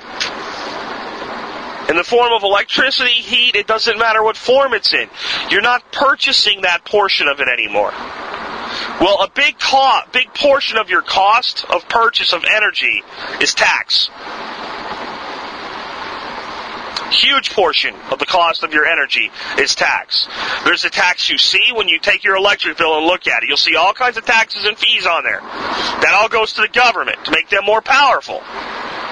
in 1.90 1.98
the 1.98 2.04
form 2.04 2.32
of 2.34 2.44
electricity, 2.44 3.12
heat, 3.12 3.56
it 3.56 3.68
doesn't 3.68 3.98
matter 3.98 4.24
what 4.24 4.38
form 4.38 4.74
it's 4.74 4.94
in. 4.94 5.10
You're 5.50 5.62
not 5.62 5.92
purchasing 5.92 6.62
that 6.62 6.86
portion 6.86 7.28
of 7.28 7.40
it 7.40 7.48
anymore. 7.48 7.92
Well, 9.02 9.22
a 9.22 9.30
big 9.30 9.60
co- 9.60 10.02
big 10.12 10.34
portion 10.34 10.78
of 10.78 10.90
your 10.90 11.02
cost 11.02 11.66
of 11.70 11.88
purchase 11.90 12.34
of 12.34 12.44
energy 12.46 13.04
is 13.42 13.54
tax. 13.54 14.10
Huge 17.12 17.52
portion 17.52 17.94
of 18.10 18.18
the 18.18 18.26
cost 18.26 18.64
of 18.64 18.74
your 18.74 18.86
energy 18.86 19.30
is 19.60 19.76
tax. 19.76 20.28
There's 20.66 20.84
a 20.84 20.90
tax 20.90 21.30
you 21.30 21.38
see 21.38 21.72
when 21.74 21.88
you 21.88 22.00
take 22.00 22.24
your 22.24 22.36
electric 22.36 22.78
bill 22.78 22.98
and 22.98 23.06
look 23.06 23.28
at 23.28 23.44
it. 23.44 23.50
You'll 23.50 23.58
see 23.58 23.76
all 23.76 23.94
kinds 23.94 24.18
of 24.18 24.26
taxes 24.26 24.66
and 24.66 24.78
fees 24.78 25.06
on 25.06 25.24
there. 25.24 25.42
That 25.42 26.18
all 26.20 26.30
goes 26.30 26.54
to 26.54 26.62
the 26.62 26.70
government 26.70 27.24
to 27.26 27.32
make 27.32 27.50
them 27.50 27.66
more 27.66 27.82
powerful 27.82 28.42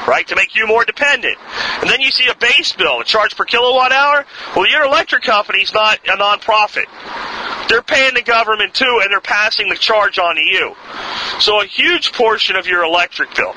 right? 0.07 0.27
To 0.27 0.35
make 0.35 0.55
you 0.55 0.67
more 0.67 0.85
dependent. 0.85 1.37
And 1.81 1.89
then 1.89 2.01
you 2.01 2.11
see 2.11 2.27
a 2.27 2.35
base 2.35 2.73
bill, 2.73 3.01
a 3.01 3.03
charge 3.03 3.35
per 3.35 3.45
kilowatt 3.45 3.91
hour. 3.91 4.25
Well, 4.55 4.69
your 4.69 4.83
electric 4.83 5.23
company's 5.23 5.73
not 5.73 5.99
a 6.07 6.17
nonprofit. 6.17 6.85
They're 7.69 7.81
paying 7.81 8.13
the 8.13 8.21
government 8.21 8.73
too, 8.73 8.99
and 9.01 9.11
they're 9.11 9.21
passing 9.21 9.69
the 9.69 9.75
charge 9.75 10.19
on 10.19 10.35
to 10.35 10.41
you. 10.41 10.75
So 11.39 11.61
a 11.61 11.65
huge 11.65 12.13
portion 12.13 12.55
of 12.55 12.67
your 12.67 12.83
electric 12.83 13.33
bill, 13.35 13.55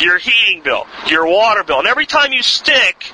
your 0.00 0.18
heating 0.18 0.62
bill, 0.62 0.86
your 1.06 1.26
water 1.26 1.62
bill, 1.62 1.78
and 1.78 1.88
every 1.88 2.06
time 2.06 2.32
you 2.32 2.42
stick 2.42 3.06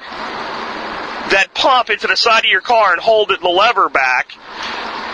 that 1.31 1.51
pump 1.55 1.91
into 1.91 2.07
the 2.07 2.17
side 2.17 2.45
of 2.45 2.51
your 2.51 2.63
car 2.63 2.93
and 2.93 3.01
hold 3.01 3.31
it 3.31 3.41
the 3.41 3.49
lever 3.49 3.91
back 3.91 4.33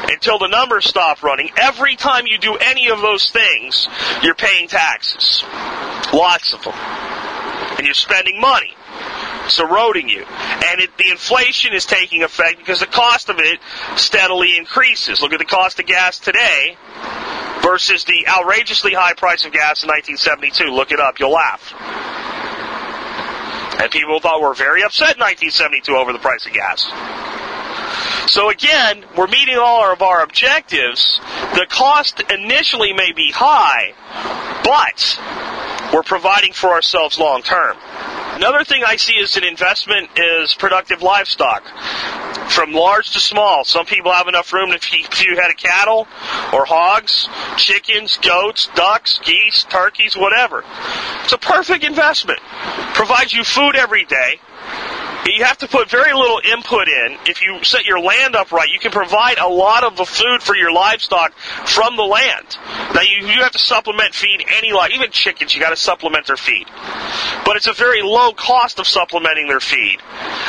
until 0.09 0.39
the 0.39 0.47
numbers 0.47 0.85
stop 0.87 1.23
running. 1.23 1.51
Every 1.57 1.97
time 1.97 2.27
you 2.27 2.39
do 2.39 2.57
any 2.57 2.89
of 2.89 3.01
those 3.01 3.31
things, 3.31 3.89
you're 4.23 4.35
paying 4.35 4.69
taxes. 4.69 5.43
Lots 6.13 6.55
of 6.55 6.63
them 6.63 6.75
and 7.77 7.87
you're 7.87 7.95
spending 7.95 8.41
money. 8.41 8.73
It's 9.45 9.59
eroding 9.59 10.09
you. 10.09 10.25
And 10.25 10.81
it, 10.81 10.97
the 10.97 11.11
inflation 11.11 11.75
is 11.75 11.85
taking 11.85 12.23
effect 12.23 12.59
because 12.59 12.81
the 12.81 12.87
cost 12.87 13.29
of 13.29 13.39
it 13.39 13.61
steadily 13.97 14.57
increases. 14.57 15.21
Look 15.21 15.33
at 15.33 15.39
the 15.39 15.45
cost 15.45 15.79
of 15.81 15.87
gas 15.87 16.19
today 16.19 16.77
versus 17.63 18.05
the 18.05 18.27
outrageously 18.29 18.95
high 18.95 19.15
price 19.15 19.45
of 19.45 19.53
gas 19.53 19.83
in 19.83 19.89
1972. 19.89 20.65
Look 20.71 20.93
it 20.93 21.01
up, 21.01 21.19
you'll 21.19 21.33
laugh. 21.33 21.75
And 23.81 23.91
people 23.91 24.21
thought 24.21 24.41
we 24.41 24.47
were 24.47 24.55
very 24.55 24.83
upset 24.83 25.17
in 25.17 25.21
1972 25.21 25.93
over 25.95 26.13
the 26.13 26.19
price 26.19 26.47
of 26.47 26.53
gas. 26.53 26.81
So 28.31 28.49
again, 28.49 29.05
we're 29.17 29.27
meeting 29.27 29.59
all 29.59 29.93
of 29.93 30.01
our 30.01 30.23
objectives. 30.23 31.21
The 31.55 31.67
cost 31.69 32.23
initially 32.31 32.93
may 32.93 33.13
be 33.13 33.31
high, 33.33 33.93
but 34.65 35.19
we're 35.95 36.03
providing 36.03 36.53
for 36.53 36.71
ourselves 36.71 37.21
long 37.21 37.41
term. 37.43 37.77
Another 38.35 38.65
thing 38.65 38.83
I 38.85 38.97
see 38.97 39.21
as 39.23 39.37
an 39.37 39.45
investment 39.45 40.11
is 40.17 40.53
productive 40.55 41.03
livestock. 41.03 41.63
From 42.51 42.73
large 42.73 43.13
to 43.13 43.21
small. 43.21 43.65
Some 43.65 43.87
people 43.87 44.13
have 44.13 44.27
enough 44.27 44.53
room 44.53 44.73
to 44.73 44.79
feed 44.81 45.07
a 45.07 45.15
few 45.15 45.37
head 45.37 45.51
of 45.51 45.57
cattle 45.57 46.09
or 46.53 46.65
hogs, 46.65 47.29
chickens, 47.57 48.19
goats, 48.19 48.69
ducks, 48.75 49.21
geese, 49.25 49.65
turkeys, 49.71 50.17
whatever. 50.17 50.65
It's 51.23 51.33
a 51.33 51.39
perfect 51.39 51.85
investment. 51.85 52.41
Provides 52.95 53.33
you 53.33 53.45
food 53.45 53.77
every 53.77 54.05
day 54.05 54.41
you 55.33 55.45
have 55.45 55.59
to 55.59 55.69
put 55.69 55.89
very 55.91 56.13
little 56.13 56.41
input 56.45 56.89
in. 56.89 57.17
If 57.27 57.43
you 57.43 57.63
set 57.65 57.85
your 57.85 58.01
land 58.01 58.37
up 58.37 58.53
right, 58.53 58.69
you 58.69 58.79
can 58.79 58.91
provide 58.91 59.39
a 59.39 59.49
lot 59.49 59.85
of 59.85 59.97
the 59.97 60.05
food 60.05 60.43
for 60.43 60.55
your 60.55 60.73
livestock 60.73 61.33
from 61.67 61.97
the 61.97 62.03
land. 62.03 62.57
Now 62.95 63.03
you, 63.03 63.27
you 63.27 63.43
have 63.43 63.53
to 63.53 63.59
supplement 63.59 64.15
feed 64.15 64.45
any 64.57 64.73
like 64.73 64.93
even 64.93 65.11
chickens, 65.11 65.55
you 65.55 65.61
got 65.61 65.71
to 65.71 65.77
supplement 65.77 66.27
their 66.27 66.37
feed. 66.37 66.67
But 67.45 67.57
it's 67.57 67.67
a 67.67 67.73
very 67.73 68.03
low 68.03 68.33
cost 68.33 68.79
of 68.79 68.87
supplementing 68.87 69.49
their 69.49 69.61
feed, 69.61 69.99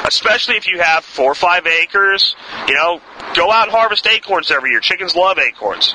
especially 0.06 0.56
if 0.56 0.68
you 0.68 0.82
have 0.82 1.04
four 1.04 1.32
or 1.32 1.36
five 1.36 1.66
acres. 1.68 2.36
You 2.68 2.76
know, 2.76 3.02
go 3.34 3.52
out 3.52 3.64
and 3.64 3.72
harvest 3.72 4.08
acorns 4.08 4.52
every 4.52 4.72
year. 4.72 4.80
Chickens 4.80 5.16
love 5.16 5.40
acorns. 5.40 5.94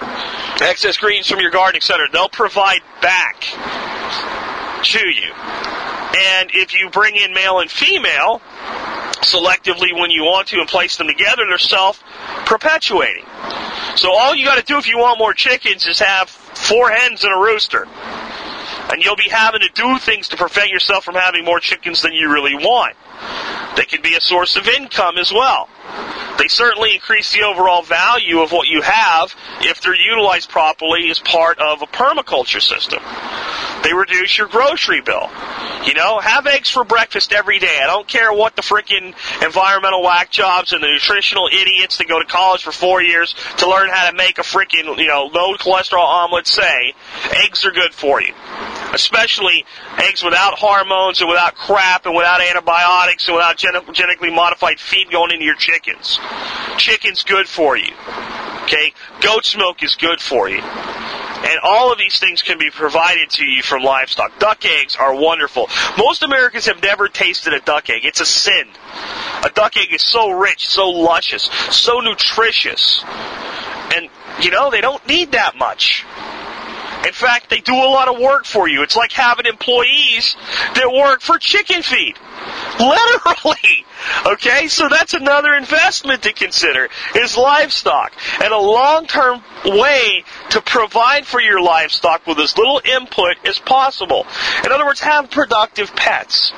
Excess 0.61 0.97
greens 0.97 1.27
from 1.27 1.41
your 1.41 1.51
garden, 1.51 1.77
etc. 1.77 2.07
They'll 2.13 2.29
provide 2.29 2.81
back 3.01 3.41
to 4.83 5.09
you. 5.09 5.90
And 6.17 6.51
if 6.55 6.75
you 6.75 6.91
bring 6.91 7.17
in 7.17 7.33
male 7.33 7.61
and 7.61 7.71
female, 7.71 8.41
selectively 9.23 9.99
when 9.99 10.11
you 10.11 10.25
want 10.25 10.49
to 10.49 10.59
and 10.59 10.69
place 10.69 10.97
them 10.97 11.07
together, 11.07 11.45
they're 11.49 11.59
self 11.59 12.03
perpetuating. 12.47 13.25
So 13.97 14.13
all 14.13 14.35
you 14.35 14.45
got 14.45 14.59
to 14.59 14.65
do 14.65 14.79
if 14.79 14.89
you 14.89 14.99
want 14.99 15.19
more 15.19 15.35
chickens 15.35 15.87
is 15.87 15.99
have 16.01 16.29
four 16.29 16.91
hens 16.91 17.25
and 17.25 17.33
a 17.33 17.37
rooster. 17.37 17.87
And 18.93 19.05
you'll 19.05 19.17
be 19.17 19.29
having 19.31 19.61
to 19.61 19.71
do 19.73 19.99
things 19.99 20.29
to 20.29 20.37
prevent 20.37 20.71
yourself 20.71 21.05
from 21.05 21.15
having 21.15 21.45
more 21.45 21.61
chickens 21.61 22.03
than 22.03 22.13
you 22.13 22.33
really 22.33 22.55
want. 22.55 22.97
They 23.77 23.85
can 23.85 24.03
be 24.03 24.17
a 24.17 24.21
source 24.21 24.57
of 24.57 24.67
income 24.67 25.17
as 25.17 25.33
well. 25.33 25.69
They 26.39 26.49
certainly 26.49 26.95
increase 26.95 27.33
the 27.33 27.43
overall 27.43 27.83
value 27.83 28.41
of 28.41 28.51
what 28.51 28.67
you 28.67 28.83
have 28.83 29.35
if 29.61 29.81
they're 29.81 29.95
utilized 29.95 30.49
properly 30.49 31.11
as 31.11 31.21
part 31.21 31.59
of 31.59 31.83
a 31.83 31.87
permaculture 31.87 32.63
system. 32.63 33.01
They 33.83 33.93
reduce 33.95 34.37
your 34.37 34.49
grocery 34.49 35.01
bill. 35.01 35.31
You 35.85 35.95
know, 35.95 36.21
have 36.21 36.47
eggs 36.47 36.71
for 36.71 36.85
breakfast 36.85 37.33
every 37.33 37.59
day. 37.59 37.81
I 37.83 37.87
don't 37.87 38.07
care 38.07 38.33
what 38.33 38.55
the 38.55 38.63
freaking 38.63 39.15
environmental 39.43 40.03
whack 40.03 40.31
jobs 40.31 40.73
and 40.73 40.83
the 40.83 40.89
nutritional 40.89 41.49
idiots 41.49 41.97
that 41.99 42.09
go 42.09 42.19
to 42.19 42.27
college 42.27 42.63
for 42.63 42.73
four 42.73 43.03
years 43.03 43.35
to 43.59 43.69
learn 43.69 43.89
how 43.89 44.11
to 44.11 44.17
make 44.17 44.39
a 44.39 44.43
freaking, 44.43 44.99
you 44.99 45.07
know, 45.07 45.31
low 45.33 45.55
cholesterol 45.55 46.05
omelet 46.05 46.47
say. 46.47 46.93
Eggs 47.45 47.65
are 47.65 47.71
good 47.71 47.95
for 47.95 48.21
you. 48.21 48.35
Especially 48.93 49.65
eggs 49.99 50.23
without 50.23 50.59
hormones 50.59 51.21
and 51.21 51.31
without 51.31 51.55
crap 51.55 52.05
and 52.05 52.15
without 52.15 52.41
antibiotics 52.43 53.29
and 53.29 53.37
without 53.37 53.57
genetically 53.57 54.31
modified 54.31 54.79
feed 54.79 55.11
going 55.11 55.31
into 55.31 55.45
your 55.45 55.55
chickens. 55.55 56.19
Chicken's 56.77 57.23
good 57.23 57.49
for 57.49 57.77
you. 57.77 57.93
Okay? 58.65 58.93
Goat's 59.21 59.57
milk 59.57 59.83
is 59.83 59.97
good 59.97 60.21
for 60.21 60.49
you. 60.49 60.61
And 61.43 61.59
all 61.63 61.93
of 61.93 61.99
these 61.99 62.19
things 62.19 62.43
can 62.43 62.59
be 62.59 62.71
provided 62.71 63.31
to 63.31 63.45
you 63.45 63.63
from 63.63 63.83
livestock. 63.83 64.39
Duck 64.39 64.65
eggs 64.65 64.97
are 64.97 65.15
wonderful. 65.15 65.69
Most 65.97 66.23
Americans 66.23 66.67
have 66.67 66.83
never 66.83 67.09
tasted 67.09 67.55
a 67.55 67.61
duck 67.61 67.89
egg. 67.89 68.05
It's 68.05 68.21
a 68.21 68.27
sin. 68.27 68.69
A 69.45 69.51
duck 69.51 69.77
egg 69.77 69.93
is 69.93 70.03
so 70.03 70.31
rich, 70.31 70.69
so 70.69 70.91
luscious, 70.91 71.45
so 71.71 72.01
nutritious. 72.01 73.03
And, 73.95 74.09
you 74.41 74.51
know, 74.51 74.71
they 74.71 74.81
don't 74.81 75.05
need 75.09 75.33
that 75.33 75.57
much. 75.57 76.05
In 77.07 77.13
fact, 77.13 77.49
they 77.49 77.61
do 77.61 77.75
a 77.75 77.91
lot 77.91 78.09
of 78.09 78.21
work 78.21 78.45
for 78.45 78.69
you. 78.69 78.83
It's 78.83 78.97
like 78.97 79.13
having 79.13 79.47
employees 79.47 80.37
that 80.75 80.93
work 80.93 81.23
for 81.23 81.39
chicken 81.39 81.83
feed. 81.83 82.17
Literally. 82.79 83.87
Okay, 84.27 84.69
so 84.69 84.89
that's 84.89 85.15
another 85.15 85.55
investment 85.55 86.23
to 86.23 86.33
consider 86.33 86.89
is 87.15 87.37
livestock. 87.37 88.13
And 88.43 88.53
a 88.53 88.59
long-term 88.59 89.43
way 89.65 90.25
to 90.51 90.61
provide 90.61 91.27
for 91.27 91.41
your 91.41 91.61
livestock 91.61 92.27
with 92.27 92.39
as 92.39 92.57
little 92.57 92.81
input 92.85 93.37
as 93.47 93.59
possible. 93.59 94.27
In 94.65 94.73
other 94.73 94.85
words, 94.85 95.01
have 95.01 95.31
productive 95.31 95.95
pets. 95.95 96.53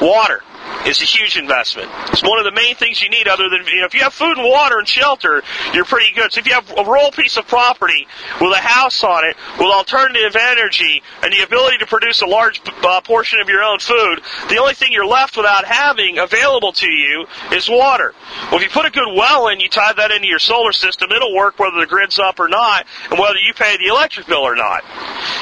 Water 0.00 0.42
is 0.86 1.02
a 1.02 1.04
huge 1.04 1.36
investment. 1.36 1.90
It's 2.08 2.22
one 2.22 2.38
of 2.38 2.44
the 2.44 2.52
main 2.52 2.74
things 2.76 3.02
you 3.02 3.10
need 3.10 3.28
other 3.28 3.48
than, 3.48 3.66
you 3.66 3.80
know, 3.80 3.86
if 3.86 3.94
you 3.94 4.00
have 4.00 4.14
food 4.14 4.38
and 4.38 4.46
water 4.46 4.78
and 4.78 4.86
shelter, 4.86 5.42
you're 5.74 5.84
pretty 5.84 6.14
good. 6.14 6.32
So 6.32 6.40
if 6.40 6.46
you 6.46 6.54
have 6.54 6.70
a 6.70 6.84
rural 6.84 7.10
piece 7.10 7.36
of 7.36 7.46
property 7.48 8.06
with 8.40 8.52
a 8.52 8.60
house 8.60 9.02
on 9.02 9.24
it, 9.24 9.36
with 9.58 9.66
alternative 9.66 10.36
energy, 10.36 11.02
and 11.22 11.32
the 11.32 11.42
ability 11.42 11.78
to 11.78 11.86
produce 11.86 12.22
a 12.22 12.26
large 12.26 12.60
uh, 12.66 13.00
portion 13.00 13.40
of 13.40 13.48
your 13.48 13.62
own 13.62 13.78
food, 13.78 14.20
the 14.48 14.58
only 14.58 14.74
thing 14.74 14.92
you're 14.92 15.06
left 15.06 15.36
without 15.36 15.64
having 15.64 16.18
available 16.18 16.72
to 16.72 16.90
you 16.90 17.26
is 17.52 17.68
water. 17.68 18.14
Well, 18.50 18.56
if 18.56 18.62
you 18.62 18.70
put 18.70 18.86
a 18.86 18.90
good 18.90 19.14
well 19.16 19.48
in, 19.48 19.60
you 19.60 19.68
tie 19.68 19.92
that 19.92 20.10
into 20.10 20.28
your 20.28 20.38
solar 20.38 20.72
system, 20.72 21.10
it'll 21.10 21.34
work 21.34 21.58
whether 21.58 21.80
the 21.80 21.86
grid's 21.86 22.18
up 22.18 22.38
or 22.38 22.48
not, 22.48 22.86
and 23.10 23.18
whether 23.18 23.38
you 23.38 23.54
pay 23.54 23.76
the 23.76 23.86
electric 23.86 24.26
bill 24.26 24.46
or 24.46 24.54
not. 24.54 24.84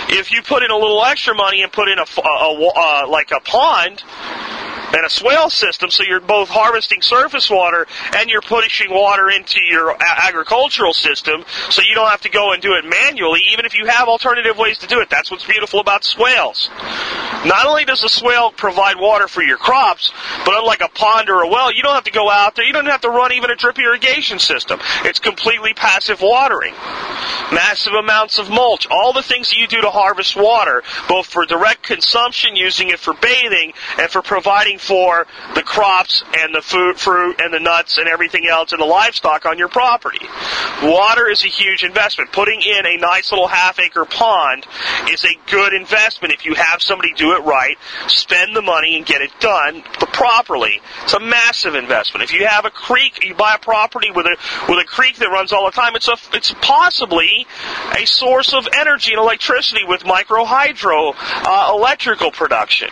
If 0.09 0.33
you 0.33 0.43
put 0.43 0.63
in 0.63 0.71
a 0.71 0.77
little 0.77 1.05
extra 1.05 1.35
money 1.35 1.63
and 1.63 1.71
put 1.71 1.89
in 1.89 1.99
a, 1.99 2.07
a, 2.21 2.21
a 2.21 2.73
uh, 2.77 3.09
like 3.09 3.31
a 3.31 3.41
pond, 3.41 4.03
and 4.95 5.05
a 5.05 5.11
swale 5.11 5.51
system, 5.51 5.91
so 5.91 6.03
you're 6.03 6.21
both 6.21 6.49
harvesting 6.49 7.03
surface 7.03 7.51
water 7.51 7.87
and 8.17 8.31
you're 8.31 8.43
pushing 8.43 8.91
water 8.91 9.29
into 9.31 9.61
your 9.69 9.91
a- 9.91 9.99
agricultural 10.25 10.95
system, 10.95 11.45
so 11.71 11.83
you 11.83 11.95
don't 11.95 12.09
have 12.09 12.21
to 12.23 12.31
go 12.31 12.53
and 12.53 12.63
do 12.63 12.75
it 12.75 12.85
manually, 12.85 13.41
even 13.53 13.67
if 13.67 13.75
you 13.77 13.87
have 13.87 14.09
alternative 14.09 14.57
ways 14.57 14.79
to 14.79 14.87
do 14.87 15.01
it. 15.01 15.11
That's 15.11 15.31
what's 15.31 15.45
beautiful 15.45 15.81
about 15.81 16.05
swales. 16.05 16.71
Not 17.45 17.67
only 17.67 17.85
does 17.85 18.03
a 18.03 18.09
swale 18.09 18.51
provide 18.53 18.97
water 18.99 19.29
for 19.29 19.43
your 19.43 19.59
crops, 19.59 20.13
but 20.45 20.57
unlike 20.57 20.81
a 20.81 20.89
pond 20.89 21.29
or 21.29 21.43
a 21.43 21.49
well, 21.49 21.73
you 21.73 21.83
don't 21.83 21.95
have 21.95 22.05
to 22.05 22.11
go 22.11 22.31
out 22.31 22.55
there, 22.55 22.65
you 22.65 22.73
don't 22.73 22.87
have 22.87 23.03
to 23.03 23.11
run 23.11 23.33
even 23.33 23.51
a 23.51 23.57
drip 23.57 23.79
irrigation 23.79 24.39
system. 24.39 24.81
It's 25.05 25.19
completely 25.19 25.75
passive 25.75 26.21
watering. 26.23 26.75
Massive 27.53 27.93
amounts 27.93 28.39
of 28.39 28.49
mulch, 28.49 28.87
all 28.91 29.13
the 29.13 29.23
things 29.23 29.51
that 29.51 29.57
you 29.57 29.67
do 29.67 29.81
to 29.83 29.91
harvest 29.91 30.37
water, 30.37 30.83
both 31.09 31.27
for 31.27 31.45
direct 31.45 31.83
consumption, 31.83 32.57
using 32.57 32.89
it 32.89 32.99
for 32.99 33.15
bathing, 33.15 33.73
and 33.99 34.11
for 34.11 34.23
providing 34.23 34.79
for 34.85 35.27
the 35.55 35.63
crops 35.63 36.23
and 36.39 36.55
the 36.55 36.63
food, 36.63 36.99
fruit 36.99 37.41
and 37.41 37.53
the 37.53 37.61
nuts 37.61 37.99
and 37.99 38.09
everything 38.09 38.47
else 38.47 38.73
and 38.73 38.81
the 38.81 38.87
livestock 38.87 39.47
on 39.47 39.59
your 39.59 39.69
property. 39.69 40.27
Water 40.83 41.29
is 41.29 41.45
a 41.45 41.49
huge 41.49 41.85
investment. 41.85 42.33
Putting 42.33 42.61
in 42.61 42.87
a 42.87 42.97
nice 42.99 43.31
little 43.33 43.49
half 43.49 43.79
acre 43.79 44.05
pond 44.05 44.67
is 45.11 45.25
a 45.25 45.51
good 45.51 45.73
investment 45.73 46.35
if 46.35 46.45
you 46.45 46.55
have 46.55 46.83
somebody 46.83 47.13
do 47.15 47.33
it 47.33 47.43
right, 47.45 47.77
spend 48.09 48.55
the 48.55 48.63
money 48.63 48.97
and 48.97 49.07
get 49.07 49.23
it 49.23 49.31
done 49.41 49.83
properly. 50.13 50.81
It's 51.03 51.15
a 51.15 51.21
massive 51.21 51.75
investment. 51.75 52.25
If 52.25 52.33
you 52.33 52.47
have 52.47 52.65
a 52.65 52.71
creek, 52.71 53.25
you 53.25 53.35
buy 53.35 53.55
a 53.55 53.59
property 53.59 54.11
with 54.11 54.27
a 54.27 54.37
with 54.69 54.79
a 54.79 54.85
creek 54.87 55.17
that 55.17 55.29
runs 55.29 55.53
all 55.53 55.67
the 55.67 55.73
time. 55.73 55.97
It's 55.97 56.09
a 56.09 56.17
it's 56.33 56.55
possibly 56.61 57.47
a 57.93 58.07
source 58.07 58.53
of 58.53 58.67
energy 58.77 59.13
and 59.13 59.21
electricity 59.21 59.85
with 59.85 60.05
micro 60.05 60.45
hydro 60.45 61.15
uh, 61.17 61.73
electrical 61.75 62.31
production. 62.31 62.89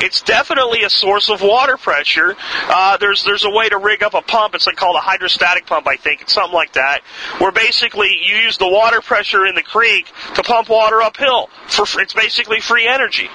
It's 0.00 0.22
definitely 0.22 0.82
a 0.82 0.90
source 0.90 1.11
of 1.12 1.42
water 1.42 1.76
pressure. 1.76 2.36
Uh, 2.68 2.96
there's 2.96 3.24
there's 3.24 3.44
a 3.44 3.50
way 3.50 3.68
to 3.68 3.78
rig 3.78 4.02
up 4.02 4.14
a 4.14 4.22
pump. 4.22 4.54
It's 4.54 4.66
like 4.66 4.76
called 4.76 4.96
a 4.96 5.00
hydrostatic 5.00 5.66
pump, 5.66 5.86
I 5.86 5.96
think. 5.96 6.22
It's 6.22 6.32
something 6.32 6.54
like 6.54 6.72
that, 6.74 7.02
where 7.38 7.52
basically 7.52 8.16
you 8.24 8.36
use 8.36 8.58
the 8.58 8.68
water 8.68 9.00
pressure 9.00 9.46
in 9.46 9.54
the 9.54 9.62
creek 9.62 10.06
to 10.34 10.42
pump 10.42 10.68
water 10.68 11.02
uphill. 11.02 11.48
For 11.68 11.84
it's 12.00 12.14
basically 12.14 12.60
free 12.60 12.86
energy. 12.86 13.28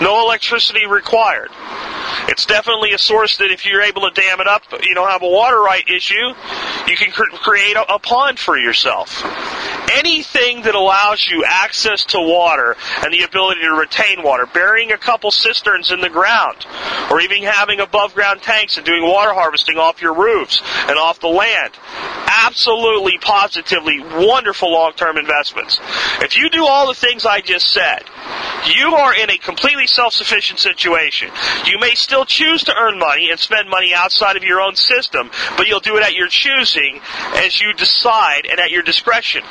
No 0.00 0.24
electricity 0.24 0.86
required. 0.86 1.50
It's 2.28 2.46
definitely 2.46 2.92
a 2.92 2.98
source 2.98 3.38
that 3.38 3.50
if 3.50 3.64
you're 3.66 3.82
able 3.82 4.02
to 4.02 4.10
dam 4.10 4.40
it 4.40 4.46
up, 4.46 4.62
you 4.82 4.94
don't 4.94 5.10
have 5.10 5.22
a 5.22 5.28
water 5.28 5.60
right 5.60 5.88
issue, 5.88 6.34
you 6.86 6.96
can 6.96 7.10
cr- 7.10 7.34
create 7.36 7.76
a, 7.76 7.94
a 7.94 7.98
pond 7.98 8.38
for 8.38 8.58
yourself. 8.58 9.22
Anything 9.92 10.62
that 10.62 10.74
allows 10.74 11.26
you 11.26 11.44
access 11.46 12.04
to 12.06 12.18
water 12.18 12.76
and 13.02 13.12
the 13.12 13.22
ability 13.22 13.60
to 13.62 13.72
retain 13.72 14.22
water, 14.22 14.46
burying 14.46 14.92
a 14.92 14.98
couple 14.98 15.30
cisterns 15.30 15.90
in 15.90 16.00
the 16.00 16.08
ground, 16.08 16.64
or 17.10 17.20
even 17.20 17.42
having 17.42 17.80
above 17.80 18.14
ground 18.14 18.42
tanks 18.42 18.76
and 18.76 18.86
doing 18.86 19.02
water 19.02 19.34
harvesting 19.34 19.78
off 19.78 20.00
your 20.00 20.14
roofs 20.14 20.62
and 20.88 20.98
off 20.98 21.20
the 21.20 21.28
land. 21.28 21.72
Absolutely, 22.26 23.18
positively 23.20 24.00
wonderful 24.00 24.72
long 24.72 24.92
term 24.92 25.16
investments. 25.16 25.80
If 26.20 26.36
you 26.36 26.50
do 26.50 26.64
all 26.66 26.86
the 26.86 26.94
things 26.94 27.26
I 27.26 27.40
just 27.40 27.72
said, 27.72 28.04
you 28.76 28.94
are 28.94 29.14
in 29.14 29.30
a 29.30 29.38
completely 29.38 29.86
self-sufficient 29.86 30.60
situation. 30.60 31.30
You 31.66 31.78
may 31.80 31.94
still 32.10 32.24
choose 32.24 32.64
to 32.64 32.74
earn 32.74 32.98
money 32.98 33.30
and 33.30 33.38
spend 33.38 33.70
money 33.70 33.94
outside 33.94 34.36
of 34.36 34.42
your 34.42 34.60
own 34.60 34.74
system, 34.74 35.30
but 35.56 35.68
you'll 35.68 35.78
do 35.78 35.96
it 35.96 36.02
at 36.02 36.12
your 36.12 36.26
choosing 36.26 37.00
as 37.36 37.60
you 37.60 37.72
decide 37.72 38.46
and 38.50 38.58
at 38.58 38.72
your 38.72 38.82
discretion. 38.82 39.44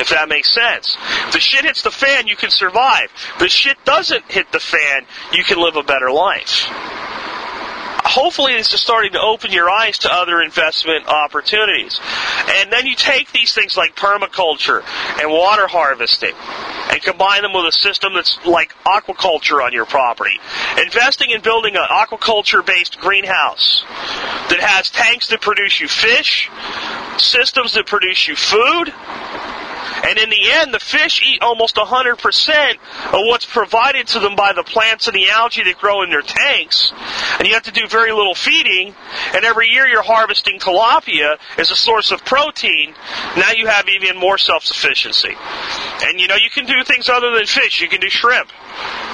if 0.00 0.08
that 0.08 0.26
makes 0.26 0.50
sense. 0.50 0.96
If 1.26 1.34
the 1.34 1.38
shit 1.38 1.66
hits 1.66 1.82
the 1.82 1.90
fan, 1.90 2.26
you 2.26 2.34
can 2.34 2.48
survive. 2.48 3.12
If 3.34 3.38
the 3.40 3.48
shit 3.50 3.76
doesn't 3.84 4.24
hit 4.32 4.50
the 4.52 4.58
fan, 4.58 5.04
you 5.34 5.44
can 5.44 5.58
live 5.58 5.76
a 5.76 5.82
better 5.82 6.10
life 6.10 6.66
hopefully 8.12 8.52
this 8.52 8.72
is 8.72 8.80
starting 8.80 9.12
to 9.12 9.20
open 9.20 9.50
your 9.52 9.70
eyes 9.70 9.98
to 9.98 10.12
other 10.12 10.42
investment 10.42 11.06
opportunities. 11.06 11.98
And 12.60 12.70
then 12.70 12.86
you 12.86 12.94
take 12.94 13.32
these 13.32 13.54
things 13.54 13.76
like 13.76 13.96
permaculture 13.96 14.82
and 15.18 15.30
water 15.30 15.66
harvesting 15.66 16.34
and 16.92 17.02
combine 17.02 17.42
them 17.42 17.54
with 17.54 17.64
a 17.64 17.72
system 17.72 18.12
that's 18.14 18.38
like 18.44 18.74
aquaculture 18.84 19.64
on 19.64 19.72
your 19.72 19.86
property. 19.86 20.38
Investing 20.78 21.30
in 21.30 21.40
building 21.40 21.74
an 21.74 21.84
aquaculture 21.88 22.64
based 22.64 22.98
greenhouse 22.98 23.82
that 24.50 24.60
has 24.60 24.90
tanks 24.90 25.28
that 25.28 25.40
produce 25.40 25.80
you 25.80 25.88
fish, 25.88 26.50
systems 27.16 27.72
that 27.74 27.86
produce 27.86 28.28
you 28.28 28.36
food, 28.36 28.92
and 30.04 30.18
in 30.18 30.30
the 30.30 30.50
end, 30.52 30.74
the 30.74 30.80
fish 30.80 31.22
eat 31.26 31.42
almost 31.42 31.76
100% 31.76 32.72
of 32.72 33.20
what's 33.26 33.46
provided 33.46 34.06
to 34.08 34.20
them 34.20 34.36
by 34.36 34.52
the 34.52 34.62
plants 34.62 35.06
and 35.06 35.14
the 35.14 35.30
algae 35.30 35.62
that 35.64 35.78
grow 35.78 36.02
in 36.02 36.10
their 36.10 36.22
tanks. 36.22 36.92
And 37.38 37.46
you 37.46 37.54
have 37.54 37.64
to 37.64 37.72
do 37.72 37.86
very 37.88 38.12
little 38.12 38.34
feeding. 38.34 38.94
And 39.34 39.44
every 39.44 39.68
year 39.68 39.86
you're 39.86 40.02
harvesting 40.02 40.58
tilapia 40.58 41.36
as 41.58 41.70
a 41.70 41.76
source 41.76 42.10
of 42.10 42.24
protein. 42.24 42.94
Now 43.36 43.52
you 43.52 43.66
have 43.66 43.88
even 43.88 44.18
more 44.18 44.38
self-sufficiency. 44.38 45.34
And 46.04 46.20
you 46.20 46.28
know, 46.28 46.36
you 46.36 46.50
can 46.50 46.66
do 46.66 46.82
things 46.84 47.08
other 47.08 47.30
than 47.30 47.46
fish. 47.46 47.80
You 47.80 47.88
can 47.88 48.00
do 48.00 48.10
shrimp. 48.10 48.50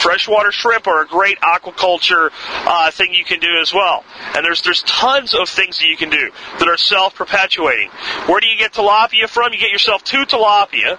Freshwater 0.00 0.52
shrimp 0.52 0.86
are 0.86 1.02
a 1.02 1.06
great 1.06 1.38
aquaculture 1.40 2.30
uh, 2.66 2.90
thing 2.90 3.14
you 3.14 3.24
can 3.24 3.40
do 3.40 3.58
as 3.60 3.72
well. 3.72 4.04
And 4.34 4.44
there's 4.44 4.62
there's 4.62 4.82
tons 4.82 5.34
of 5.34 5.48
things 5.48 5.78
that 5.78 5.86
you 5.86 5.96
can 5.96 6.10
do 6.10 6.30
that 6.58 6.68
are 6.68 6.76
self-perpetuating. 6.76 7.90
Where 8.26 8.40
do 8.40 8.46
you 8.46 8.56
get 8.56 8.72
tilapia 8.72 9.28
from? 9.28 9.52
You 9.52 9.58
get 9.58 9.70
yourself 9.70 10.04
two 10.04 10.24
tilapia, 10.24 10.98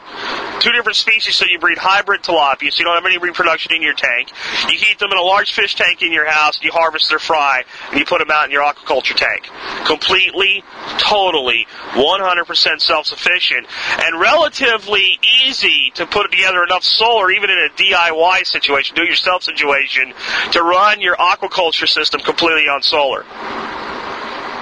two 0.59 0.71
different 0.71 0.95
species, 0.95 1.35
so 1.35 1.45
you 1.49 1.59
breed 1.59 1.77
hybrid 1.77 2.21
tilapia, 2.21 2.71
so 2.71 2.79
you 2.79 2.85
don't 2.85 2.95
have 2.95 3.05
any 3.05 3.17
reproduction 3.17 3.73
in 3.73 3.81
your 3.81 3.93
tank. 3.93 4.31
You 4.69 4.77
heat 4.77 4.99
them 4.99 5.11
in 5.11 5.17
a 5.17 5.21
large 5.21 5.53
fish 5.53 5.75
tank 5.75 6.01
in 6.01 6.11
your 6.11 6.29
house, 6.29 6.59
you 6.61 6.71
harvest 6.71 7.09
their 7.09 7.19
fry, 7.19 7.63
and 7.91 7.99
you 7.99 8.05
put 8.05 8.19
them 8.19 8.29
out 8.31 8.45
in 8.45 8.51
your 8.51 8.63
aquaculture 8.63 9.15
tank. 9.15 9.49
Completely, 9.85 10.63
totally, 10.97 11.67
100% 11.93 12.81
self-sufficient, 12.81 13.67
and 14.03 14.19
relatively 14.19 15.19
easy 15.43 15.91
to 15.95 16.05
put 16.05 16.29
together 16.31 16.63
enough 16.63 16.83
solar, 16.83 17.31
even 17.31 17.49
in 17.49 17.57
a 17.57 17.69
DIY 17.75 18.45
situation, 18.45 18.95
do 18.95 19.03
it 19.03 19.09
yourself 19.09 19.43
situation, 19.43 20.13
to 20.51 20.61
run 20.61 21.01
your 21.01 21.15
aquaculture 21.15 21.87
system 21.87 22.21
completely 22.21 22.67
on 22.67 22.81
solar. 22.83 23.25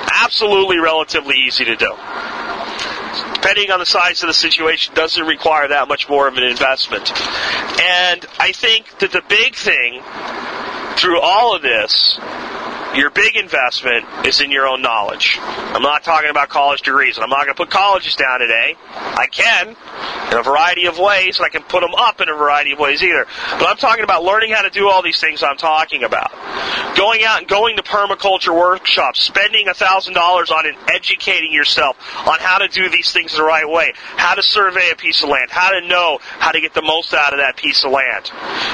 Absolutely 0.10 0.78
relatively 0.80 1.36
easy 1.36 1.66
to 1.66 1.76
do. 1.76 1.94
Depending 3.42 3.72
on 3.72 3.80
the 3.80 3.86
size 3.86 4.24
of 4.24 4.28
the 4.28 4.34
situation, 4.34 4.94
doesn't 4.96 5.26
require 5.26 5.68
that 5.68 5.88
much 5.88 6.10
more 6.10 6.28
of 6.28 6.38
an 6.38 6.44
investment. 6.44 7.10
And 7.80 8.26
I 8.40 8.52
think 8.52 9.00
that 9.00 9.12
the 9.12 9.22
big 9.30 9.56
thing 9.56 10.02
through 10.98 11.20
all 11.22 11.56
of 11.56 11.62
this 11.62 12.20
your 12.96 13.10
big 13.10 13.36
investment 13.36 14.06
is 14.26 14.42
in 14.42 14.52
your 14.52 14.68
own 14.68 14.82
knowledge. 14.82 15.38
I'm 15.42 15.82
not 15.82 16.04
talking 16.04 16.30
about 16.30 16.50
college 16.50 16.82
degrees, 16.82 17.18
and 17.18 17.24
I'm 17.24 17.30
not 17.30 17.46
going 17.46 17.56
to 17.56 17.64
put 17.64 17.70
colleges 17.70 18.16
down 18.16 18.40
today. 18.40 18.76
I 18.94 19.28
can 19.28 19.76
in 20.32 20.38
a 20.38 20.44
variety 20.44 20.86
of 20.86 20.98
ways, 21.00 21.38
and 21.38 21.46
I 21.46 21.50
can 21.50 21.64
put 21.64 21.82
them 21.82 21.94
up 21.96 22.22
in 22.22 22.30
a 22.30 22.34
variety 22.34 22.74
of 22.74 22.80
ways 22.80 23.02
either. 23.04 23.26
But 23.52 23.68
I'm 23.68 23.78
talking 23.78 24.04
about 24.04 24.24
learning 24.24 24.52
how 24.52 24.64
to 24.64 24.70
do 24.70 24.90
all 24.90 25.02
these 25.02 25.20
things 25.20 25.44
I'm 25.44 25.58
talking 25.58 26.04
about. 26.04 26.32
Going 26.98 27.24
out 27.24 27.40
and 27.40 27.48
going 27.48 27.78
to 27.78 27.84
permaculture 27.84 28.58
workshops, 28.58 29.22
spending 29.22 29.68
$1,000 29.68 30.52
on 30.52 30.66
it, 30.66 30.76
educating 30.90 31.54
yourself 31.54 31.98
on 32.28 32.40
how 32.40 32.58
to 32.58 32.68
do 32.68 32.90
these 32.90 33.12
things 33.12 33.36
the 33.36 33.44
right 33.44 33.68
way, 33.68 33.94
how 33.96 34.36
to 34.36 34.44
survey 34.44 34.90
a 34.92 34.96
piece 34.96 35.24
of 35.24 35.30
land, 35.30 35.50
how 35.52 35.80
to 35.80 35.88
know 35.88 36.20
how 36.22 36.52
to 36.52 36.60
get 36.60 36.74
the 36.74 36.82
most 36.82 37.14
out 37.14 37.34
of 37.34 37.40
that 37.40 37.56
piece 37.58 37.84
of 37.84 37.92
land. 37.92 38.32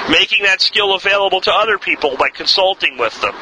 Making 0.09 0.43
that 0.43 0.61
skill 0.61 0.95
available 0.95 1.41
to 1.41 1.51
other 1.51 1.77
people 1.77 2.15
by 2.17 2.29
consulting 2.29 2.97
with 2.97 3.19
them. 3.21 3.33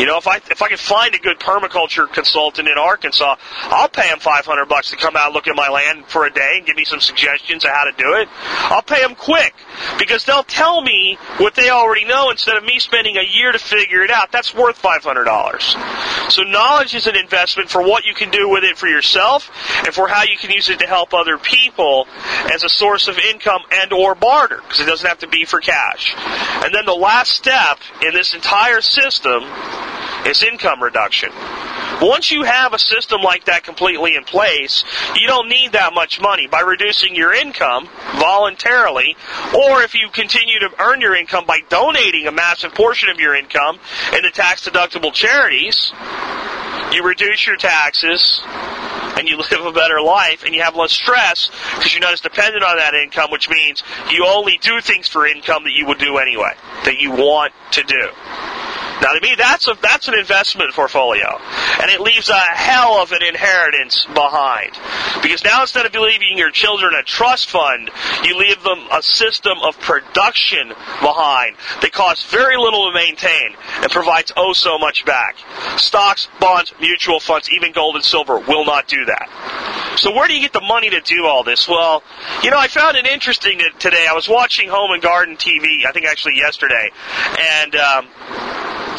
You 0.00 0.06
know, 0.06 0.16
if 0.16 0.26
I 0.26 0.36
if 0.50 0.62
I 0.62 0.68
can 0.68 0.78
find 0.78 1.14
a 1.14 1.18
good 1.18 1.38
permaculture 1.38 2.10
consultant 2.10 2.66
in 2.66 2.78
Arkansas, 2.78 3.36
I'll 3.64 3.90
pay 3.90 4.08
him 4.08 4.18
500 4.18 4.64
bucks 4.64 4.88
to 4.92 4.96
come 4.96 5.14
out 5.14 5.26
and 5.26 5.34
look 5.34 5.46
at 5.46 5.54
my 5.54 5.68
land 5.68 6.06
for 6.06 6.24
a 6.24 6.32
day 6.32 6.54
and 6.56 6.64
give 6.64 6.74
me 6.74 6.86
some 6.86 7.00
suggestions 7.00 7.64
of 7.64 7.70
how 7.70 7.84
to 7.84 7.92
do 7.92 8.14
it. 8.14 8.26
I'll 8.72 8.80
pay 8.80 9.02
them 9.02 9.14
quick 9.14 9.52
because 9.98 10.24
they'll 10.24 10.42
tell 10.42 10.80
me 10.80 11.18
what 11.36 11.54
they 11.54 11.68
already 11.68 12.06
know 12.06 12.30
instead 12.30 12.56
of 12.56 12.64
me 12.64 12.78
spending 12.78 13.18
a 13.18 13.22
year 13.22 13.52
to 13.52 13.58
figure 13.58 14.00
it 14.00 14.10
out. 14.10 14.32
That's 14.32 14.54
worth 14.54 14.80
$500. 14.80 16.30
So 16.32 16.44
knowledge 16.44 16.94
is 16.94 17.06
an 17.06 17.16
investment 17.16 17.68
for 17.68 17.82
what 17.82 18.06
you 18.06 18.14
can 18.14 18.30
do 18.30 18.48
with 18.48 18.64
it 18.64 18.78
for 18.78 18.86
yourself 18.86 19.50
and 19.84 19.94
for 19.94 20.08
how 20.08 20.22
you 20.22 20.38
can 20.38 20.50
use 20.50 20.70
it 20.70 20.78
to 20.78 20.86
help 20.86 21.12
other 21.12 21.36
people 21.36 22.06
as 22.50 22.64
a 22.64 22.70
source 22.70 23.06
of 23.06 23.18
income 23.18 23.60
and 23.70 23.92
or 23.92 24.14
barter 24.14 24.62
because 24.62 24.80
it 24.80 24.86
doesn't 24.86 25.06
have 25.06 25.18
to 25.18 25.28
be 25.28 25.44
for 25.44 25.60
cash. 25.60 26.14
And 26.16 26.74
then 26.74 26.86
the 26.86 26.94
last 26.94 27.32
step 27.32 27.80
in 28.02 28.14
this 28.14 28.32
entire 28.32 28.80
system 28.80 29.44
is 30.26 30.42
income 30.42 30.82
reduction. 30.82 31.30
Once 32.00 32.30
you 32.30 32.44
have 32.44 32.72
a 32.72 32.78
system 32.78 33.20
like 33.20 33.44
that 33.44 33.62
completely 33.62 34.16
in 34.16 34.24
place, 34.24 34.84
you 35.16 35.26
don't 35.26 35.48
need 35.48 35.72
that 35.72 35.92
much 35.92 36.20
money. 36.20 36.46
By 36.46 36.60
reducing 36.60 37.14
your 37.14 37.32
income 37.32 37.88
voluntarily, 38.16 39.16
or 39.54 39.82
if 39.82 39.94
you 39.94 40.08
continue 40.10 40.58
to 40.60 40.70
earn 40.78 41.00
your 41.00 41.14
income 41.14 41.44
by 41.46 41.60
donating 41.68 42.26
a 42.26 42.32
massive 42.32 42.74
portion 42.74 43.10
of 43.10 43.18
your 43.20 43.34
income 43.34 43.78
into 44.14 44.30
tax 44.30 44.66
deductible 44.66 45.12
charities, 45.12 45.92
you 46.92 47.04
reduce 47.04 47.46
your 47.46 47.56
taxes 47.56 48.40
and 49.20 49.28
you 49.28 49.36
live 49.50 49.66
a 49.66 49.72
better 49.72 50.00
life 50.00 50.44
and 50.44 50.54
you 50.54 50.62
have 50.62 50.74
less 50.74 50.92
stress 50.92 51.50
because 51.76 51.92
you're 51.92 52.00
not 52.00 52.12
as 52.12 52.20
dependent 52.20 52.64
on 52.64 52.76
that 52.78 52.94
income, 52.94 53.30
which 53.30 53.48
means 53.48 53.82
you 54.10 54.24
only 54.26 54.58
do 54.62 54.80
things 54.80 55.06
for 55.06 55.26
income 55.26 55.64
that 55.64 55.72
you 55.72 55.86
would 55.86 55.98
do 55.98 56.16
anyway, 56.18 56.52
that 56.84 56.98
you 56.98 57.10
want 57.10 57.52
to 57.72 57.82
do. 57.82 58.08
Now, 59.00 59.12
to 59.12 59.20
me, 59.20 59.34
that's 59.36 59.66
a 59.66 59.74
that's 59.80 60.08
an 60.08 60.14
investment 60.14 60.72
portfolio, 60.74 61.38
and 61.80 61.90
it 61.90 62.00
leaves 62.00 62.28
a 62.28 62.38
hell 62.38 63.02
of 63.02 63.12
an 63.12 63.22
inheritance 63.22 64.06
behind. 64.12 64.72
Because 65.22 65.42
now, 65.42 65.62
instead 65.62 65.86
of 65.86 65.94
leaving 65.94 66.36
your 66.36 66.50
children 66.50 66.92
a 66.94 67.02
trust 67.02 67.48
fund, 67.48 67.90
you 68.24 68.36
leave 68.36 68.62
them 68.62 68.86
a 68.92 69.02
system 69.02 69.58
of 69.62 69.78
production 69.80 70.68
behind 71.00 71.56
that 71.80 71.92
costs 71.92 72.30
very 72.30 72.56
little 72.56 72.90
to 72.90 72.94
maintain 72.94 73.54
and 73.80 73.90
provides 73.90 74.32
oh 74.36 74.52
so 74.52 74.78
much 74.78 75.04
back. 75.06 75.36
Stocks, 75.76 76.28
bonds, 76.38 76.72
mutual 76.80 77.20
funds, 77.20 77.48
even 77.50 77.72
gold 77.72 77.96
and 77.96 78.04
silver 78.04 78.38
will 78.38 78.66
not 78.66 78.86
do 78.86 79.04
that. 79.06 79.96
So, 79.96 80.14
where 80.14 80.28
do 80.28 80.34
you 80.34 80.40
get 80.40 80.52
the 80.52 80.60
money 80.60 80.90
to 80.90 81.00
do 81.00 81.24
all 81.24 81.42
this? 81.42 81.66
Well, 81.66 82.02
you 82.42 82.50
know, 82.50 82.58
I 82.58 82.68
found 82.68 82.96
it 82.96 83.06
interesting 83.06 83.60
today. 83.78 84.06
I 84.08 84.12
was 84.12 84.28
watching 84.28 84.68
Home 84.68 84.92
and 84.92 85.02
Garden 85.02 85.36
TV, 85.36 85.86
I 85.86 85.92
think 85.92 86.06
actually 86.06 86.36
yesterday, 86.36 86.90
and. 87.38 87.76
Um, 87.76 88.08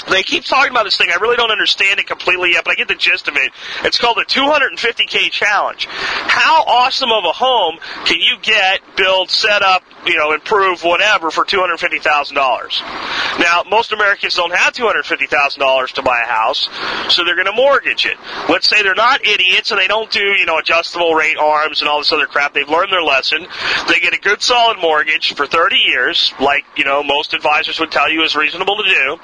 they 0.10 0.24
keep 0.24 0.44
talking 0.44 0.72
about 0.72 0.84
this 0.84 0.98
thing. 0.98 1.10
I 1.12 1.18
really 1.18 1.36
don't 1.36 1.52
understand 1.52 2.00
it 2.00 2.08
completely 2.08 2.52
yet, 2.52 2.64
but 2.64 2.72
I 2.72 2.76
get 2.76 2.88
the 2.88 2.96
gist 2.96 3.28
of 3.28 3.36
it. 3.36 3.52
It's 3.84 3.98
called 3.98 4.18
the 4.18 4.26
250k 4.26 5.32
challenge. 5.32 5.88
How 5.90 6.64
awesome 6.64 7.12
of 7.12 7.24
a 7.26 7.32
home 7.32 7.78
can 8.06 8.20
you 8.20 8.38
get, 8.42 8.82
build, 8.96 9.30
set 9.30 9.62
up, 9.62 9.84
you 10.06 10.18
know, 10.18 10.34
improve, 10.34 10.84
whatever, 10.84 11.32
for 11.32 11.46
$250,000? 11.46 13.40
Now, 13.40 13.64
most 13.70 13.92
Americans 13.92 14.36
don't 14.36 14.54
have 14.54 14.74
$250,000 14.74 15.92
to 15.94 16.02
buy 16.02 16.22
a 16.24 16.28
house, 16.28 16.70
so 17.10 17.24
they're 17.24 17.36
going 17.36 17.48
to 17.48 17.54
mortgage 17.54 18.06
it. 18.06 18.18
Let's 18.50 18.68
say 18.68 18.84
they're 18.84 18.96
not 18.96 19.26
idiots 19.26 19.72
and 19.72 19.80
they 19.80 19.88
don't 19.88 20.12
do, 20.12 20.20
you 20.20 20.46
know, 20.46 20.58
adjustable 20.58 21.14
rate 21.14 21.38
arms 21.38 21.82
and 21.82 21.90
all 21.90 22.00
this 22.00 22.12
other 22.12 22.28
crap. 22.28 22.54
They've 22.54 22.68
learned 22.68 22.92
their 22.92 23.04
lesson. 23.04 23.48
They 23.88 24.00
get 24.00 24.14
a 24.14 24.20
good 24.20 24.42
solid 24.42 24.80
mortgage 24.80 25.34
for 25.36 25.46
30 25.48 25.76
years, 25.76 26.34
like, 26.40 26.66
you 26.76 26.84
know, 26.84 27.04
most 27.04 27.34
advisors 27.34 27.80
would 27.80 27.92
tell 27.92 28.10
you 28.12 28.24
is 28.24 28.36
reasonable 28.36 28.78
to 28.78 28.84
do. 28.84 29.20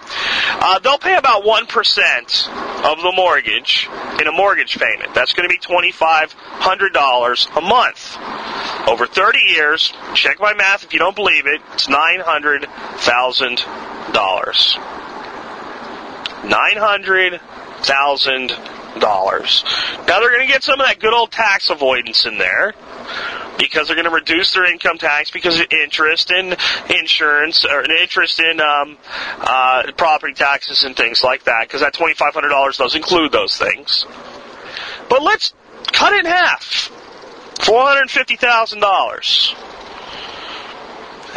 Uh, 0.59 0.79
they'll 0.79 0.97
pay 0.97 1.15
about 1.15 1.43
1% 1.43 2.83
of 2.83 2.97
the 3.01 3.11
mortgage 3.15 3.87
in 4.19 4.25
a 4.27 4.31
mortgage 4.31 4.79
payment. 4.79 5.13
That's 5.13 5.33
going 5.33 5.47
to 5.47 5.53
be 5.53 5.59
$2,500 5.59 7.57
a 7.57 7.61
month. 7.61 8.17
Over 8.89 9.05
30 9.05 9.37
years, 9.39 9.93
check 10.15 10.39
my 10.39 10.53
math 10.53 10.83
if 10.83 10.93
you 10.93 10.99
don't 10.99 11.15
believe 11.15 11.45
it, 11.45 11.61
it's 11.73 11.85
$900,000. 11.87 12.67
$900,000 16.43 18.76
dollars. 18.99 19.63
Now 20.07 20.19
they're 20.19 20.29
going 20.29 20.45
to 20.45 20.51
get 20.51 20.63
some 20.63 20.79
of 20.79 20.85
that 20.87 20.99
good 20.99 21.13
old 21.13 21.31
tax 21.31 21.69
avoidance 21.69 22.25
in 22.25 22.37
there 22.37 22.73
because 23.57 23.87
they're 23.87 23.95
going 23.95 24.05
to 24.05 24.11
reduce 24.11 24.53
their 24.53 24.71
income 24.71 24.97
tax 24.97 25.31
because 25.31 25.59
of 25.59 25.65
interest 25.71 26.31
in 26.31 26.55
insurance 26.89 27.65
or 27.65 27.81
an 27.81 27.91
interest 27.91 28.39
in 28.39 28.61
um, 28.61 28.97
uh, 29.39 29.91
property 29.97 30.33
taxes 30.33 30.83
and 30.83 30.95
things 30.95 31.23
like 31.23 31.43
that. 31.45 31.67
Because 31.67 31.81
that 31.81 31.93
twenty 31.93 32.13
five 32.13 32.33
hundred 32.33 32.49
dollars 32.49 32.77
does 32.77 32.95
include 32.95 33.31
those 33.31 33.57
things. 33.57 34.05
But 35.09 35.21
let's 35.21 35.53
cut 35.91 36.13
it 36.13 36.25
in 36.25 36.31
half, 36.31 36.63
four 37.61 37.85
hundred 37.85 38.09
fifty 38.11 38.35
thousand 38.35 38.79
dollars. 38.79 39.55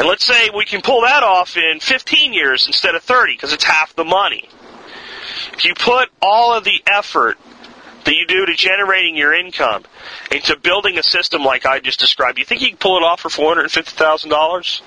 And 0.01 0.07
let's 0.07 0.25
say 0.25 0.49
we 0.55 0.65
can 0.65 0.81
pull 0.81 1.01
that 1.01 1.21
off 1.21 1.57
in 1.57 1.79
15 1.79 2.33
years 2.33 2.65
instead 2.65 2.95
of 2.95 3.03
30 3.03 3.35
because 3.35 3.53
it's 3.53 3.63
half 3.63 3.95
the 3.95 4.03
money. 4.03 4.49
If 5.53 5.63
you 5.63 5.75
put 5.75 6.09
all 6.23 6.55
of 6.55 6.63
the 6.63 6.81
effort 6.87 7.37
that 8.03 8.15
you 8.15 8.25
do 8.25 8.45
to 8.45 8.53
generating 8.53 9.15
your 9.15 9.33
income 9.33 9.83
and 10.31 10.43
to 10.45 10.57
building 10.57 10.97
a 10.97 11.03
system 11.03 11.43
like 11.43 11.65
I 11.65 11.79
just 11.79 11.99
described, 11.99 12.39
you 12.39 12.45
think 12.45 12.61
you 12.61 12.69
can 12.69 12.77
pull 12.77 12.97
it 12.97 13.03
off 13.03 13.21
for 13.21 13.29
$450,000? 13.29 14.81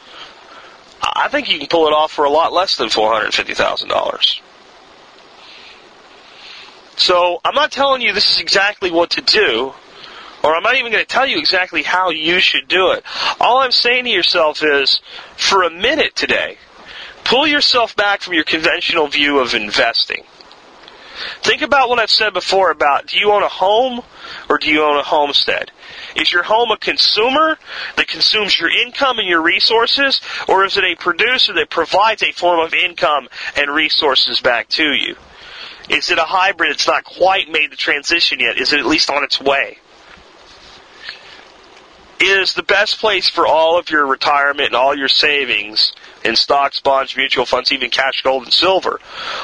I 1.03 1.29
think 1.29 1.51
you 1.51 1.59
can 1.59 1.69
pull 1.69 1.87
it 1.87 1.93
off 1.93 2.13
for 2.13 2.25
a 2.25 2.31
lot 2.31 2.53
less 2.53 2.77
than 2.77 2.89
$450,000. 2.89 4.41
So 6.97 7.41
I'm 7.45 7.55
not 7.55 7.73
telling 7.73 8.03
you 8.03 8.13
this 8.13 8.31
is 8.35 8.41
exactly 8.41 8.91
what 8.91 9.11
to 9.11 9.21
do, 9.21 9.75
or 10.43 10.55
I'm 10.55 10.63
not 10.63 10.77
even 10.77 10.93
going 10.93 11.05
to 11.05 11.09
tell 11.09 11.27
you 11.27 11.39
exactly 11.39 11.83
how 11.83 12.11
you 12.11 12.39
should 12.39 12.69
do 12.69 12.93
it. 12.93 13.05
All 13.41 13.59
I'm 13.59 13.73
saying 13.73 14.05
to 14.05 14.11
yourself 14.11 14.63
is, 14.63 15.01
for 15.37 15.63
a 15.65 15.71
minute 15.71 16.15
today, 16.15 16.59
pull 17.25 17.47
yourself 17.47 17.97
back 17.97 18.21
from 18.21 18.35
your 18.35 18.45
conventional 18.45 19.09
view 19.09 19.41
of 19.41 19.55
investing. 19.55 20.25
Think 21.43 21.63
about 21.63 21.89
what 21.89 21.99
I've 21.99 22.11
said 22.11 22.33
before 22.33 22.71
about 22.71 23.07
do 23.07 23.19
you 23.19 23.31
own 23.33 23.43
a 23.43 23.49
home 23.49 24.03
or 24.49 24.59
do 24.59 24.71
you 24.71 24.83
own 24.83 24.99
a 24.99 25.03
homestead? 25.03 25.71
Is 26.17 26.33
your 26.33 26.43
home 26.43 26.71
a 26.71 26.77
consumer 26.77 27.59
that 27.97 28.09
consumes 28.09 28.59
your 28.59 28.71
income 28.71 29.19
and 29.19 29.29
your 29.29 29.43
resources, 29.43 30.21
or 30.49 30.65
is 30.65 30.77
it 30.77 30.85
a 30.85 30.95
producer 30.95 31.53
that 31.55 31.71
provides 31.71 32.23
a 32.23 32.33
form 32.33 32.61
of 32.61 32.73
income 32.73 33.29
and 33.57 33.71
resources 33.71 34.41
back 34.41 34.69
to 34.71 34.93
you? 34.93 35.17
Is 35.89 36.11
it 36.11 36.19
a 36.19 36.25
hybrid 36.25 36.71
that's 36.71 36.87
not 36.87 37.05
quite 37.05 37.51
made 37.51 37.71
the 37.71 37.77
transition 37.77 38.41
yet? 38.41 38.59
Is 38.59 38.73
it 38.73 38.81
at 38.81 38.87
least 38.87 39.11
on 39.11 39.23
its 39.23 39.41
way? 39.41 39.79
Is 42.21 42.55
the 42.55 42.63
best 42.63 43.01
place 43.01 43.29
for 43.29 43.47
all 43.47 43.79
of 43.79 43.91
your 43.91 44.07
retirement 44.07 44.69
and 44.69 44.77
all 44.77 44.97
your 44.97 45.09
savings 45.09 45.93
in 46.25 46.37
stocks, 46.37 46.81
bonds, 46.81 47.17
mutual 47.17 47.45
funds, 47.45 47.71
even 47.71 47.91
cash, 47.91 48.23
gold, 48.23 48.45
and 48.45 48.53
silver? 48.53 49.01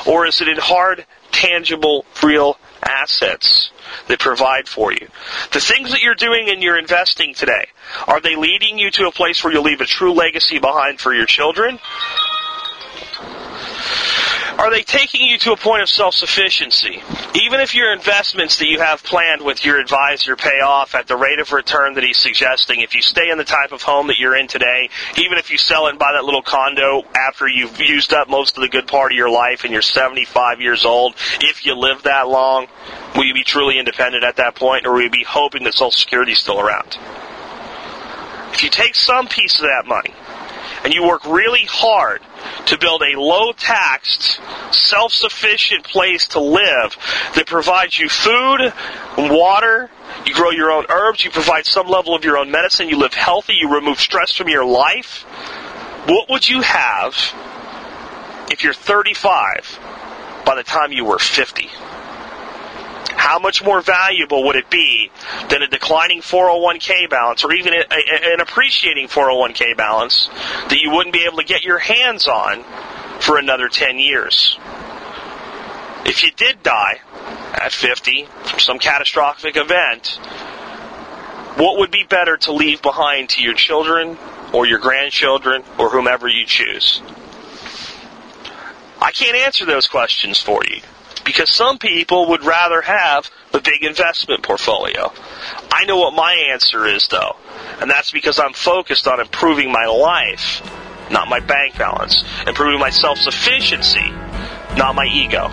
Or 0.07 0.25
is 0.25 0.41
it 0.41 0.49
in 0.49 0.57
hard, 0.57 1.05
tangible, 1.33 2.05
real 2.23 2.59
assets 2.83 3.71
that 4.09 4.19
provide 4.19 4.69
for 4.69 4.93
you? 4.93 5.09
The 5.53 5.61
things 5.61 5.91
that 5.91 6.03
you're 6.03 6.15
doing 6.15 6.49
and 6.49 6.63
you're 6.63 6.79
investing 6.79 7.35
today, 7.35 7.67
are 8.07 8.21
they 8.21 8.37
leading 8.37 8.79
you 8.79 8.91
to 8.93 9.07
a 9.07 9.13
place 9.13 9.43
where 9.43 9.53
you'll 9.53 9.65
leave 9.65 9.81
a 9.81 9.87
true 9.87 10.13
legacy 10.13 10.59
behind 10.59 11.01
for 11.01 11.15
your 11.15 11.27
children? 11.27 11.79
Are 14.61 14.71
they 14.71 14.83
taking 14.83 15.23
you 15.23 15.39
to 15.39 15.53
a 15.53 15.57
point 15.57 15.81
of 15.81 15.89
self-sufficiency? 15.89 17.03
Even 17.35 17.61
if 17.61 17.75
your 17.75 17.95
investments 17.95 18.59
that 18.59 18.69
you 18.69 18.79
have 18.79 19.03
planned 19.03 19.41
with 19.41 19.65
your 19.65 19.81
advisor 19.81 20.37
pay 20.37 20.61
off 20.61 20.95
at 20.95 21.07
the 21.07 21.17
rate 21.17 21.39
of 21.39 21.51
return 21.53 21.95
that 21.95 22.05
he's 22.05 22.19
suggesting, 22.19 22.83
if 22.83 22.95
you 22.95 23.01
stay 23.01 23.31
in 23.31 23.39
the 23.39 23.45
type 23.45 23.73
of 23.73 23.81
home 23.81 24.09
that 24.09 24.19
you're 24.19 24.37
in 24.37 24.49
today, 24.49 24.91
even 25.17 25.39
if 25.39 25.51
you 25.51 25.57
sell 25.57 25.87
and 25.87 25.99
buy 25.99 26.13
that 26.13 26.27
little 26.27 26.43
condo 26.43 27.05
after 27.17 27.49
you've 27.49 27.81
used 27.81 28.13
up 28.13 28.29
most 28.29 28.59
of 28.59 28.61
the 28.61 28.69
good 28.69 28.87
part 28.87 29.13
of 29.13 29.17
your 29.17 29.31
life 29.31 29.65
and 29.65 29.73
you're 29.73 29.81
75 29.81 30.61
years 30.61 30.85
old, 30.85 31.15
if 31.41 31.65
you 31.65 31.75
live 31.75 32.03
that 32.03 32.29
long, 32.29 32.67
will 33.17 33.25
you 33.25 33.33
be 33.33 33.45
truly 33.45 33.79
independent 33.79 34.25
at 34.25 34.37
that 34.37 34.57
point 34.57 34.85
or 34.85 34.93
will 34.93 35.05
you 35.05 35.11
be 35.11 35.25
hoping 35.27 35.65
that 35.65 35.73
Social 35.73 35.91
Security 35.91 36.33
is 36.33 36.39
still 36.39 36.61
around? 36.61 36.99
If 38.53 38.63
you 38.63 38.69
take 38.69 38.95
some 38.95 39.27
piece 39.27 39.55
of 39.55 39.63
that 39.63 39.85
money 39.87 40.13
and 40.85 40.95
you 40.95 41.07
work 41.07 41.25
really 41.27 41.65
hard 41.65 42.23
to 42.67 42.79
build 42.79 43.03
a 43.03 43.19
low 43.19 43.53
taxed, 43.53 44.41
self 44.73 45.13
sufficient 45.13 45.85
place 45.85 46.29
to 46.29 46.41
live 46.41 46.97
that 47.35 47.47
provides 47.47 47.99
you 47.99 48.09
food, 48.09 48.73
and 49.17 49.31
water, 49.31 49.91
you 50.27 50.35
grow 50.35 50.51
your 50.51 50.71
own 50.71 50.87
herbs, 50.89 51.25
you 51.25 51.31
provide 51.31 51.67
some 51.67 51.87
level 51.87 52.15
of 52.15 52.25
your 52.25 52.39
own 52.39 52.51
medicine, 52.51 52.89
you 52.89 52.97
live 52.99 53.15
healthy, 53.15 53.55
you 53.55 53.73
remove 53.73 54.01
stress 54.01 54.33
from 54.35 54.49
your 54.49 54.65
life, 54.65 55.23
what 56.07 56.31
would 56.31 56.49
you 56.49 56.63
have 56.63 57.15
if 58.51 58.65
you're 58.65 58.73
35 58.73 59.79
by 60.45 60.55
the 60.55 60.63
time 60.63 60.93
you 60.93 61.05
were 61.05 61.19
50? 61.19 61.69
How 63.21 63.39
much 63.39 63.63
more 63.63 63.83
valuable 63.83 64.45
would 64.45 64.57
it 64.57 64.71
be 64.71 65.11
than 65.51 65.61
a 65.61 65.69
declining 65.69 66.23
401k 66.23 67.11
balance 67.11 67.45
or 67.45 67.53
even 67.53 67.75
a, 67.75 67.77
a, 67.77 68.33
an 68.33 68.41
appreciating 68.41 69.09
401k 69.09 69.77
balance 69.77 70.31
that 70.71 70.79
you 70.81 70.91
wouldn't 70.91 71.13
be 71.13 71.27
able 71.27 71.37
to 71.37 71.45
get 71.45 71.63
your 71.63 71.79
hands 71.79 72.27
on 72.27 72.65
for 73.21 73.39
another 73.39 73.69
10 73.69 73.99
years? 73.99 74.59
If 76.07 76.25
you 76.25 76.31
did 76.31 76.63
die 76.63 77.03
at 77.53 77.73
50 77.73 78.25
from 78.25 78.59
some 78.59 78.79
catastrophic 78.79 79.55
event, 79.59 80.19
what 81.59 81.79
would 81.79 81.91
be 81.91 82.05
better 82.09 82.39
to 82.39 82.53
leave 82.53 82.81
behind 82.81 83.29
to 83.31 83.43
your 83.43 83.55
children 83.55 84.17
or 84.55 84.65
your 84.65 84.79
grandchildren 84.79 85.63
or 85.79 85.91
whomever 85.91 86.27
you 86.27 86.47
choose? 86.47 87.03
I 88.99 89.13
can't 89.13 89.37
answer 89.37 89.67
those 89.67 89.87
questions 89.87 90.41
for 90.41 90.63
you 90.65 90.81
because 91.25 91.51
some 91.51 91.79
people 91.79 92.31
would 92.31 92.45
rather 92.45 92.81
have 92.83 93.31
a 93.53 93.61
big 93.61 93.83
investment 93.83 94.43
portfolio. 94.43 95.13
I 95.71 95.85
know 95.85 95.97
what 95.99 96.15
my 96.15 96.33
answer 96.53 96.87
is 96.87 97.09
though, 97.09 97.37
and 97.81 97.91
that's 97.91 98.11
because 98.11 98.39
I'm 98.39 98.53
focused 98.53 99.07
on 99.07 99.21
improving 99.21 99.71
my 99.73 99.87
life, 99.87 100.63
not 101.11 101.29
my 101.29 101.41
bank 101.41 101.77
balance, 101.79 102.23
improving 102.47 102.79
my 102.81 102.91
self-sufficiency, 102.91 104.11
not 104.77 104.95
my 104.95 105.07
ego. 105.07 105.51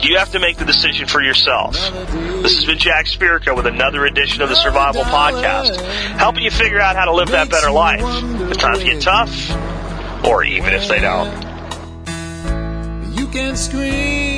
You 0.00 0.18
have 0.18 0.30
to 0.30 0.38
make 0.38 0.56
the 0.58 0.64
decision 0.64 1.08
for 1.08 1.20
yourself. 1.20 1.74
This 1.74 2.54
has 2.54 2.64
been 2.64 2.78
Jack 2.78 3.06
Spirko 3.06 3.56
with 3.56 3.66
another 3.66 4.06
edition 4.06 4.42
of 4.42 4.48
the 4.48 4.54
Survival 4.54 5.02
Podcast, 5.02 5.74
helping 6.16 6.44
you 6.44 6.52
figure 6.52 6.78
out 6.78 6.94
how 6.94 7.06
to 7.06 7.12
live 7.12 7.30
that 7.30 7.50
better 7.50 7.70
life 7.72 8.04
if 8.48 8.58
times 8.58 8.84
get 8.84 9.02
tough, 9.02 9.50
or 10.24 10.44
even 10.44 10.72
if 10.72 10.86
they 10.86 11.00
don't. 11.00 11.48
You 13.16 13.26
can 13.26 13.56
scream 13.56 14.37